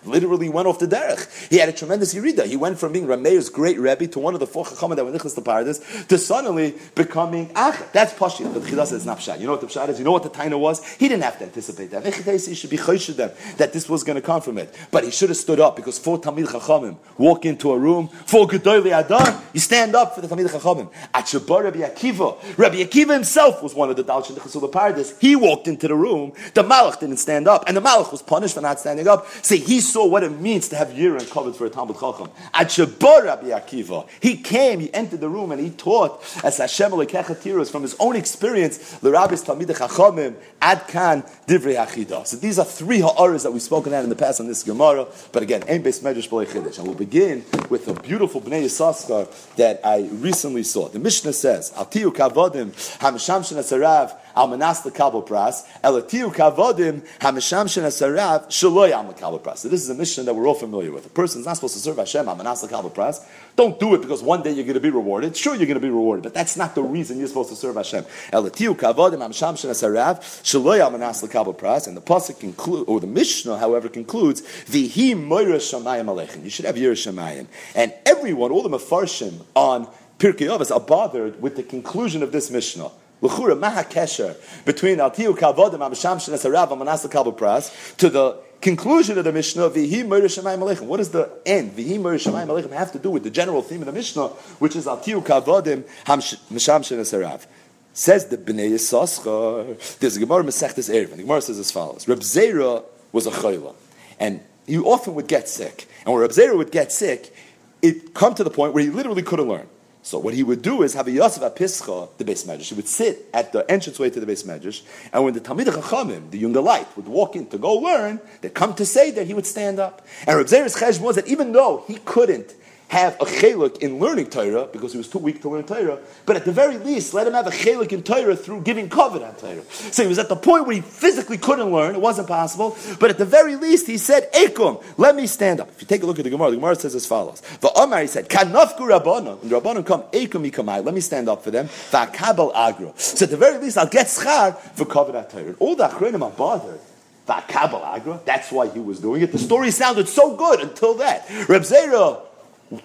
literally 0.04 0.48
went 0.48 0.66
off 0.66 0.78
the 0.78 0.86
derech. 0.86 1.48
He 1.48 1.58
had 1.58 1.68
a 1.68 1.72
tremendous 1.72 2.14
yirida. 2.14 2.46
He 2.46 2.56
went 2.56 2.78
from 2.78 2.92
being 2.92 3.06
Rameir's 3.06 3.48
great 3.48 3.78
rebbe 3.78 4.06
to 4.08 4.18
one 4.18 4.34
of 4.34 4.40
the 4.40 4.46
four 4.46 4.64
chachamim 4.64 4.96
that 4.96 5.04
were 5.04 5.12
nichlas 5.12 5.34
to 5.34 5.40
paradise 5.40 5.78
to 6.06 6.18
suddenly 6.18 6.74
becoming 6.94 7.50
ach. 7.56 7.76
That's 7.92 8.12
pashit. 8.14 8.52
But 8.52 8.62
chida 8.62 8.86
says 8.86 9.06
not. 9.06 9.20
You 9.40 9.46
know 9.46 9.52
what 9.52 9.60
the 9.60 9.66
pshat 9.66 9.88
is? 9.88 9.98
You 9.98 10.04
know 10.04 10.12
what 10.12 10.22
the 10.22 10.30
taina 10.30 10.58
was? 10.58 10.84
He 10.94 11.08
didn't 11.08 11.24
have 11.24 11.38
to 11.38 11.44
anticipate 11.44 11.90
that. 11.90 12.04
He 12.04 12.54
should 12.54 12.70
be 12.70 12.78
chayshid 12.78 13.16
them 13.16 13.30
that 13.58 13.72
this 13.72 13.88
was 13.88 14.04
going 14.04 14.16
to 14.16 14.22
come 14.22 14.40
from 14.40 14.58
it. 14.58 14.74
But 14.90 15.04
he 15.04 15.10
should 15.10 15.28
have 15.28 15.38
stood 15.38 15.60
up 15.60 15.76
because 15.76 15.98
four 15.98 16.20
tamid 16.20 16.46
chachamim 16.46 16.96
walk 17.18 17.44
into 17.44 17.72
a 17.72 17.78
room. 17.78 18.08
Four 18.08 18.46
gedoyli 18.48 18.98
adar. 18.98 19.42
You 19.52 19.60
stand 19.60 19.94
up 19.94 20.14
for 20.14 20.20
the 20.20 20.28
tamid 20.28 20.48
chachamim. 20.48 20.90
At 21.12 21.26
Shabbat 21.26 21.64
Rabbi 21.64 21.78
Akiva. 21.80 22.58
Rabbi 22.58 22.76
Akiva 22.76 23.12
himself 23.14 23.62
was 23.62 23.74
one 23.74 23.90
of 23.90 23.96
the 23.96 24.04
dalshin 24.04 24.62
of 24.62 24.72
paradise. 24.72 25.18
He 25.18 25.36
walked 25.36 25.68
into 25.68 25.88
the 25.88 25.94
room. 25.94 26.32
The 26.54 26.62
malach 26.62 27.00
didn't 27.00 27.18
stand 27.18 27.48
up, 27.48 27.64
and 27.66 27.76
the 27.76 27.80
malach 27.80 28.10
was 28.12 28.22
punished 28.22 28.54
for 28.54 28.60
not 28.60 28.80
standing 28.80 29.06
up. 29.06 29.26
Say 29.42 29.58
he 29.58 29.80
saw 29.90 30.06
what 30.06 30.22
it 30.22 30.30
means 30.40 30.68
to 30.68 30.76
have 30.76 30.88
Yirin 30.88 31.28
covered 31.30 31.56
for 31.56 31.66
a 31.66 31.70
Talmud 31.70 31.98
Chacham. 31.98 32.30
At 32.54 32.68
Shabbat 32.68 33.24
Rabbi 33.24 33.48
Akiva, 33.48 34.08
he 34.20 34.36
came, 34.36 34.80
he 34.80 34.92
entered 34.94 35.20
the 35.20 35.28
room, 35.28 35.52
and 35.52 35.60
he 35.60 35.70
taught 35.70 36.22
as 36.44 36.58
Hashem 36.58 36.92
Lekechatiras 36.92 37.70
from 37.70 37.82
his 37.82 37.96
own 37.98 38.16
experience, 38.16 39.02
L'Rabbis 39.02 39.44
Talmid 39.44 39.66
Chachamim, 39.66 40.34
Ad 40.60 40.86
Kan 40.88 41.22
Divrei 41.46 41.76
Achida. 41.76 42.26
So 42.26 42.36
these 42.36 42.58
are 42.58 42.64
three 42.64 43.00
ha'aras 43.00 43.42
that 43.42 43.52
we've 43.52 43.62
spoken 43.62 43.92
at 43.92 44.04
in 44.04 44.10
the 44.10 44.16
past 44.16 44.40
on 44.40 44.46
this 44.46 44.62
Gemara, 44.62 45.06
but 45.32 45.42
again, 45.42 45.62
Ein 45.68 45.82
Beis 45.82 46.00
Medrash 46.00 46.28
B'lei. 46.28 46.50
And 46.50 46.86
we'll 46.86 46.96
begin 46.96 47.44
with 47.68 47.88
a 47.88 47.94
beautiful 47.94 48.40
Bnei 48.40 48.64
Yissaschar 48.64 49.28
that 49.56 49.80
I 49.84 50.08
recently 50.12 50.62
saw. 50.62 50.88
The 50.88 50.98
Mishnah 50.98 51.32
says, 51.32 51.72
Al 51.76 51.86
Tiyu 51.86 52.12
Kavodim, 52.12 52.70
Hamisham 52.98 53.40
Shenasarav, 53.40 54.16
al 54.36 54.48
manas 54.48 54.82
lekabel 54.82 55.26
pras, 55.26 55.66
elatiu 55.82 56.34
kavodim 56.34 57.06
hamisham 57.20 57.66
shenasarav 57.66 58.46
shaloy 58.46 58.90
al 58.90 59.12
lekabel 59.12 59.40
pras. 59.40 59.58
So 59.58 59.68
this 59.68 59.82
is 59.82 59.90
a 59.90 59.94
mission 59.94 60.26
that 60.26 60.34
we're 60.34 60.46
all 60.46 60.54
familiar 60.54 60.92
with. 60.92 61.06
A 61.06 61.10
person's 61.10 61.46
not 61.46 61.54
supposed 61.54 61.74
to 61.74 61.80
serve 61.80 61.96
Hashem 61.96 62.28
al 62.28 62.36
manas 62.36 62.62
lekabel 62.64 62.92
pras. 62.92 63.24
Don't 63.56 63.78
do 63.80 63.94
it 63.94 64.02
because 64.02 64.22
one 64.22 64.42
day 64.42 64.52
you're 64.52 64.64
going 64.64 64.74
to 64.74 64.80
be 64.80 64.90
rewarded. 64.90 65.36
Sure, 65.36 65.54
you're 65.54 65.66
going 65.66 65.74
to 65.74 65.80
be 65.80 65.90
rewarded, 65.90 66.22
but 66.22 66.34
that's 66.34 66.56
not 66.56 66.74
the 66.74 66.82
reason 66.82 67.18
you're 67.18 67.28
supposed 67.28 67.50
to 67.50 67.56
serve 67.56 67.76
Hashem. 67.76 68.04
Elatiu 68.32 68.74
kavodim 68.76 69.18
hamisham 69.18 69.54
shenasarav 69.54 70.20
shaloy 70.42 70.80
al 70.80 70.90
manas 70.90 71.22
lekabel 71.22 71.56
pras. 71.56 71.86
And 71.86 71.96
the 71.96 72.00
pasuk 72.00 72.40
conclude, 72.40 72.84
or 72.88 73.00
the 73.00 73.06
Mishnah, 73.06 73.58
however, 73.58 73.88
concludes 73.88 74.42
vihi 74.42 75.16
moira 75.16 75.56
shamayim 75.56 76.06
alechem. 76.06 76.44
You 76.44 76.50
should 76.50 76.64
have 76.64 76.76
yir 76.76 76.92
shamayim, 76.92 77.46
and 77.74 77.92
everyone, 78.06 78.50
all 78.50 78.62
the 78.62 78.68
mafarshim 78.68 79.44
on 79.54 79.88
Pirkei 80.18 80.48
Avos 80.48 80.70
are 80.74 80.80
bothered 80.80 81.40
with 81.40 81.56
the 81.56 81.62
conclusion 81.62 82.22
of 82.22 82.30
this 82.30 82.50
Mishnah. 82.50 82.90
L'chura 83.22 83.54
maha 83.54 83.84
kesher 83.84 84.36
between 84.64 84.98
altiu 84.98 85.36
kavodim 85.36 85.78
amasham 85.78 86.16
shenasarav 86.16 86.68
amanas 86.70 87.10
kabel 87.10 87.32
pras 87.32 87.96
to 87.96 88.08
the 88.08 88.36
conclusion 88.60 89.18
of 89.18 89.24
the 89.24 89.32
Mishnah 89.32 89.70
vihi 89.70 90.06
murder 90.06 90.26
shemayim 90.26 90.58
aleichem. 90.58 90.82
What 90.82 90.98
does 90.98 91.10
the 91.10 91.30
end 91.44 91.76
vihi 91.76 92.00
murder 92.00 92.18
shemayim 92.18 92.46
aleichem 92.46 92.72
have 92.72 92.92
to 92.92 92.98
do 92.98 93.10
with 93.10 93.22
the 93.22 93.30
general 93.30 93.62
theme 93.62 93.80
of 93.80 93.86
the 93.86 93.92
Mishnah, 93.92 94.28
which 94.58 94.74
is 94.74 94.86
altiu 94.86 95.22
kavodim 95.22 95.84
hamasham 96.06 96.80
shenasarav? 96.80 97.46
Says 97.92 98.28
the 98.28 98.38
Bnei 98.38 98.70
Yissaschar. 98.70 99.98
There's 99.98 100.16
a 100.16 100.20
Gemara 100.20 100.44
Masechtes 100.44 100.88
Erev. 100.88 101.10
The 101.16 101.22
Gemara 101.22 101.42
says 101.42 101.58
as 101.58 101.70
follows: 101.72 102.06
Reb 102.06 102.20
Zera 102.20 102.84
was 103.10 103.26
a 103.26 103.30
chayla, 103.30 103.74
and 104.20 104.40
he 104.66 104.78
often 104.78 105.14
would 105.16 105.26
get 105.26 105.48
sick. 105.48 105.88
And 106.04 106.14
when 106.14 106.22
Reb 106.22 106.30
Zera 106.30 106.56
would 106.56 106.70
get 106.70 106.92
sick, 106.92 107.34
it 107.82 108.14
come 108.14 108.34
to 108.36 108.44
the 108.44 108.50
point 108.50 108.74
where 108.74 108.84
he 108.84 108.90
literally 108.90 109.22
couldn't 109.22 109.48
learn. 109.48 109.66
So 110.02 110.18
what 110.18 110.32
he 110.32 110.42
would 110.42 110.62
do 110.62 110.82
is 110.82 110.94
have 110.94 111.08
a 111.08 111.10
Yosef 111.10 111.42
Apischa, 111.42 112.08
the 112.16 112.24
base 112.24 112.44
medrash. 112.44 112.68
He 112.68 112.74
would 112.74 112.88
sit 112.88 113.28
at 113.34 113.52
the 113.52 113.70
entranceway 113.70 114.10
to 114.10 114.20
the 114.20 114.26
base 114.26 114.44
medrash, 114.44 114.82
and 115.12 115.24
when 115.24 115.34
the 115.34 115.40
Talmid 115.40 115.66
Chachamim, 115.66 116.30
the 116.30 116.38
younger 116.38 116.62
light, 116.62 116.86
would 116.96 117.06
walk 117.06 117.36
in 117.36 117.46
to 117.48 117.58
go 117.58 117.74
learn, 117.74 118.20
they'd 118.40 118.54
come 118.54 118.74
to 118.74 118.86
say 118.86 119.10
that 119.10 119.26
he 119.26 119.34
would 119.34 119.46
stand 119.46 119.78
up. 119.78 120.06
And 120.26 120.38
Reb 120.38 120.46
cheshbon 120.46 121.00
was 121.00 121.16
that 121.16 121.28
even 121.28 121.52
though 121.52 121.84
he 121.86 121.96
couldn't 121.96 122.54
have 122.90 123.14
a 123.20 123.24
chelik 123.24 123.78
in 123.78 124.00
learning 124.00 124.26
Torah 124.26 124.66
because 124.66 124.90
he 124.90 124.98
was 124.98 125.06
too 125.06 125.18
weak 125.18 125.40
to 125.42 125.48
learn 125.48 125.62
Torah, 125.62 126.00
but 126.26 126.34
at 126.34 126.44
the 126.44 126.50
very 126.50 126.76
least, 126.76 127.14
let 127.14 127.24
him 127.24 127.34
have 127.34 127.46
a 127.46 127.50
chelik 127.50 127.92
in 127.92 128.02
Torah 128.02 128.34
through 128.34 128.62
giving 128.62 128.88
covet 128.88 129.22
on 129.22 129.32
Torah. 129.36 129.62
So 129.70 130.02
he 130.02 130.08
was 130.08 130.18
at 130.18 130.28
the 130.28 130.34
point 130.34 130.66
where 130.66 130.74
he 130.74 130.82
physically 130.82 131.38
couldn't 131.38 131.70
learn; 131.70 131.94
it 131.94 132.00
wasn't 132.00 132.26
possible. 132.26 132.76
But 132.98 133.10
at 133.10 133.18
the 133.18 133.24
very 133.24 133.54
least, 133.54 133.86
he 133.86 133.96
said, 133.96 134.32
"Ekum, 134.32 134.82
let 134.96 135.14
me 135.14 135.28
stand 135.28 135.60
up." 135.60 135.68
If 135.70 135.82
you 135.82 135.86
take 135.86 136.02
a 136.02 136.06
look 136.06 136.18
at 136.18 136.24
the 136.24 136.30
Gemara, 136.30 136.50
the 136.50 136.56
Gemara 136.56 136.74
says 136.74 136.96
as 136.96 137.06
follows: 137.06 137.40
The 137.60 137.70
Omar 137.76 138.00
he 138.00 138.08
said, 138.08 138.28
"Kanafku 138.28 138.80
rabbanon," 138.80 139.40
and 139.42 139.52
rabbanon 139.52 139.86
come, 139.86 140.02
"Ekum 140.12 140.50
ikamai." 140.50 140.84
Let 140.84 140.92
me 140.92 141.00
stand 141.00 141.28
up 141.28 141.44
for 141.44 141.52
them. 141.52 141.68
Va'kabel 141.68 142.52
agro. 142.56 142.92
So 142.96 143.24
at 143.24 143.30
the 143.30 143.36
very 143.36 143.58
least, 143.58 143.78
I'll 143.78 143.86
get 143.86 144.06
schar 144.06 144.58
for 144.58 144.84
covet 144.84 145.14
on 145.14 145.28
Torah. 145.28 145.54
All 145.60 145.76
the 145.76 145.86
achronim 145.86 146.22
are 146.22 146.30
bothered. 146.32 146.80
That's 147.26 148.50
why 148.50 148.66
he 148.68 148.80
was 148.80 148.98
doing 148.98 149.22
it. 149.22 149.30
The 149.30 149.38
story 149.38 149.70
sounded 149.70 150.08
so 150.08 150.34
good 150.34 150.60
until 150.60 150.94
that. 150.94 151.28
Reb 151.48 151.62
Zera 151.62 152.20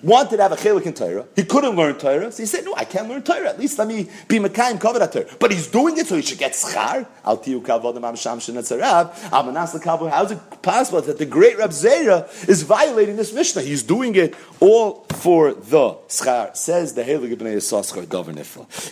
wanted 0.02 0.38
to 0.38 0.44
have 0.44 0.52
a 0.52 0.56
chelik 0.56 0.86
in 0.86 0.94
Torah. 0.94 1.26
He 1.36 1.44
couldn't 1.44 1.76
learn 1.76 1.96
Torah, 1.96 2.32
so 2.32 2.42
he 2.42 2.48
said, 2.48 2.66
"No, 2.66 2.74
I 2.76 2.86
can't 2.86 3.08
learn 3.08 3.22
Torah. 3.22 3.50
At 3.50 3.60
least 3.60 3.78
let 3.78 3.88
me 3.88 4.10
be 4.28 4.40
Mekayim 4.40 4.84
at 5.02 5.12
Torah." 5.12 5.26
But 5.40 5.52
he's 5.52 5.68
doing 5.68 5.98
it 5.98 6.08
so 6.08 6.16
he 6.16 6.22
should 6.22 6.40
get 6.40 6.54
schar. 6.54 7.06
Al 7.24 7.38
tiyu 7.38 7.62
kavod 7.62 7.96
am 7.96 8.16
sham 8.16 8.40
shenetzarav. 8.40 9.14
Amanas 9.30 9.80
lekavod. 9.80 10.10
How 10.10 10.24
is 10.24 10.32
it 10.32 10.40
possible 10.62 11.02
that 11.02 11.18
the 11.18 11.26
great 11.26 11.58
Reb 11.58 11.70
Zera 11.70 12.28
is 12.50 12.64
violating 12.64 13.16
this 13.16 13.34
Mishnah? 13.34 13.62
He's 13.62 13.84
doing 13.84 14.16
it 14.16 14.34
all 14.60 15.06
for 15.14 15.54
the 15.54 15.96
schar. 16.08 16.56
Says 16.56 16.94
the 16.94 17.04
Heilig 17.04 17.32
Ibn 17.34 17.48
Yisrael 17.48 18.10
Dover 18.10 18.34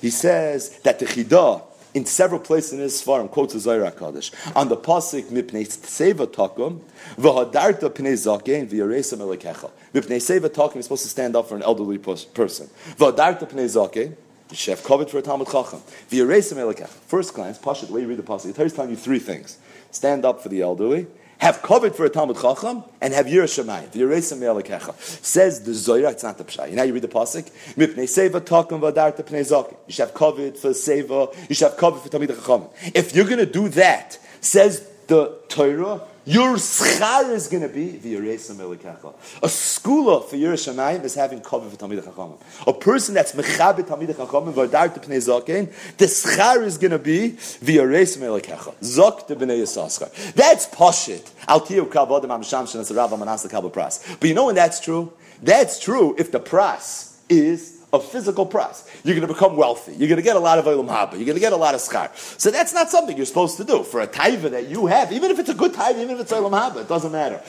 He 0.01 0.09
says 0.09 0.77
that 0.79 0.99
the 0.99 1.05
chidah 1.05 1.63
in 1.93 2.05
several 2.05 2.39
places 2.39 2.73
in 2.73 2.79
his 2.79 3.01
farm, 3.01 3.27
quotes 3.27 3.53
the 3.53 3.59
Zohar 3.59 3.91
Kaddish, 3.91 4.31
on 4.55 4.69
the 4.69 4.77
pasuk 4.77 5.25
mipnei 5.25 5.65
seva 5.67 6.27
takum 6.27 6.81
v'hadarta 7.17 7.89
pnei 7.89 8.13
zaken 8.13 8.67
v'yaresa 8.67 9.17
melekecha. 9.17 9.71
Mipnei 9.93 10.17
seva 10.17 10.49
takum 10.49 10.77
is 10.77 10.85
supposed 10.85 11.03
to 11.03 11.09
stand 11.09 11.35
up 11.35 11.47
for 11.47 11.55
an 11.55 11.63
elderly 11.63 11.97
person. 11.97 12.69
V'hadarta 12.97 13.49
pnei. 13.49 14.15
You 14.49 14.57
should 14.57 14.83
covered 14.83 15.09
for 15.09 15.17
a 15.17 15.21
Talmud 15.21 15.47
Chacham. 15.47 15.81
V'yaresa 16.09 16.53
melekecha. 16.53 16.87
First 16.87 17.33
glance, 17.33 17.57
Pasha, 17.57 17.85
the 17.85 17.93
way 17.93 18.01
you 18.01 18.07
read 18.07 18.17
the 18.17 18.23
pasuk, 18.23 18.53
the 18.53 18.63
is 18.63 18.73
telling 18.73 18.91
you 18.91 18.95
three 18.95 19.19
things: 19.19 19.57
stand 19.91 20.25
up 20.25 20.41
for 20.41 20.49
the 20.49 20.61
elderly, 20.61 21.07
have 21.39 21.61
covered 21.61 21.95
for 21.95 22.05
a 22.05 22.09
Talmud 22.09 22.37
Chacham, 22.39 22.83
and 23.01 23.13
have. 23.13 23.25
The 23.25 23.37
Yeresim 23.37 24.39
Me'alekecha. 24.39 24.99
Says 25.23 25.61
the 25.63 25.73
Zohar, 25.73 26.11
it's 26.11 26.23
not 26.23 26.37
the 26.37 26.43
Pshay. 26.43 26.69
You 26.69 26.75
know, 26.75 26.83
you 26.83 26.93
read 26.93 27.03
the 27.03 27.07
Pasuk, 27.07 27.51
Mipnei 27.75 28.03
Seva 28.03 28.39
Takum 28.39 28.79
Vadarta 28.79 29.23
Pnei 29.23 29.41
Zakim. 29.41 29.75
You 29.87 29.93
should 29.93 30.07
have 30.07 30.13
covered 30.13 30.57
for 30.57 30.69
Seva, 30.69 31.49
you 31.49 31.55
should 31.55 31.69
have 31.69 31.77
covered 31.77 32.01
for 32.01 32.09
Talmud 32.09 32.29
Chacham. 32.29 32.67
If 32.93 33.15
you're 33.15 33.25
going 33.25 33.39
to 33.39 33.45
do 33.45 33.69
that, 33.69 34.17
says 34.41 34.87
the 35.07 35.37
Torah, 35.49 36.01
your 36.25 36.55
schar 36.55 37.29
is 37.31 37.47
going 37.47 37.63
to 37.63 37.69
be 37.69 37.93
v'yiresa 37.93 38.55
melikecha. 38.55 39.13
A 39.41 39.47
skula 39.47 40.23
for 40.23 40.35
Yerushalayim 40.35 41.03
is 41.03 41.15
having 41.15 41.41
cover 41.41 41.69
for 41.69 41.75
Talmid 41.75 42.01
Chachamim. 42.01 42.39
A 42.65 42.73
person 42.73 43.13
that's 43.13 43.33
mechabit 43.33 43.83
Talmid 43.83 44.13
Chachamim 44.13 44.53
v'adar 44.53 44.93
to 44.93 44.99
pnei 44.99 45.17
zaken, 45.17 45.97
the 45.97 46.05
schar 46.05 46.63
is 46.63 46.77
going 46.77 46.91
to 46.91 46.99
be 46.99 47.31
v'yiresa 47.31 48.17
melikecha. 48.19 48.73
Zok 48.81 49.27
to 49.27 49.35
bnei 49.35 49.61
yisaschar. 49.61 50.33
That's 50.33 50.67
poshit. 50.67 51.29
Al 51.47 51.61
tiyu 51.61 51.85
kavod 51.85 52.23
am 52.29 52.43
sham 52.43 52.65
shenas 52.65 52.95
rav 52.95 53.11
amanas 53.11 53.45
pras. 53.71 54.19
But 54.19 54.29
you 54.29 54.35
know 54.35 54.45
when 54.45 54.55
that's 54.55 54.79
true? 54.79 55.11
That's 55.41 55.79
true 55.79 56.15
if 56.17 56.31
the 56.31 56.39
pras 56.39 57.17
is 57.27 57.82
a 57.93 57.99
physical 57.99 58.45
price. 58.45 58.83
You're 59.03 59.15
going 59.15 59.27
to 59.27 59.33
become 59.33 59.55
wealthy. 59.55 59.93
You're 59.93 60.09
going 60.09 60.17
to 60.17 60.23
get 60.23 60.35
a 60.35 60.39
lot 60.39 60.57
of 60.57 60.65
olam 60.65 60.87
haba. 60.87 61.13
You're 61.13 61.25
going 61.25 61.35
to 61.35 61.39
get 61.39 61.53
a 61.53 61.57
lot 61.57 61.75
of 61.75 61.81
schar. 61.81 62.09
So 62.39 62.49
that's 62.49 62.73
not 62.73 62.89
something 62.89 63.15
you're 63.15 63.27
supposed 63.27 63.57
to 63.57 63.63
do 63.63 63.83
for 63.83 64.01
a 64.01 64.07
taiva 64.07 64.49
that 64.49 64.67
you 64.67 64.87
have, 64.87 65.11
even 65.11 65.29
if 65.29 65.37
it's 65.37 65.49
a 65.49 65.53
good 65.53 65.73
taiva, 65.73 66.01
even 66.01 66.15
if 66.15 66.21
it's 66.21 66.31
olam 66.33 66.51
haba. 66.51 66.81
It 66.81 66.89
doesn't 66.89 67.11
matter. 67.11 67.39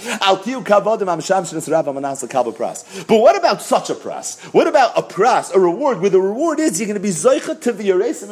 But 3.08 3.18
what 3.18 3.36
about 3.36 3.62
such 3.62 3.90
a 3.90 3.94
price? 3.94 4.40
What 4.52 4.66
about 4.66 4.98
a 4.98 5.02
price, 5.02 5.50
a 5.50 5.58
reward, 5.58 6.00
where 6.00 6.10
the 6.10 6.20
reward 6.20 6.60
is 6.60 6.78
you're 6.78 6.88
going 6.88 6.94
to 6.94 7.00
be 7.00 7.08
zoichet 7.08 7.62
to 7.62 7.72
the 7.72 7.88
yeresim 7.88 8.28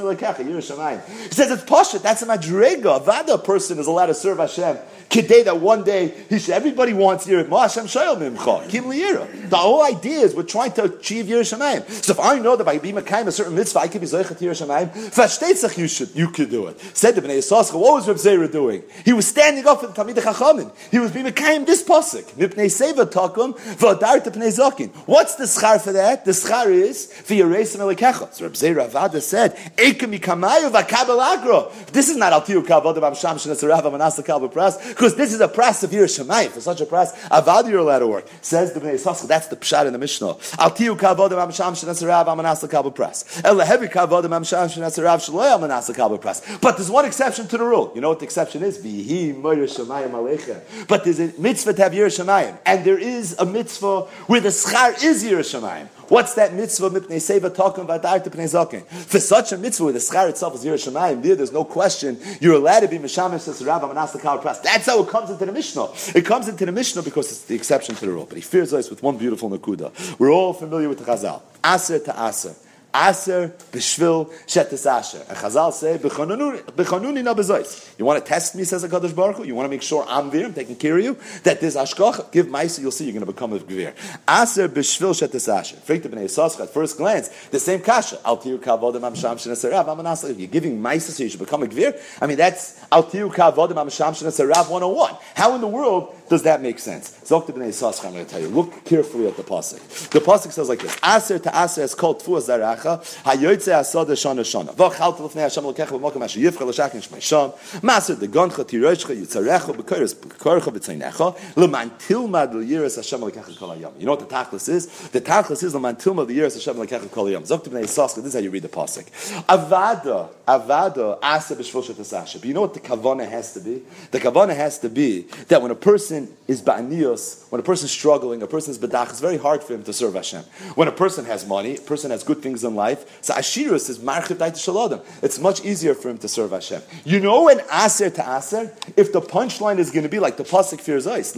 He 1.22 1.30
says 1.30 1.50
it's 1.50 1.64
pasha. 1.64 1.98
That's 1.98 2.20
a 2.20 2.26
madrega. 2.26 3.02
Vada 3.04 3.38
person 3.38 3.78
is 3.78 3.86
allowed 3.86 4.06
to 4.06 4.14
serve 4.14 4.36
Hashem 4.36 4.76
Kidei 5.12 5.44
that 5.44 5.60
one 5.60 5.84
day 5.84 6.14
he 6.30 6.38
should, 6.38 6.54
everybody 6.54 6.94
wants 6.94 7.26
Yirat 7.26 7.46
Hashem 7.46 7.84
Shayel 7.84 8.16
Mimcha. 8.16 8.66
Kim 8.70 8.84
Liyira. 8.84 9.50
The 9.50 9.58
whole 9.58 9.84
idea 9.84 10.20
is 10.20 10.34
we're 10.34 10.42
trying 10.42 10.72
to 10.72 10.84
achieve 10.84 11.26
Shamayim. 11.26 11.86
So 12.02 12.12
if 12.12 12.18
I 12.18 12.38
know 12.38 12.56
that 12.56 12.64
by 12.64 12.78
being 12.78 12.94
Makayim 12.94 13.26
a 13.26 13.32
certain 13.32 13.54
mitzvah, 13.54 13.80
I 13.80 13.88
can 13.88 14.00
be 14.00 14.06
Zeichet 14.06 14.38
Yirat 14.38 14.66
Shamayim, 14.66 14.88
Fashtetzach 15.10 15.76
you 15.76 15.86
should, 15.86 16.16
you 16.16 16.28
could 16.28 16.48
do 16.48 16.66
it. 16.68 16.80
Said 16.96 17.14
to 17.16 17.20
Bnei 17.20 17.36
Yisrael, 17.36 17.78
what 17.78 17.92
was 17.92 18.08
Reb 18.08 18.16
Zera 18.16 18.50
doing? 18.50 18.82
He 19.04 19.12
was 19.12 19.26
standing 19.26 19.66
up 19.66 19.82
for 19.82 19.88
the 19.88 19.92
Talmid 19.92 20.14
Chachamim. 20.14 20.74
He 20.90 20.98
was 20.98 21.10
being 21.10 21.26
Makayim 21.26 21.66
this 21.66 21.82
pasuk. 21.82 22.24
Mipnei 22.32 22.70
Seva 22.72 23.04
Takum, 23.04 23.52
V'adar 23.76 24.20
Pnei 24.24 24.48
Zakin. 24.48 24.88
What's 25.06 25.34
the 25.34 25.44
schar 25.44 25.78
for 25.78 25.92
that? 25.92 26.24
The 26.24 26.30
schar 26.30 26.70
is 26.70 27.12
V'yaresim 27.26 27.80
Elikecha. 27.80 28.32
So 28.32 28.46
Reb 28.46 28.54
Zera 28.54 28.88
Avada 28.88 29.20
said, 29.20 29.56
Ekem 29.76 30.18
Mikamayu 30.18 30.70
V'kabel 30.70 31.20
Agro. 31.20 31.70
This 31.92 32.08
is 32.08 32.16
not 32.16 32.32
Altiu 32.32 32.64
Kavod 32.64 32.96
Am 33.02 33.14
Sham 33.14 33.36
Shenes 33.36 33.68
Rav 33.68 33.84
Amanasa 33.84 34.24
Kabel 34.24 34.48
Pras 34.48 35.01
because 35.02 35.16
this 35.16 35.32
is 35.32 35.40
a 35.40 35.48
price 35.48 35.82
of 35.82 35.90
Yerushalayim. 35.90 36.50
For 36.50 36.60
such 36.60 36.80
a 36.80 36.86
price, 36.86 37.10
Avad 37.26 37.68
you're 37.68 37.80
allowed 37.80 38.04
work. 38.04 38.24
Says 38.40 38.72
the 38.72 38.78
Bnei 38.78 38.94
Yisrael. 38.94 39.26
That's 39.26 39.48
the 39.48 39.56
pshat 39.56 39.86
in 39.86 39.92
the 39.92 39.98
Mishnah. 39.98 40.28
Al 40.28 40.70
tiyu 40.70 40.96
kavodim 40.96 41.42
am 41.42 41.50
sham 41.50 41.72
shenasarav 41.72 42.26
amanas 42.26 42.70
kabel 42.70 42.92
press. 42.92 43.40
El 43.44 43.56
lehevi 43.56 43.90
kavodim 43.90 44.32
am 44.32 44.44
sham 44.44 44.68
shenasarav 44.68 45.28
shloy 45.28 45.58
amanas 45.58 45.92
kabel 45.92 46.18
press. 46.18 46.40
But 46.58 46.76
there's 46.76 46.88
one 46.88 47.04
exception 47.04 47.48
to 47.48 47.58
the 47.58 47.64
rule. 47.64 47.90
You 47.96 48.00
know 48.00 48.10
what 48.10 48.20
the 48.20 48.26
exception 48.26 48.62
is? 48.62 48.78
Vihi 48.78 49.36
moyer 49.36 49.66
shemayim 49.66 50.12
aleichem. 50.12 50.60
But 50.86 51.02
there's 51.02 51.18
a 51.18 51.32
mitzvah 51.36 51.72
to 51.72 51.82
have 51.82 51.90
Yerushalayim, 51.90 52.56
and 52.64 52.84
there 52.84 52.98
is 52.98 53.34
a 53.40 53.44
mitzvah 53.44 54.02
where 54.28 54.40
the 54.40 54.50
schar 54.50 55.02
is 55.02 55.24
Yerushalayim. 55.24 55.88
What's 56.12 56.34
that 56.34 56.52
mitzvah? 56.52 56.90
Mipnei 56.90 57.16
seva 57.16 57.54
talking 57.54 57.84
about 57.84 58.02
pnei 58.02 58.44
zaken. 58.44 58.84
For 58.84 59.18
such 59.18 59.52
a 59.52 59.56
mitzvah, 59.56 59.92
the 59.92 59.98
schar 59.98 60.28
itself 60.28 60.54
is 60.56 60.62
Yerushalayim, 60.62 61.22
there, 61.22 61.34
there's 61.34 61.52
no 61.52 61.64
question 61.64 62.18
you're 62.38 62.56
allowed 62.56 62.80
to 62.80 62.88
be 62.88 62.98
mishamesh 62.98 63.40
says 63.40 63.64
Rav 63.64 63.80
Amanas 63.80 64.20
kabel 64.20 64.42
press. 64.42 64.60
That's 64.60 64.84
how 64.84 65.02
it 65.02 65.08
comes 65.08 65.30
into 65.30 65.46
the 65.46 65.52
Mishnah. 65.52 65.88
It 66.14 66.26
comes 66.26 66.48
into 66.48 66.66
the 66.66 66.72
Mishnah 66.72 67.00
because 67.00 67.32
it's 67.32 67.44
the 67.46 67.54
exception 67.54 67.94
to 67.94 68.04
the 68.04 68.12
rule. 68.12 68.26
But 68.26 68.36
he 68.36 68.42
fears 68.42 68.74
us 68.74 68.90
with 68.90 69.02
one 69.02 69.16
beautiful 69.16 69.48
nakuda. 69.48 70.18
We're 70.18 70.30
all 70.30 70.52
familiar 70.52 70.90
with 70.90 70.98
the 70.98 71.06
Chazal. 71.06 71.40
Aser 71.64 72.00
to 72.00 72.22
Aser. 72.22 72.54
Aser 72.94 73.54
b'shvil 73.72 74.30
shetes 74.46 74.86
asher. 74.86 75.24
And 75.28 75.38
Chazal 75.38 75.72
say 75.72 75.98
b'chanuni 75.98 77.24
na 77.24 77.34
bezois. 77.34 77.98
You 77.98 78.04
want 78.04 78.24
to 78.24 78.28
test 78.28 78.54
me, 78.54 78.64
says 78.64 78.84
Hakadosh 78.84 79.14
Baruch 79.14 79.36
Hu. 79.36 79.44
You 79.44 79.54
want 79.54 79.66
to 79.66 79.70
make 79.70 79.82
sure 79.82 80.04
I'm 80.08 80.30
there, 80.30 80.46
I'm 80.46 80.54
taking 80.54 80.76
care 80.76 80.98
of 80.98 81.04
you. 81.04 81.16
That 81.44 81.60
there's 81.60 81.76
ashkoch. 81.76 82.30
Give 82.32 82.46
ma'isa, 82.46 82.80
you'll 82.80 82.90
see 82.90 83.04
you're 83.04 83.12
going 83.12 83.26
to 83.26 83.32
become 83.32 83.52
a 83.52 83.58
gvir. 83.58 83.94
Aser 84.28 84.68
b'shvil 84.68 85.14
shetes 85.14 85.48
asher. 85.48 85.76
Frikta 85.76 86.08
b'nei. 86.08 86.60
At 86.60 86.70
first 86.70 86.96
glance, 86.98 87.28
the 87.46 87.58
same 87.58 87.80
kasha. 87.80 88.18
Al 88.24 88.38
tiyu 88.38 88.58
kavodim 88.58 89.02
am 89.04 89.14
sham 89.14 89.36
sheneserav 89.36 89.88
am 89.88 90.38
You're 90.38 90.48
giving 90.48 90.80
ma'isa, 90.80 91.10
so 91.10 91.22
you 91.22 91.28
should 91.28 91.40
become 91.40 91.62
a 91.62 91.66
gvir. 91.66 91.98
I 92.20 92.26
mean, 92.26 92.36
that's 92.36 92.84
al 92.90 93.04
tiyu 93.04 93.32
kavodim 93.32 93.76
am 93.76 93.88
sham 93.90 94.12
sheneserav 94.12 94.70
101. 94.70 95.16
How 95.34 95.54
in 95.54 95.60
the 95.60 95.66
world 95.66 96.14
does 96.32 96.42
that 96.42 96.60
make 96.60 96.78
sense? 96.78 97.16
I'm 97.32 97.40
going 97.46 97.72
to 97.72 98.24
tell 98.24 98.40
you. 98.40 98.48
Look 98.48 98.84
carefully 98.84 99.26
at 99.28 99.36
the 99.38 99.42
pasuk. 99.42 99.80
The 100.10 100.20
pasuk 100.20 100.52
says 100.52 100.68
like 100.68 100.80
this: 100.80 100.98
Aser 101.02 101.38
to 101.38 101.50
aser 101.62 101.82
is 101.82 101.94
called 101.94 102.20
tfuah 102.20 102.42
zarach 102.42 102.82
Lecha, 102.82 103.22
Hayoytze 103.22 103.68
Asad 103.68 104.08
Shana 104.08 104.40
Shana. 104.40 104.74
V'chalt 104.74 105.16
Lefnei 105.16 105.42
Hashem 105.42 105.64
Lekecha 105.64 105.98
B'mokem 105.98 106.22
Asher 106.22 106.40
Yivcha 106.40 106.66
L'Shakin 106.66 107.06
Shmei 107.06 107.20
Sham, 107.20 107.50
Maser 107.80 108.16
Degoncha 108.16 108.64
Tiroshcha 108.64 109.16
Yitzarecha 109.16 109.74
B'koris 109.74 110.14
B'korcha 110.14 110.72
B'tzeinecha, 110.72 111.56
L'man 111.56 111.90
Tilmad 111.90 112.52
L'Yiris 112.52 112.96
Hashem 112.96 113.20
Lekecha 113.20 113.56
Kol 113.56 113.70
HaYom. 113.70 113.98
You 113.98 114.06
know 114.06 114.12
what 114.12 114.28
the 114.28 114.34
Tachlis 114.34 114.68
is? 114.68 114.86
The 115.08 115.20
Tachlis 115.20 115.62
is 115.62 115.74
L'man 115.74 115.96
Tilmad 115.96 116.28
L'Yiris 116.28 116.54
Hashem 116.54 116.76
Lekecha 116.76 117.10
Kol 117.10 117.26
HaYom. 117.26 117.42
Zok 117.42 117.64
B'nei 117.64 117.82
Yisrael, 117.82 118.14
this 118.16 118.26
is 118.26 118.34
how 118.34 118.40
you 118.40 118.50
read 118.50 118.62
the 118.62 118.68
Pasuk. 118.68 119.04
Avada, 119.46 120.28
Avada, 120.46 121.18
aser 121.22 121.54
B'shvil 121.54 121.84
Shetasasha. 121.84 122.34
But 122.34 122.44
you 122.44 122.54
know 122.54 122.62
what 122.62 122.74
the 122.74 122.80
Kavana 122.80 123.28
has 123.28 123.54
to 123.54 123.60
be? 123.60 123.82
The 124.10 124.20
Kavana 124.20 124.54
has 124.54 124.78
to 124.80 124.88
be 124.88 125.22
that 125.48 125.62
when 125.62 125.70
a 125.70 125.76
person 125.76 126.21
is 126.48 126.60
Ba'anios, 126.62 127.50
when 127.50 127.60
a 127.60 127.64
person 127.64 127.86
is 127.86 127.92
struggling, 127.92 128.42
a 128.42 128.46
person 128.46 128.70
is 128.70 128.78
Badach, 128.78 129.10
it's 129.10 129.20
very 129.20 129.36
hard 129.36 129.62
for 129.62 129.74
him 129.74 129.82
to 129.84 129.92
serve 129.92 130.14
Hashem. 130.14 130.42
When 130.74 130.88
a 130.88 130.92
person 130.92 131.24
has 131.26 131.46
money, 131.46 131.76
a 131.76 131.80
person 131.80 132.10
has 132.10 132.24
good 132.24 132.42
things 132.42 132.64
in 132.64 132.74
life. 132.74 133.22
So 133.22 133.34
Ashirus 133.34 133.88
is 133.88 133.98
Marchiv 133.98 134.36
Daita 134.36 134.56
Shaladim. 134.56 135.02
It's 135.22 135.38
much 135.38 135.64
easier 135.64 135.94
for 135.94 136.10
him 136.10 136.18
to 136.18 136.28
serve 136.28 136.50
Hashem. 136.50 136.82
You 137.04 137.20
know 137.20 137.48
an 137.48 137.60
Aser 137.72 138.10
to 138.10 138.36
Aser? 138.36 138.72
If 138.96 139.12
the 139.12 139.20
punchline 139.20 139.78
is 139.78 139.90
going 139.90 140.02
to 140.02 140.08
be 140.08 140.18
like 140.18 140.36
the 140.36 140.44
Pasuk 140.44 140.80
fears 140.80 141.06
ice, 141.06 141.34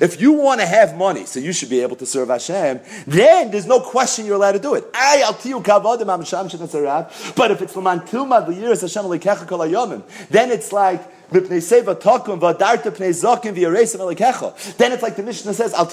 if 0.00 0.20
you 0.20 0.32
want 0.32 0.60
to 0.60 0.66
have 0.66 0.96
money, 0.96 1.24
so 1.24 1.40
you 1.40 1.52
should 1.52 1.70
be 1.70 1.80
able 1.80 1.96
to 1.96 2.06
serve 2.06 2.28
Hashem, 2.28 2.80
then 3.06 3.50
there's 3.50 3.66
no 3.66 3.80
question 3.80 4.26
you're 4.26 4.36
allowed 4.36 4.52
to 4.52 4.58
do 4.58 4.74
it. 4.74 4.92
But 7.36 7.50
if 7.50 7.62
it's 7.62 7.72
then 10.30 10.50
it's 10.50 10.72
like 10.72 11.21
then 11.32 11.44
it's 14.92 15.02
like 15.02 15.16
the 15.16 15.22
Mishnah 15.22 15.54
says, 15.54 15.72
but. 15.72 15.90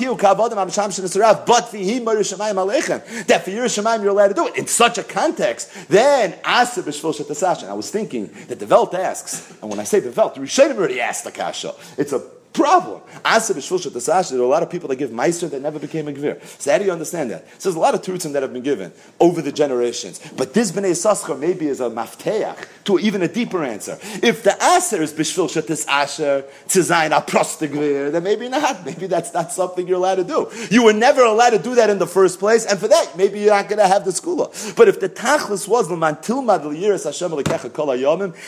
That 3.28 3.44
for 3.44 3.52
Yerushalayim 3.52 4.02
you're 4.02 4.12
allowed 4.12 4.30
to 4.30 4.34
do 4.34 4.48
it. 4.48 4.58
In 4.58 4.68
such 4.68 4.98
a 4.98 5.04
context, 5.04 5.70
then 5.88 6.38
asa. 6.44 6.82
I 6.82 7.74
was 7.74 7.92
thinking 7.92 8.30
that 8.48 8.60
the 8.60 8.66
Velt 8.66 8.94
asks, 8.94 9.52
and 9.62 9.70
when 9.70 9.80
I 9.80 9.84
say 9.84 10.00
the 10.00 10.12
Velt, 10.12 10.36
the 10.36 10.42
Rishonim 10.42 10.78
already 10.78 11.02
asked 11.02 11.24
the 11.24 11.32
kasha. 11.32 11.74
It's 11.98 12.14
a 12.14 12.22
problem. 12.54 13.02
Asa 13.24 13.54
b'shvil 13.54 14.10
asher, 14.10 14.36
there 14.36 14.42
are 14.42 14.46
a 14.46 14.50
lot 14.50 14.64
of 14.64 14.70
people 14.70 14.90
that 14.90 14.96
give 14.96 15.12
meiser 15.12 15.50
that 15.50 15.62
never 15.62 15.80
became 15.80 16.08
a 16.08 16.12
gvir. 16.12 16.44
So 16.60 16.72
how 16.72 16.78
do 16.78 16.86
you 16.86 16.92
understand 16.92 17.32
that? 17.32 17.48
So 17.62 17.70
there's 17.70 17.76
a 17.76 17.80
lot 17.80 17.96
of 17.96 18.02
tutzim 18.02 18.34
that 18.34 18.42
have 18.42 18.54
been 18.54 18.64
given 18.64 18.92
over 19.20 19.42
the 19.42 19.52
generations. 19.52 20.20
But 20.36 20.54
this 20.54 20.72
b'nei 20.72 20.92
saschar 20.92 21.40
maybe 21.40 21.68
is 21.68 21.80
a 21.80 21.90
mafteach 21.90 22.58
to 22.86 23.00
even 23.00 23.22
a 23.22 23.28
deeper 23.28 23.64
answer. 23.64 23.98
If 24.24 24.44
the 24.44 24.56
aser 24.62 25.02
is 25.02 25.14
b'shvil 25.14 25.50
shetas 25.50 25.88
asher, 25.88 26.46
to 26.70 26.80
zayin 26.80 27.18
a 27.18 27.22
prostigvir, 27.22 28.12
then 28.12 28.24
maybe 28.24 28.50
not. 28.50 28.86
Maybe 28.86 29.08
that's 29.08 29.34
not 29.34 29.52
something 29.52 29.88
you're 29.88 29.98
allowed 29.98 30.16
to 30.16 30.24
do. 30.24 30.50
You 30.72 30.84
were 30.84 30.94
never 30.94 31.24
allowed 31.24 31.52
to 31.52 31.60
do 31.60 31.76
that 31.76 31.90
in 31.90 32.00
the 32.00 32.08
first 32.08 32.40
place, 32.40 32.66
and 32.66 32.80
for 32.80 32.88
that, 32.88 33.18
maybe 33.18 33.40
you're 33.40 33.54
not 33.54 33.68
going 33.68 33.80
to 33.80 33.88
have 33.88 34.06
the 34.06 34.12
skula. 34.12 34.76
But 34.76 34.88
if 34.88 35.00
the 35.00 35.10
tachlis 35.10 35.68
was 35.68 35.90
l'man 35.90 36.16
tilmad 36.16 36.64
l'yiris 36.64 37.06
Hashem 37.06 37.34
l'kecha 37.34 37.72
kol 37.74 37.90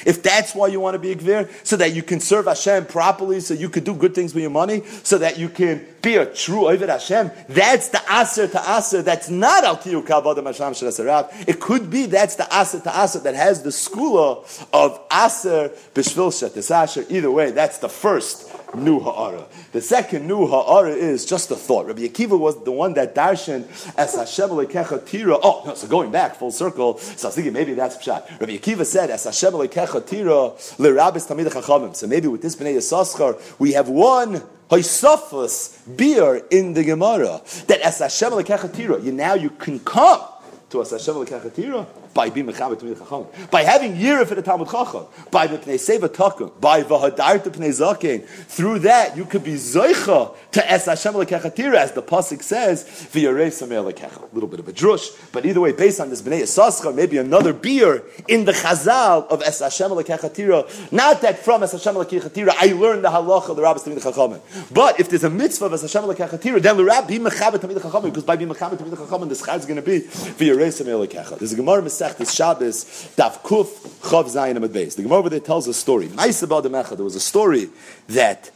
if 0.06 0.24
that's 0.24 0.56
why 0.56 0.68
you 0.68 0.80
want 0.80 0.96
to 0.96 1.00
be 1.00 1.12
a 1.12 1.16
gvir, 1.16 1.50
so 1.66 1.76
that 1.78 1.94
you 1.94 2.04
can 2.04 2.20
serve 2.20 2.46
Hashem 2.46 2.86
properly, 2.86 3.40
so 3.40 3.54
you 3.54 3.70
could 3.70 3.84
do 3.84 3.91
good 3.96 4.16
things 4.16 4.34
with 4.34 4.42
your 4.42 4.52
money, 4.52 4.84
so 5.04 5.18
that 5.18 5.38
you 5.38 5.50
can 5.50 5.86
be 6.02 6.16
a 6.16 6.26
true 6.26 6.68
Ovid 6.68 6.90
Hashem, 6.90 7.32
that's 7.48 7.90
the 7.90 8.02
aser 8.12 8.48
to 8.48 8.78
aser, 8.78 9.02
that's 9.02 9.30
not 9.30 9.64
al 9.64 9.78
tiyu 9.78 10.06
kavod 10.06 10.44
Hashem 10.44 11.46
It 11.48 11.60
could 11.60 11.90
be 11.90 12.06
that's 12.08 12.36
the 12.36 12.48
aser 12.52 12.80
to 12.80 13.02
aser 13.04 13.20
that 13.20 13.36
has 13.36 13.62
the 13.64 13.70
skula 13.70 14.44
of 14.74 15.00
aser 15.12 15.70
b'shvil 15.94 16.32
shetis 16.32 16.72
asher. 16.72 17.06
Either 17.10 17.32
way, 17.32 17.52
that's 17.52 17.78
the 17.78 17.90
first 17.90 18.51
new 18.76 19.00
ha'ara. 19.00 19.46
The 19.72 19.82
second 19.82 20.28
new 20.28 20.48
ha'ara 20.48 20.92
is 20.92 21.26
just 21.26 21.52
a 21.52 21.56
thought. 21.56 21.88
Rabbi 21.88 22.02
Akiva 22.02 22.38
was 22.38 22.64
the 22.64 22.72
one 22.72 22.94
that 22.94 23.16
darshan 23.16 23.66
as 23.98 24.16
Hashem 24.16 24.50
lekecha 24.50 25.06
tira. 25.06 25.38
Oh, 25.42 25.64
no, 25.66 25.74
so 25.76 25.88
going 25.88 26.12
back 26.12 26.36
full 26.36 26.52
circle, 26.52 26.98
so 26.98 27.28
I 27.28 27.30
was 27.30 27.36
thinking 27.36 27.54
maybe 27.54 27.74
that's 27.74 27.98
pshat. 27.98 28.40
Rabbi 28.40 28.58
Akiva 28.58 28.86
said 28.86 29.10
as 29.10 29.24
Hashem 29.24 29.54
lekecha 29.54 30.06
tira 30.06 30.52
lerabis 30.78 31.28
tamid 31.28 31.48
chachamim. 31.48 31.96
So 31.96 32.08
maybe 32.08 32.28
with 32.28 32.42
this 32.42 32.56
bnei 32.56 32.76
Yisachar, 32.76 33.60
we 33.60 33.74
have 33.74 33.90
one 33.90 34.42
Hoisafus 34.70 35.98
beer 35.98 36.46
in 36.50 36.74
the 36.74 36.84
Gemara 36.84 37.42
that 37.68 37.82
as 37.82 38.00
Hashem 38.00 38.32
lekecha 38.32 38.74
tira, 38.74 39.02
you 39.02 39.12
now 39.12 39.34
you 39.34 39.50
can 39.50 39.80
come 39.80 40.22
to 40.70 40.82
as 40.82 40.92
Hashem 40.92 41.16
lekecha 41.16 41.54
tira 41.54 41.88
by 42.14 42.30
being 42.30 42.48
mechaber 42.48 42.78
to 42.80 42.96
chacham, 42.96 43.26
by 43.50 43.64
having 43.64 43.96
year 43.96 44.26
for 44.26 44.36
the 44.36 44.42
Talmud 44.42 44.70
Chacham, 44.70 45.06
by 45.32 45.48
the 45.48 45.58
pnei 45.58 45.76
seva 45.76 46.10
takum, 46.10 46.52
by 46.60 46.84
v'hadar 46.84 47.44
to 47.44 47.50
pnei 47.50 47.70
zaken. 47.70 48.26
Through 48.26 48.80
that, 48.80 49.16
you 49.16 49.26
could 49.26 49.44
be 49.44 49.54
zoicha 49.54 50.36
to 50.52 50.72
es 50.72 50.86
Hashem 50.86 51.14
lekechatira, 51.14 51.76
as 51.76 51.92
the 51.94 52.02
pasuk 52.02 52.42
says, 52.44 52.84
v'yarei 53.12 53.48
samei 53.48 53.94
lekecha. 53.94 54.32
A 54.32 54.34
little 54.34 54.50
bit 54.50 54.60
of 54.60 54.68
a 54.68 54.74
drush, 54.74 55.10
but 55.32 55.46
either 55.46 55.62
way, 55.62 55.72
based 55.72 56.00
on 56.00 56.10
this 56.10 56.22
bnei 56.22 56.42
esascha, 56.42 56.94
maybe 56.94 57.18
another 57.18 57.54
beer 57.54 58.04
in 58.28 58.46
the 58.46 58.52
chazal 58.52 59.28
of 59.28 59.42
es 59.42 59.60
Hashem 59.60 59.92
lekechatira. 59.92 60.92
Not 60.92 61.22
that 61.22 61.40
from 61.40 61.64
es 61.64 61.72
Hashem 61.72 61.96
lekechatira 61.96 62.54
I 62.60 62.74
learned 62.74 63.04
the 63.04 63.10
halacha 63.10 63.50
of 63.50 63.56
the 63.56 63.62
rabbis 63.62 63.84
tamid 63.84 64.02
chachamim, 64.02 64.42
but 64.74 65.00
if 65.00 65.10
there's 65.10 65.24
a 65.24 65.30
mitzvah 65.30 65.66
of 65.66 65.74
es 65.74 65.82
Hashem 65.82 66.04
lekechatira, 66.04 66.62
then 66.62 66.78
the 66.78 66.84
rabbi 66.84 67.08
be 67.08 67.20
mechaber 67.20 67.58
tamid 67.58 67.80
chachamim, 67.80 68.06
because 68.06 68.24
by 68.24 68.36
being 68.36 68.50
mechaber 68.50 68.78
tamid 68.78 68.96
chachamim, 68.96 69.30
the 69.30 69.36
schar 69.36 69.58
is 69.58 69.66
going 69.66 69.78
to 69.78 69.82
be 69.82 70.02
v'yarei 70.02 70.70
samei 70.70 71.08
lekecha. 71.08 71.38
There's 71.38 71.54
a 71.54 71.56
gemara 71.56 71.82
Masechtas 72.02 72.36
Shabbos, 72.36 72.86
Daf 73.16 73.42
Kuf 73.42 73.68
Chav 74.02 74.26
Zayin 74.26 74.58
Amid 74.58 74.72
Beis. 74.72 74.96
The 74.96 75.04
Gemara 75.04 75.30
there 75.30 75.40
tells 75.40 75.68
a 75.68 75.74
story. 75.74 76.08
Nice 76.10 76.42
about 76.42 76.64
the 76.64 76.70
Mecha. 76.70 76.96
There 76.96 77.06
was 77.06 77.16
a 77.16 77.20
story 77.20 77.70
that 78.10 78.52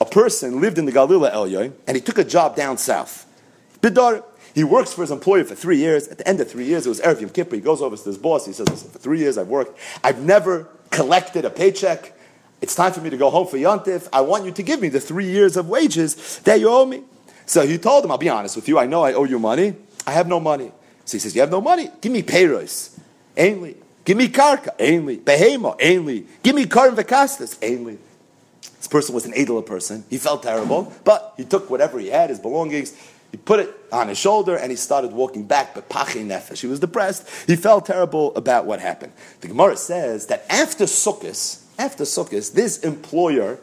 a 0.00 0.04
person 0.04 0.60
lived 0.60 0.78
in 0.78 0.84
the 0.84 0.92
Galila 0.92 1.32
Elyoy 1.32 1.72
and 1.86 1.96
he 1.96 2.00
took 2.00 2.18
a 2.18 2.24
job 2.24 2.56
down 2.56 2.78
south. 2.78 3.26
Bidar. 3.80 4.24
He 4.54 4.64
works 4.64 4.92
for 4.92 5.02
his 5.02 5.12
employer 5.12 5.44
for 5.44 5.54
three 5.54 5.76
years. 5.76 6.08
At 6.08 6.18
the 6.18 6.26
end 6.26 6.40
of 6.40 6.50
three 6.50 6.64
years, 6.64 6.84
it 6.84 6.88
was 6.88 7.00
Erev 7.00 7.20
Yom 7.20 7.30
Kippur. 7.30 7.54
He 7.54 7.60
goes 7.60 7.80
over 7.80 7.96
to 7.96 8.02
his 8.02 8.18
boss. 8.18 8.44
He 8.44 8.52
says, 8.52 8.66
for 8.68 8.98
three 8.98 9.20
years 9.20 9.38
I've 9.38 9.46
worked. 9.46 9.78
I've 10.02 10.20
never 10.20 10.68
collected 10.90 11.44
a 11.44 11.50
paycheck. 11.50 12.12
It's 12.60 12.74
time 12.74 12.92
for 12.92 13.00
me 13.00 13.10
to 13.10 13.16
go 13.16 13.30
home 13.30 13.46
for 13.46 13.56
Yontif. 13.56 14.08
I 14.12 14.22
want 14.22 14.46
you 14.46 14.50
to 14.50 14.62
give 14.64 14.80
me 14.80 14.88
the 14.88 15.00
three 15.00 15.30
years 15.30 15.56
of 15.56 15.68
wages 15.68 16.40
that 16.40 16.58
you 16.58 16.70
owe 16.70 16.86
me. 16.86 17.02
So 17.46 17.64
he 17.64 17.78
told 17.78 18.04
him, 18.04 18.10
I'll 18.10 18.18
be 18.18 18.30
honest 18.30 18.56
with 18.56 18.66
you. 18.66 18.80
I 18.80 18.86
know 18.86 19.04
I 19.04 19.12
owe 19.12 19.24
you 19.24 19.38
money. 19.38 19.76
I 20.06 20.12
have 20.12 20.26
no 20.26 20.40
money. 20.40 20.72
So 21.08 21.16
he 21.16 21.20
says, 21.20 21.34
You 21.34 21.40
have 21.40 21.50
no 21.50 21.62
money? 21.62 21.90
Give 22.02 22.12
me 22.12 22.22
payros. 22.22 22.98
Ainly. 23.34 23.76
Give 24.04 24.16
me 24.16 24.28
karka. 24.28 24.76
Ainly. 24.76 25.18
Behema. 25.18 25.80
Ainly. 25.80 26.26
Give 26.42 26.54
me 26.54 26.66
karim 26.66 26.96
vekastas. 26.96 27.58
Ainly. 27.60 27.96
This 28.76 28.88
person 28.88 29.14
was 29.14 29.24
an 29.24 29.32
edel 29.34 29.62
person. 29.62 30.04
He 30.10 30.18
felt 30.18 30.42
terrible, 30.42 30.92
but 31.04 31.32
he 31.38 31.44
took 31.44 31.70
whatever 31.70 31.98
he 31.98 32.08
had, 32.08 32.28
his 32.28 32.38
belongings, 32.38 32.94
he 33.30 33.38
put 33.38 33.60
it 33.60 33.74
on 33.90 34.08
his 34.08 34.18
shoulder, 34.18 34.56
and 34.56 34.70
he 34.70 34.76
started 34.76 35.12
walking 35.12 35.44
back, 35.44 35.74
but 35.74 35.88
pachi 35.88 36.24
nefesh. 36.24 36.60
He 36.60 36.66
was 36.66 36.78
depressed. 36.78 37.28
He 37.46 37.56
felt 37.56 37.86
terrible 37.86 38.34
about 38.36 38.66
what 38.66 38.80
happened. 38.80 39.12
The 39.40 39.48
Gemara 39.48 39.76
says 39.76 40.26
that 40.26 40.44
after 40.50 40.84
Sukkot, 40.84 41.62
after 41.78 42.04
Sukkot, 42.04 42.52
this 42.52 42.78
employer 42.80 43.58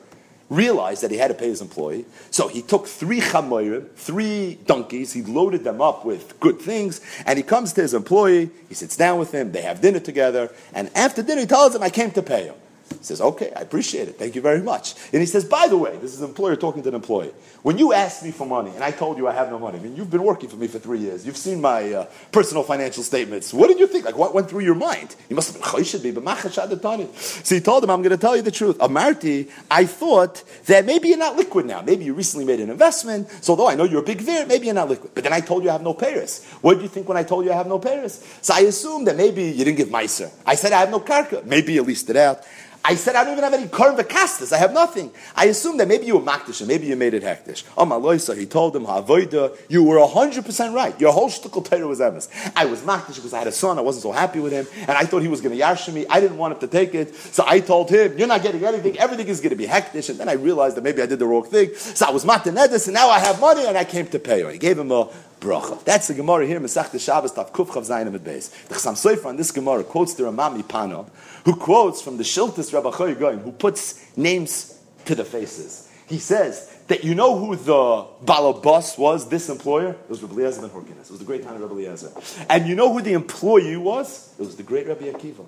realized 0.49 1.01
that 1.03 1.11
he 1.11 1.17
had 1.17 1.29
to 1.29 1.33
pay 1.33 1.47
his 1.47 1.61
employee. 1.61 2.05
So 2.31 2.47
he 2.47 2.61
took 2.61 2.87
three 2.87 3.19
chamoyim, 3.19 3.89
three 3.95 4.59
donkeys, 4.65 5.13
he 5.13 5.23
loaded 5.23 5.63
them 5.63 5.81
up 5.81 6.05
with 6.05 6.39
good 6.39 6.59
things, 6.59 7.01
and 7.25 7.37
he 7.37 7.43
comes 7.43 7.73
to 7.73 7.81
his 7.81 7.93
employee, 7.93 8.49
he 8.69 8.75
sits 8.75 8.95
down 8.95 9.19
with 9.19 9.31
him, 9.31 9.51
they 9.51 9.61
have 9.61 9.81
dinner 9.81 9.99
together, 9.99 10.51
and 10.73 10.89
after 10.95 11.23
dinner 11.23 11.41
he 11.41 11.47
tells 11.47 11.75
him, 11.75 11.81
I 11.81 11.89
came 11.89 12.11
to 12.11 12.21
pay 12.21 12.45
him. 12.45 12.55
He 12.89 13.03
says, 13.03 13.21
okay, 13.21 13.51
I 13.55 13.61
appreciate 13.61 14.07
it. 14.07 14.17
Thank 14.17 14.35
you 14.35 14.41
very 14.41 14.61
much. 14.61 14.95
And 15.11 15.19
he 15.21 15.25
says, 15.25 15.43
by 15.45 15.67
the 15.67 15.77
way, 15.77 15.97
this 15.97 16.13
is 16.13 16.21
an 16.21 16.29
employer 16.29 16.55
talking 16.55 16.83
to 16.83 16.89
an 16.89 16.95
employee. 16.95 17.31
When 17.63 17.77
you 17.77 17.93
asked 17.93 18.23
me 18.23 18.31
for 18.31 18.45
money 18.45 18.71
and 18.71 18.83
I 18.83 18.91
told 18.91 19.17
you 19.17 19.27
I 19.27 19.33
have 19.33 19.49
no 19.49 19.57
money, 19.57 19.79
I 19.79 19.81
mean, 19.81 19.95
you've 19.95 20.11
been 20.11 20.23
working 20.23 20.49
for 20.49 20.55
me 20.55 20.67
for 20.67 20.77
three 20.77 20.99
years. 20.99 21.25
You've 21.25 21.37
seen 21.37 21.61
my 21.61 21.93
uh, 21.93 22.05
personal 22.31 22.63
financial 22.63 23.01
statements. 23.01 23.53
What 23.53 23.67
did 23.67 23.79
you 23.79 23.87
think? 23.87 24.05
Like, 24.05 24.17
what 24.17 24.33
went 24.33 24.49
through 24.49 24.61
your 24.61 24.75
mind? 24.75 25.15
You 25.29 25.35
must 25.35 25.51
have 25.51 26.03
been 26.03 26.13
but 26.13 27.15
So 27.15 27.55
he 27.55 27.61
told 27.61 27.83
him, 27.83 27.89
I'm 27.89 28.01
going 28.01 28.11
to 28.11 28.17
tell 28.17 28.35
you 28.35 28.41
the 28.41 28.51
truth. 28.51 28.77
Amarti, 28.77 29.49
I 29.69 29.85
thought 29.85 30.43
that 30.65 30.85
maybe 30.85 31.09
you're 31.09 31.17
not 31.17 31.35
liquid 31.35 31.65
now. 31.65 31.81
Maybe 31.81 32.05
you 32.05 32.13
recently 32.13 32.45
made 32.45 32.59
an 32.59 32.69
investment. 32.69 33.29
So 33.41 33.55
though 33.55 33.67
I 33.67 33.75
know 33.75 33.83
you're 33.83 34.01
a 34.01 34.05
big 34.05 34.21
vir, 34.21 34.45
maybe 34.45 34.65
you're 34.67 34.75
not 34.75 34.89
liquid. 34.89 35.11
But 35.15 35.23
then 35.23 35.33
I 35.33 35.41
told 35.41 35.63
you 35.63 35.69
I 35.69 35.73
have 35.73 35.81
no 35.81 35.93
payers. 35.93 36.45
What 36.61 36.75
did 36.75 36.83
you 36.83 36.89
think 36.89 37.07
when 37.07 37.17
I 37.17 37.23
told 37.23 37.45
you 37.45 37.51
I 37.51 37.55
have 37.55 37.67
no 37.67 37.79
payers? 37.79 38.23
So 38.41 38.53
I 38.53 38.59
assumed 38.61 39.07
that 39.07 39.17
maybe 39.17 39.43
you 39.43 39.65
didn't 39.65 39.77
give 39.77 39.89
meiser. 39.89 40.31
I 40.45 40.55
said 40.55 40.71
I 40.71 40.79
have 40.79 40.91
no 40.91 40.99
karka. 40.99 41.43
Maybe 41.45 41.73
you 41.73 41.83
leased 41.83 42.09
it 42.09 42.15
out. 42.15 42.43
I 42.87 42.93
said 42.93 43.15
I 43.15 43.23
don't 43.23 43.33
even 43.33 43.43
have 43.43 43.53
any 43.53 43.65
korban 43.65 43.97
v'kastas. 43.97 44.53
I 44.53 44.57
have 44.57 44.71
nothing. 44.71 45.11
I 45.35 45.45
assumed 45.45 45.79
that 45.79 45.87
maybe 45.87 46.05
you 46.05 46.17
were 46.17 46.23
makdish 46.23 46.61
and 46.61 46.67
maybe 46.67 46.85
you 46.85 46.95
made 46.95 47.15
it 47.15 47.23
hektish. 47.23 47.63
Oh 47.75 47.83
maloisa, 47.83 48.37
he 48.37 48.45
told 48.45 48.75
him 48.75 48.85
ha'avoida. 48.85 49.57
You 49.69 49.83
were 49.83 50.05
hundred 50.05 50.45
percent 50.45 50.75
right. 50.75 50.99
Your 51.01 51.11
whole 51.11 51.29
shtickle 51.29 51.67
Torah 51.67 51.87
was 51.87 51.99
emes. 51.99 52.29
I 52.55 52.65
was 52.65 52.81
makdish 52.81 53.15
because 53.15 53.33
I 53.33 53.39
had 53.39 53.47
a 53.47 53.51
son. 53.51 53.79
I 53.79 53.81
wasn't 53.81 54.03
so 54.03 54.11
happy 54.11 54.39
with 54.39 54.53
him, 54.53 54.67
and 54.81 54.91
I 54.91 55.05
thought 55.05 55.23
he 55.23 55.27
was 55.27 55.41
going 55.41 55.53
to 55.53 55.57
yash 55.57 55.87
me. 55.89 56.05
I 56.07 56.19
didn't 56.19 56.37
want 56.37 56.53
him 56.53 56.59
to 56.59 56.67
take 56.67 56.93
it, 56.93 57.15
so 57.15 57.43
I 57.47 57.59
told 57.59 57.89
him, 57.89 58.19
"You're 58.19 58.27
not 58.27 58.43
getting 58.43 58.63
anything. 58.63 58.99
Everything 58.99 59.27
is 59.29 59.41
going 59.41 59.49
to 59.49 59.55
be 59.55 59.65
hektish." 59.65 60.11
And 60.11 60.19
then 60.19 60.29
I 60.29 60.33
realized 60.33 60.77
that 60.77 60.83
maybe 60.83 61.01
I 61.01 61.07
did 61.07 61.17
the 61.17 61.25
wrong 61.25 61.45
thing. 61.45 61.73
So 61.75 62.05
I 62.05 62.11
was 62.11 62.23
matanedis, 62.23 62.85
and 62.85 62.93
now 62.93 63.09
I 63.09 63.17
have 63.17 63.41
money, 63.41 63.65
and 63.65 63.75
I 63.75 63.83
came 63.83 64.05
to 64.07 64.19
pay. 64.19 64.51
He 64.51 64.59
gave 64.59 64.77
him 64.77 64.91
a 64.91 65.09
bracha. 65.45 65.83
That's 65.83 66.07
the 66.07 66.15
Gemara 66.15 66.47
here, 66.47 66.59
Masech 66.59 66.99
Shabbos, 66.99 67.31
Tav 67.31 67.53
Kuf 67.53 67.67
Chav 67.67 67.87
Zayin 67.87 68.07
Amid 68.07 68.23
Beis. 68.23 68.67
The 68.67 68.75
Chassam 68.75 68.93
Sofer 68.93 69.27
on 69.27 69.37
this 69.37 69.51
Gemara 69.51 69.83
quotes 69.83 70.15
the 70.15 70.23
Rema 70.25 70.49
MiPano, 70.49 71.07
who 71.45 71.55
quotes 71.55 72.01
from 72.01 72.17
the 72.17 72.23
Shiltis 72.23 72.73
Rabbi 72.73 72.89
Choy 72.89 73.17
Goyim, 73.17 73.39
who 73.39 73.51
puts 73.51 74.17
names 74.17 74.79
to 75.05 75.15
the 75.15 75.23
faces. 75.23 75.91
He 76.07 76.19
says 76.19 76.71
that 76.87 77.03
you 77.03 77.15
know 77.15 77.37
who 77.37 77.55
the 77.55 78.05
balabas 78.25 78.97
was, 78.97 79.27
this 79.29 79.49
employer? 79.49 79.91
It 79.91 80.09
was 80.09 80.21
Rabbi 80.21 80.35
Eliezer 80.35 80.61
ben 80.61 80.69
Horkinas. 80.69 81.05
It 81.05 81.11
was 81.11 81.19
the 81.19 81.25
great 81.25 81.43
time 81.43 81.55
of 81.55 81.61
Rabbi 81.61 81.73
Eliezer. 81.73 82.11
And 82.49 82.67
you 82.67 82.75
know 82.75 82.93
who 82.93 83.01
the 83.01 83.13
employee 83.13 83.77
was? 83.77 84.33
It 84.37 84.43
was 84.43 84.55
the 84.55 84.63
great 84.63 84.87
Rabbi 84.87 85.05
Akiva. 85.05 85.45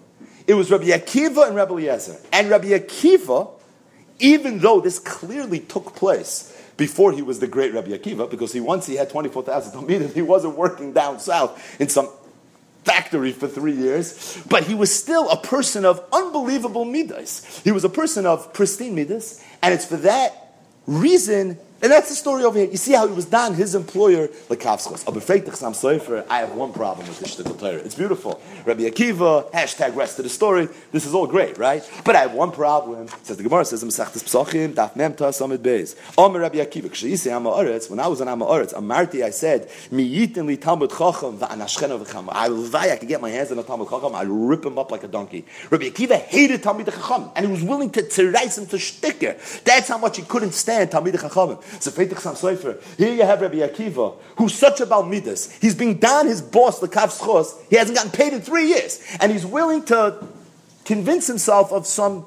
It 0.48 0.56
was 0.56 0.72
Rabbi 0.72 0.86
Akiva 0.86 1.48
and 1.48 1.56
Rabbi 1.56 1.74
Eliezer. 1.74 2.18
And 2.34 2.50
Rabbi 2.50 2.70
Akiva, 2.70 3.52
even 4.20 4.60
though 4.60 4.82
this 4.82 4.98
clearly 4.98 5.60
took 5.60 5.96
place 5.96 6.57
before 6.78 7.12
he 7.12 7.22
was 7.22 7.40
the 7.40 7.48
great 7.48 7.74
Rabbi 7.74 7.90
Akiva, 7.90 8.30
because 8.30 8.54
he 8.54 8.60
once 8.60 8.86
he 8.86 8.96
had 8.96 9.10
24,000 9.10 9.72
Talmidim, 9.88 10.14
he 10.14 10.22
wasn't 10.22 10.56
working 10.56 10.94
down 10.94 11.20
south 11.20 11.82
in 11.82 11.90
some 11.90 12.10
factory 12.84 13.34
for 13.34 13.48
three 13.48 13.74
years, 13.74 14.42
but 14.48 14.64
he 14.64 14.74
was 14.74 14.94
still 14.94 15.30
a 15.30 15.38
person 15.38 15.84
of 15.84 16.02
unbelievable 16.14 16.86
midas. 16.86 17.62
He 17.64 17.72
was 17.72 17.84
a 17.84 17.90
person 17.90 18.26
of 18.26 18.54
pristine 18.54 18.96
midas, 18.96 19.44
and 19.62 19.74
it's 19.74 19.86
for 19.86 19.98
that 19.98 20.56
reason 20.86 21.60
and 21.82 21.92
that's 21.92 22.10
the 22.10 22.16
story 22.16 22.44
over 22.44 22.58
here. 22.58 22.70
You 22.70 22.78
see 22.78 22.94
how 22.94 23.06
it 23.06 23.16
was 23.16 23.26
done, 23.26 23.54
his 23.54 23.76
employer, 23.76 24.28
Lekavskos. 24.50 25.04
I 26.30 26.38
have 26.40 26.56
one 26.56 26.74
problem 26.74 27.08
with 27.08 27.20
this 27.20 27.36
Torah. 27.36 27.76
It's 27.76 27.96
beautiful. 27.96 28.42
Rabbi 28.66 28.84
Akiva, 28.84 29.52
hashtag 29.52 29.96
rest 29.96 30.18
of 30.20 30.24
the 30.24 30.30
story. 30.30 30.70
This 30.92 31.06
is 31.06 31.14
all 31.14 31.28
great, 31.28 31.58
right? 31.58 31.88
But 32.04 32.16
I 32.16 32.22
have 32.22 32.34
one 32.34 32.52
problem. 32.52 33.08
Says 33.24 33.38
the 33.38 33.44
Gemara 33.44 33.66
says, 33.66 33.84
Mesachtes 33.84 34.24
Psachim, 34.24 34.74
Daf 34.74 34.96
Mem 34.96 35.14
Samid 35.14 35.60
Beis. 35.60 35.96
Omer 36.18 36.40
Rabbi 36.40 36.58
Akiva, 36.58 36.90
Kshayisi 36.90 37.32
Amma 37.32 37.52
Oretz, 37.52 37.90
when 37.90 38.00
I 38.00 38.08
was 38.08 38.22
on 38.22 38.28
Amma 38.28 38.46
Oretz, 38.46 38.74
Amarti, 38.74 39.24
I 39.24 39.30
said, 39.30 39.70
Mi 39.92 40.10
yitin 40.10 40.48
li 40.48 40.58
Talmud 40.58 40.90
Chacham 40.90 41.38
va'anashchena 41.38 42.04
v'cham. 42.04 42.28
I 42.32 42.50
will 42.50 42.76
I 42.76 42.96
could 42.98 43.08
get 43.08 43.22
my 43.22 43.30
hands 43.30 43.52
on 43.52 43.60
a 43.60 43.64
Talmud 43.64 43.90
Chacham, 43.90 44.16
I'd 44.16 44.28
rip 44.28 44.66
him 44.66 44.78
up 44.78 44.92
like 44.92 45.04
a 45.04 45.08
donkey. 45.08 45.46
Rabbi 45.70 45.90
Akiva 45.90 46.18
hated 46.20 46.64
Talmud 46.64 46.88
Chacham, 46.88 47.30
and 47.36 47.46
he 47.46 47.52
was 47.52 47.64
willing 47.64 47.90
to, 47.92 48.02
to 48.02 48.22
him 48.28 48.66
to 48.68 48.78
shticker. 48.78 49.64
That's 49.64 49.88
how 49.88 49.98
much 49.98 50.18
he 50.18 50.24
couldn't 50.24 50.54
stand 50.54 50.92
Talmud 50.92 51.14
Chacham. 51.80 52.36
So 52.36 52.56
Sefer. 52.56 52.78
Here 52.98 53.14
you 53.14 53.24
have 53.24 53.42
Rabbi 53.42 53.58
Akiva, 53.58 54.16
who's 54.38 54.54
such 54.54 54.82
a 54.82 54.86
Balmidas. 54.86 55.52
He's 55.62 55.76
being 55.76 55.98
down 55.98 56.28
his 56.28 56.42
boss, 56.42 56.80
the 56.80 56.88
Kav 56.88 57.18
Schos. 57.18 57.56
He 57.70 57.76
hasn't 57.76 57.98
gotten 57.98 58.12
paid 58.12 58.34
in 58.34 58.42
three 58.42 58.68
years. 58.68 59.02
And 59.20 59.32
he's 59.32 59.46
willing 59.46 59.84
to 59.86 60.26
convince 60.86 61.28
himself 61.28 61.72
of 61.72 61.86
some 61.86 62.26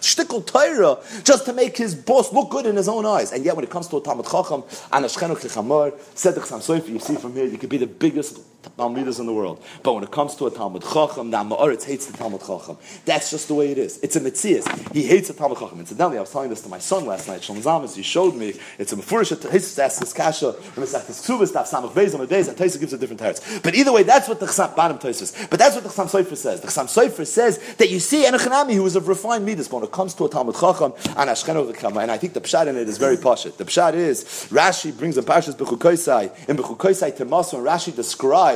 shtickle 0.00 0.46
Torah 0.46 0.98
just 1.24 1.44
to 1.44 1.52
make 1.52 1.76
his 1.76 1.94
boss 1.94 2.32
look 2.32 2.50
good 2.50 2.66
in 2.66 2.76
his 2.76 2.88
own 2.88 3.06
eyes. 3.06 3.32
And 3.32 3.44
yet, 3.44 3.54
when 3.54 3.64
it 3.64 3.70
comes 3.70 3.88
to 3.88 3.98
a 3.98 4.02
Talmud 4.02 4.26
Chacham, 4.26 4.62
Anashchenu 4.92 5.36
Kichamar, 5.36 5.92
Sedech 6.14 6.46
Samsoifi, 6.46 6.88
you 6.88 6.98
see 6.98 7.16
from 7.16 7.34
here, 7.34 7.46
you 7.46 7.58
could 7.58 7.70
be 7.70 7.78
the 7.78 7.86
biggest 7.86 8.40
Talmudis 8.62 9.20
in 9.20 9.26
the 9.26 9.32
world. 9.32 9.62
But 9.82 9.94
when 9.94 10.04
it 10.04 10.10
comes 10.10 10.34
to 10.36 10.46
a 10.46 10.50
Talmud 10.50 10.82
Chacham, 10.82 11.30
the 11.30 11.38
Amoritz 11.38 11.84
hates 11.84 12.06
the 12.06 12.16
Talmud 12.16 12.40
Chacham. 12.40 12.76
That's 13.04 13.30
just 13.30 13.48
the 13.48 13.54
way 13.54 13.70
it 13.70 13.78
is. 13.78 13.98
It's 14.02 14.16
a 14.16 14.20
Metzias. 14.20 14.92
He 14.92 15.02
hates 15.02 15.28
the 15.28 15.34
Talmud 15.34 15.58
Chacham. 15.58 15.80
Incidentally, 15.80 16.18
I 16.18 16.20
was 16.20 16.30
telling 16.30 16.50
this 16.50 16.60
to 16.62 16.68
my 16.68 16.78
son 16.78 17.06
last 17.06 17.28
night, 17.28 17.42
Shalom 17.42 17.62
Zamas, 17.62 17.96
he 17.96 18.02
showed 18.02 18.34
me, 18.34 18.54
it's 18.78 18.92
a 18.92 18.96
Mefurish, 18.96 19.30
asks 19.78 19.98
this 19.98 20.12
Kasha, 20.12 20.52
when 20.52 20.82
it's 20.82 20.92
like 20.92 21.06
this 21.06 21.26
Samach 21.26 21.92
Beis, 21.92 22.14
on 22.14 22.20
the 22.20 22.26
days, 22.26 22.48
and 22.48 22.56
Taisa 22.56 22.78
gives 22.78 22.92
a 22.92 22.98
different 22.98 23.20
teretz. 23.20 23.62
But 23.62 23.74
either 23.74 23.92
way, 23.92 24.02
that's 24.02 24.28
what 24.28 24.40
the 24.40 24.46
Chsam, 24.46 24.74
bottom 24.76 24.98
Taisa 24.98 25.48
But 25.48 25.58
that's 25.58 25.74
what 25.74 25.84
the 25.84 25.90
Chassam 25.90 26.10
Sofer 26.10 26.36
says. 26.36 26.60
The 26.60 26.68
Chassam 26.68 26.86
Sofer 26.86 27.26
says 27.26 27.58
that 27.76 27.90
you 27.90 28.00
see 28.00 28.24
Enochanami, 28.24 28.74
who 28.74 28.84
is 28.86 28.96
of 28.96 29.08
refined 29.08 29.46
midas, 29.46 29.68
but 29.68 29.76
when 29.76 29.84
it 29.84 29.92
comes 29.92 30.14
to 30.14 30.24
a 30.24 30.28
Talmud 30.28 30.56
Chacham, 30.56 30.92
and 31.16 31.30
Ashkenu 31.30 31.72
V'Kama, 31.72 32.02
and 32.02 32.10
I 32.10 32.18
think 32.18 32.34
the 32.34 32.40
Pshat 32.40 32.66
in 32.66 32.76
it 32.76 32.88
is 32.88 32.98
very 32.98 33.16
poshut. 33.16 33.56
The 33.56 33.64
Pshat 33.64 33.94
is, 33.94 34.24
Rashi 34.50 34.96
brings 34.96 35.16
in 35.16 35.24
Parshas 35.24 35.54
Bechukoisai, 35.54 36.48
in 36.48 36.56
Bechukoisai 36.56 37.16
Temasu, 37.16 37.54
and 37.54 37.66
Rashi 37.66 37.94
describes 37.94 38.49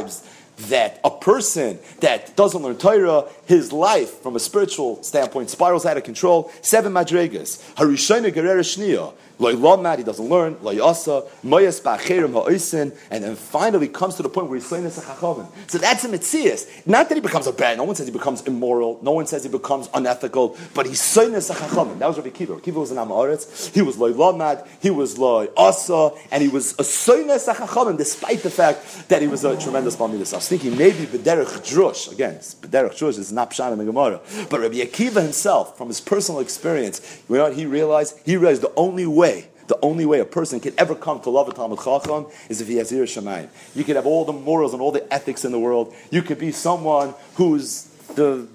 that 0.68 1.00
a 1.02 1.10
person 1.10 1.78
that 2.00 2.36
doesn't 2.36 2.62
learn 2.62 2.76
Torah, 2.76 3.24
his 3.46 3.72
life 3.72 4.20
from 4.22 4.36
a 4.36 4.40
spiritual 4.40 5.02
standpoint 5.02 5.50
spirals 5.50 5.84
out 5.84 5.96
of 5.96 6.04
control. 6.04 6.52
Seven 6.62 6.92
madrigas. 6.92 7.60
Harishayna 7.74 8.32
gerera. 8.32 9.12
Loy 9.38 9.54
lamad, 9.54 9.98
he 9.98 10.04
doesn't 10.04 10.28
learn. 10.28 10.56
Loy 10.62 10.84
asa. 10.84 11.24
Ba'acherim 11.44 12.32
ha'oisin. 12.32 12.96
And 13.10 13.24
then 13.24 13.36
finally 13.36 13.88
comes 13.88 14.14
to 14.16 14.22
the 14.22 14.28
point 14.28 14.48
where 14.48 14.56
he's 14.56 14.66
saying 14.66 14.84
this 14.84 14.96
So 14.96 15.78
that's 15.78 16.04
a 16.04 16.08
mitzias. 16.08 16.86
Not 16.86 17.08
that 17.08 17.14
he 17.14 17.20
becomes 17.20 17.46
a 17.46 17.52
bad. 17.52 17.78
No 17.78 17.84
one 17.84 17.94
says 17.94 18.06
he 18.06 18.12
becomes 18.12 18.42
immoral. 18.42 18.98
No 19.02 19.12
one 19.12 19.26
says 19.26 19.44
he 19.44 19.50
becomes 19.50 19.88
unethical. 19.94 20.56
But 20.74 20.86
he's 20.86 21.00
saying 21.00 21.32
this 21.32 21.48
That 21.48 21.98
was 22.00 22.16
Rabbi 22.16 22.30
Kiva. 22.30 22.60
Kiva 22.60 22.80
was 22.80 22.90
an 22.90 22.98
Amaretz. 22.98 23.72
He 23.74 23.82
was 23.82 23.98
loy 23.98 24.12
lamad. 24.12 24.66
He 24.80 24.90
was 24.90 25.18
loy 25.18 25.48
asa. 25.56 26.12
And 26.30 26.42
he 26.42 26.48
was 26.48 26.72
a 26.74 26.82
soynes 26.82 27.46
ha'chachamim 27.52 27.96
despite 27.96 28.42
the 28.42 28.50
fact 28.50 29.08
that 29.08 29.22
he 29.22 29.28
was 29.28 29.44
a 29.44 29.56
tremendous 29.58 29.96
balmidas. 29.96 30.32
I 30.32 30.36
was 30.36 30.48
thinking 30.48 30.76
maybe 30.76 31.06
b'derech 31.06 31.44
drush. 31.62 32.12
Again, 32.12 32.34
b'derech 32.36 32.92
drush 32.92 33.18
is 33.18 33.32
not 33.32 33.50
pshan 33.50 33.72
in 33.72 33.78
the 33.78 33.84
Gemara. 33.84 34.20
But 34.50 34.60
Rabbi 34.60 34.76
Akiva 34.76 35.22
himself, 35.22 35.76
from 35.76 35.88
his 35.88 36.00
personal 36.00 36.40
experience, 36.40 37.22
you 37.28 37.36
know 37.36 37.44
what 37.44 37.54
he 37.54 37.66
realized? 37.66 38.18
He 38.24 38.36
realized 38.36 38.62
the 38.62 38.72
only 38.76 39.06
way, 39.06 39.23
the 39.66 39.78
only 39.82 40.06
way 40.06 40.20
a 40.20 40.24
person 40.24 40.60
can 40.60 40.74
ever 40.78 40.94
come 40.94 41.20
to 41.22 41.30
love 41.30 41.48
a 41.48 41.52
Talmud 41.52 41.78
Chacham 41.78 42.26
is 42.48 42.60
if 42.60 42.68
he 42.68 42.76
has 42.76 42.92
Ir 42.92 43.04
Shemayim. 43.04 43.48
You 43.74 43.84
could 43.84 43.96
have 43.96 44.06
all 44.06 44.24
the 44.24 44.32
morals 44.32 44.72
and 44.72 44.82
all 44.82 44.92
the 44.92 45.12
ethics 45.12 45.44
in 45.44 45.52
the 45.52 45.58
world. 45.58 45.94
You 46.10 46.22
could 46.22 46.38
be 46.38 46.52
someone 46.52 47.14
who's 47.34 47.84
the 48.14 48.46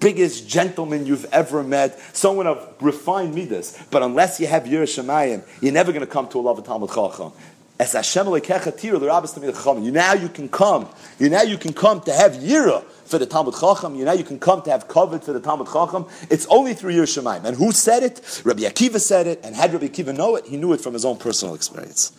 biggest 0.00 0.48
gentleman 0.48 1.06
you've 1.06 1.26
ever 1.26 1.62
met, 1.62 1.98
someone 2.16 2.46
of 2.46 2.74
refined 2.80 3.34
midas. 3.34 3.78
But 3.90 4.02
unless 4.02 4.40
you 4.40 4.46
have 4.46 4.66
Yer 4.66 4.84
Shemayim, 4.84 5.42
you're 5.60 5.72
never 5.72 5.92
going 5.92 6.04
to 6.04 6.10
come 6.10 6.28
to 6.28 6.38
a 6.38 6.42
love 6.42 6.58
of 6.58 6.64
Talmud 6.64 6.90
Chacham. 6.90 7.32
As 7.80 7.92
Hashem 7.92 8.26
now 8.26 10.12
you 10.14 10.28
can 10.28 10.48
come. 10.48 10.88
You 11.18 11.30
now 11.30 11.42
you 11.42 11.58
can 11.58 11.72
come 11.72 12.00
to 12.00 12.12
have 12.12 12.32
Yira 12.32 12.82
for 13.08 13.18
the 13.18 13.26
Talmud 13.26 13.54
Chacham. 13.58 13.94
You 13.94 14.04
know, 14.04 14.12
you 14.12 14.24
can 14.24 14.38
come 14.38 14.62
to 14.62 14.70
have 14.70 14.88
covered 14.88 15.24
for 15.24 15.32
the 15.32 15.40
Talmud 15.40 15.66
Chacham. 15.66 16.06
It's 16.30 16.46
only 16.46 16.74
through 16.74 16.92
Yer 16.92 17.04
Shemaim. 17.04 17.44
And 17.44 17.56
who 17.56 17.72
said 17.72 18.02
it? 18.02 18.42
Rabbi 18.44 18.62
Akiva 18.62 19.00
said 19.00 19.26
it. 19.26 19.40
And 19.42 19.56
had 19.56 19.72
Rabbi 19.72 19.86
Akiva 19.86 20.16
know 20.16 20.36
it, 20.36 20.46
he 20.46 20.56
knew 20.56 20.72
it 20.72 20.80
from 20.80 20.92
his 20.92 21.04
own 21.04 21.16
personal 21.16 21.54
experience. 21.54 22.12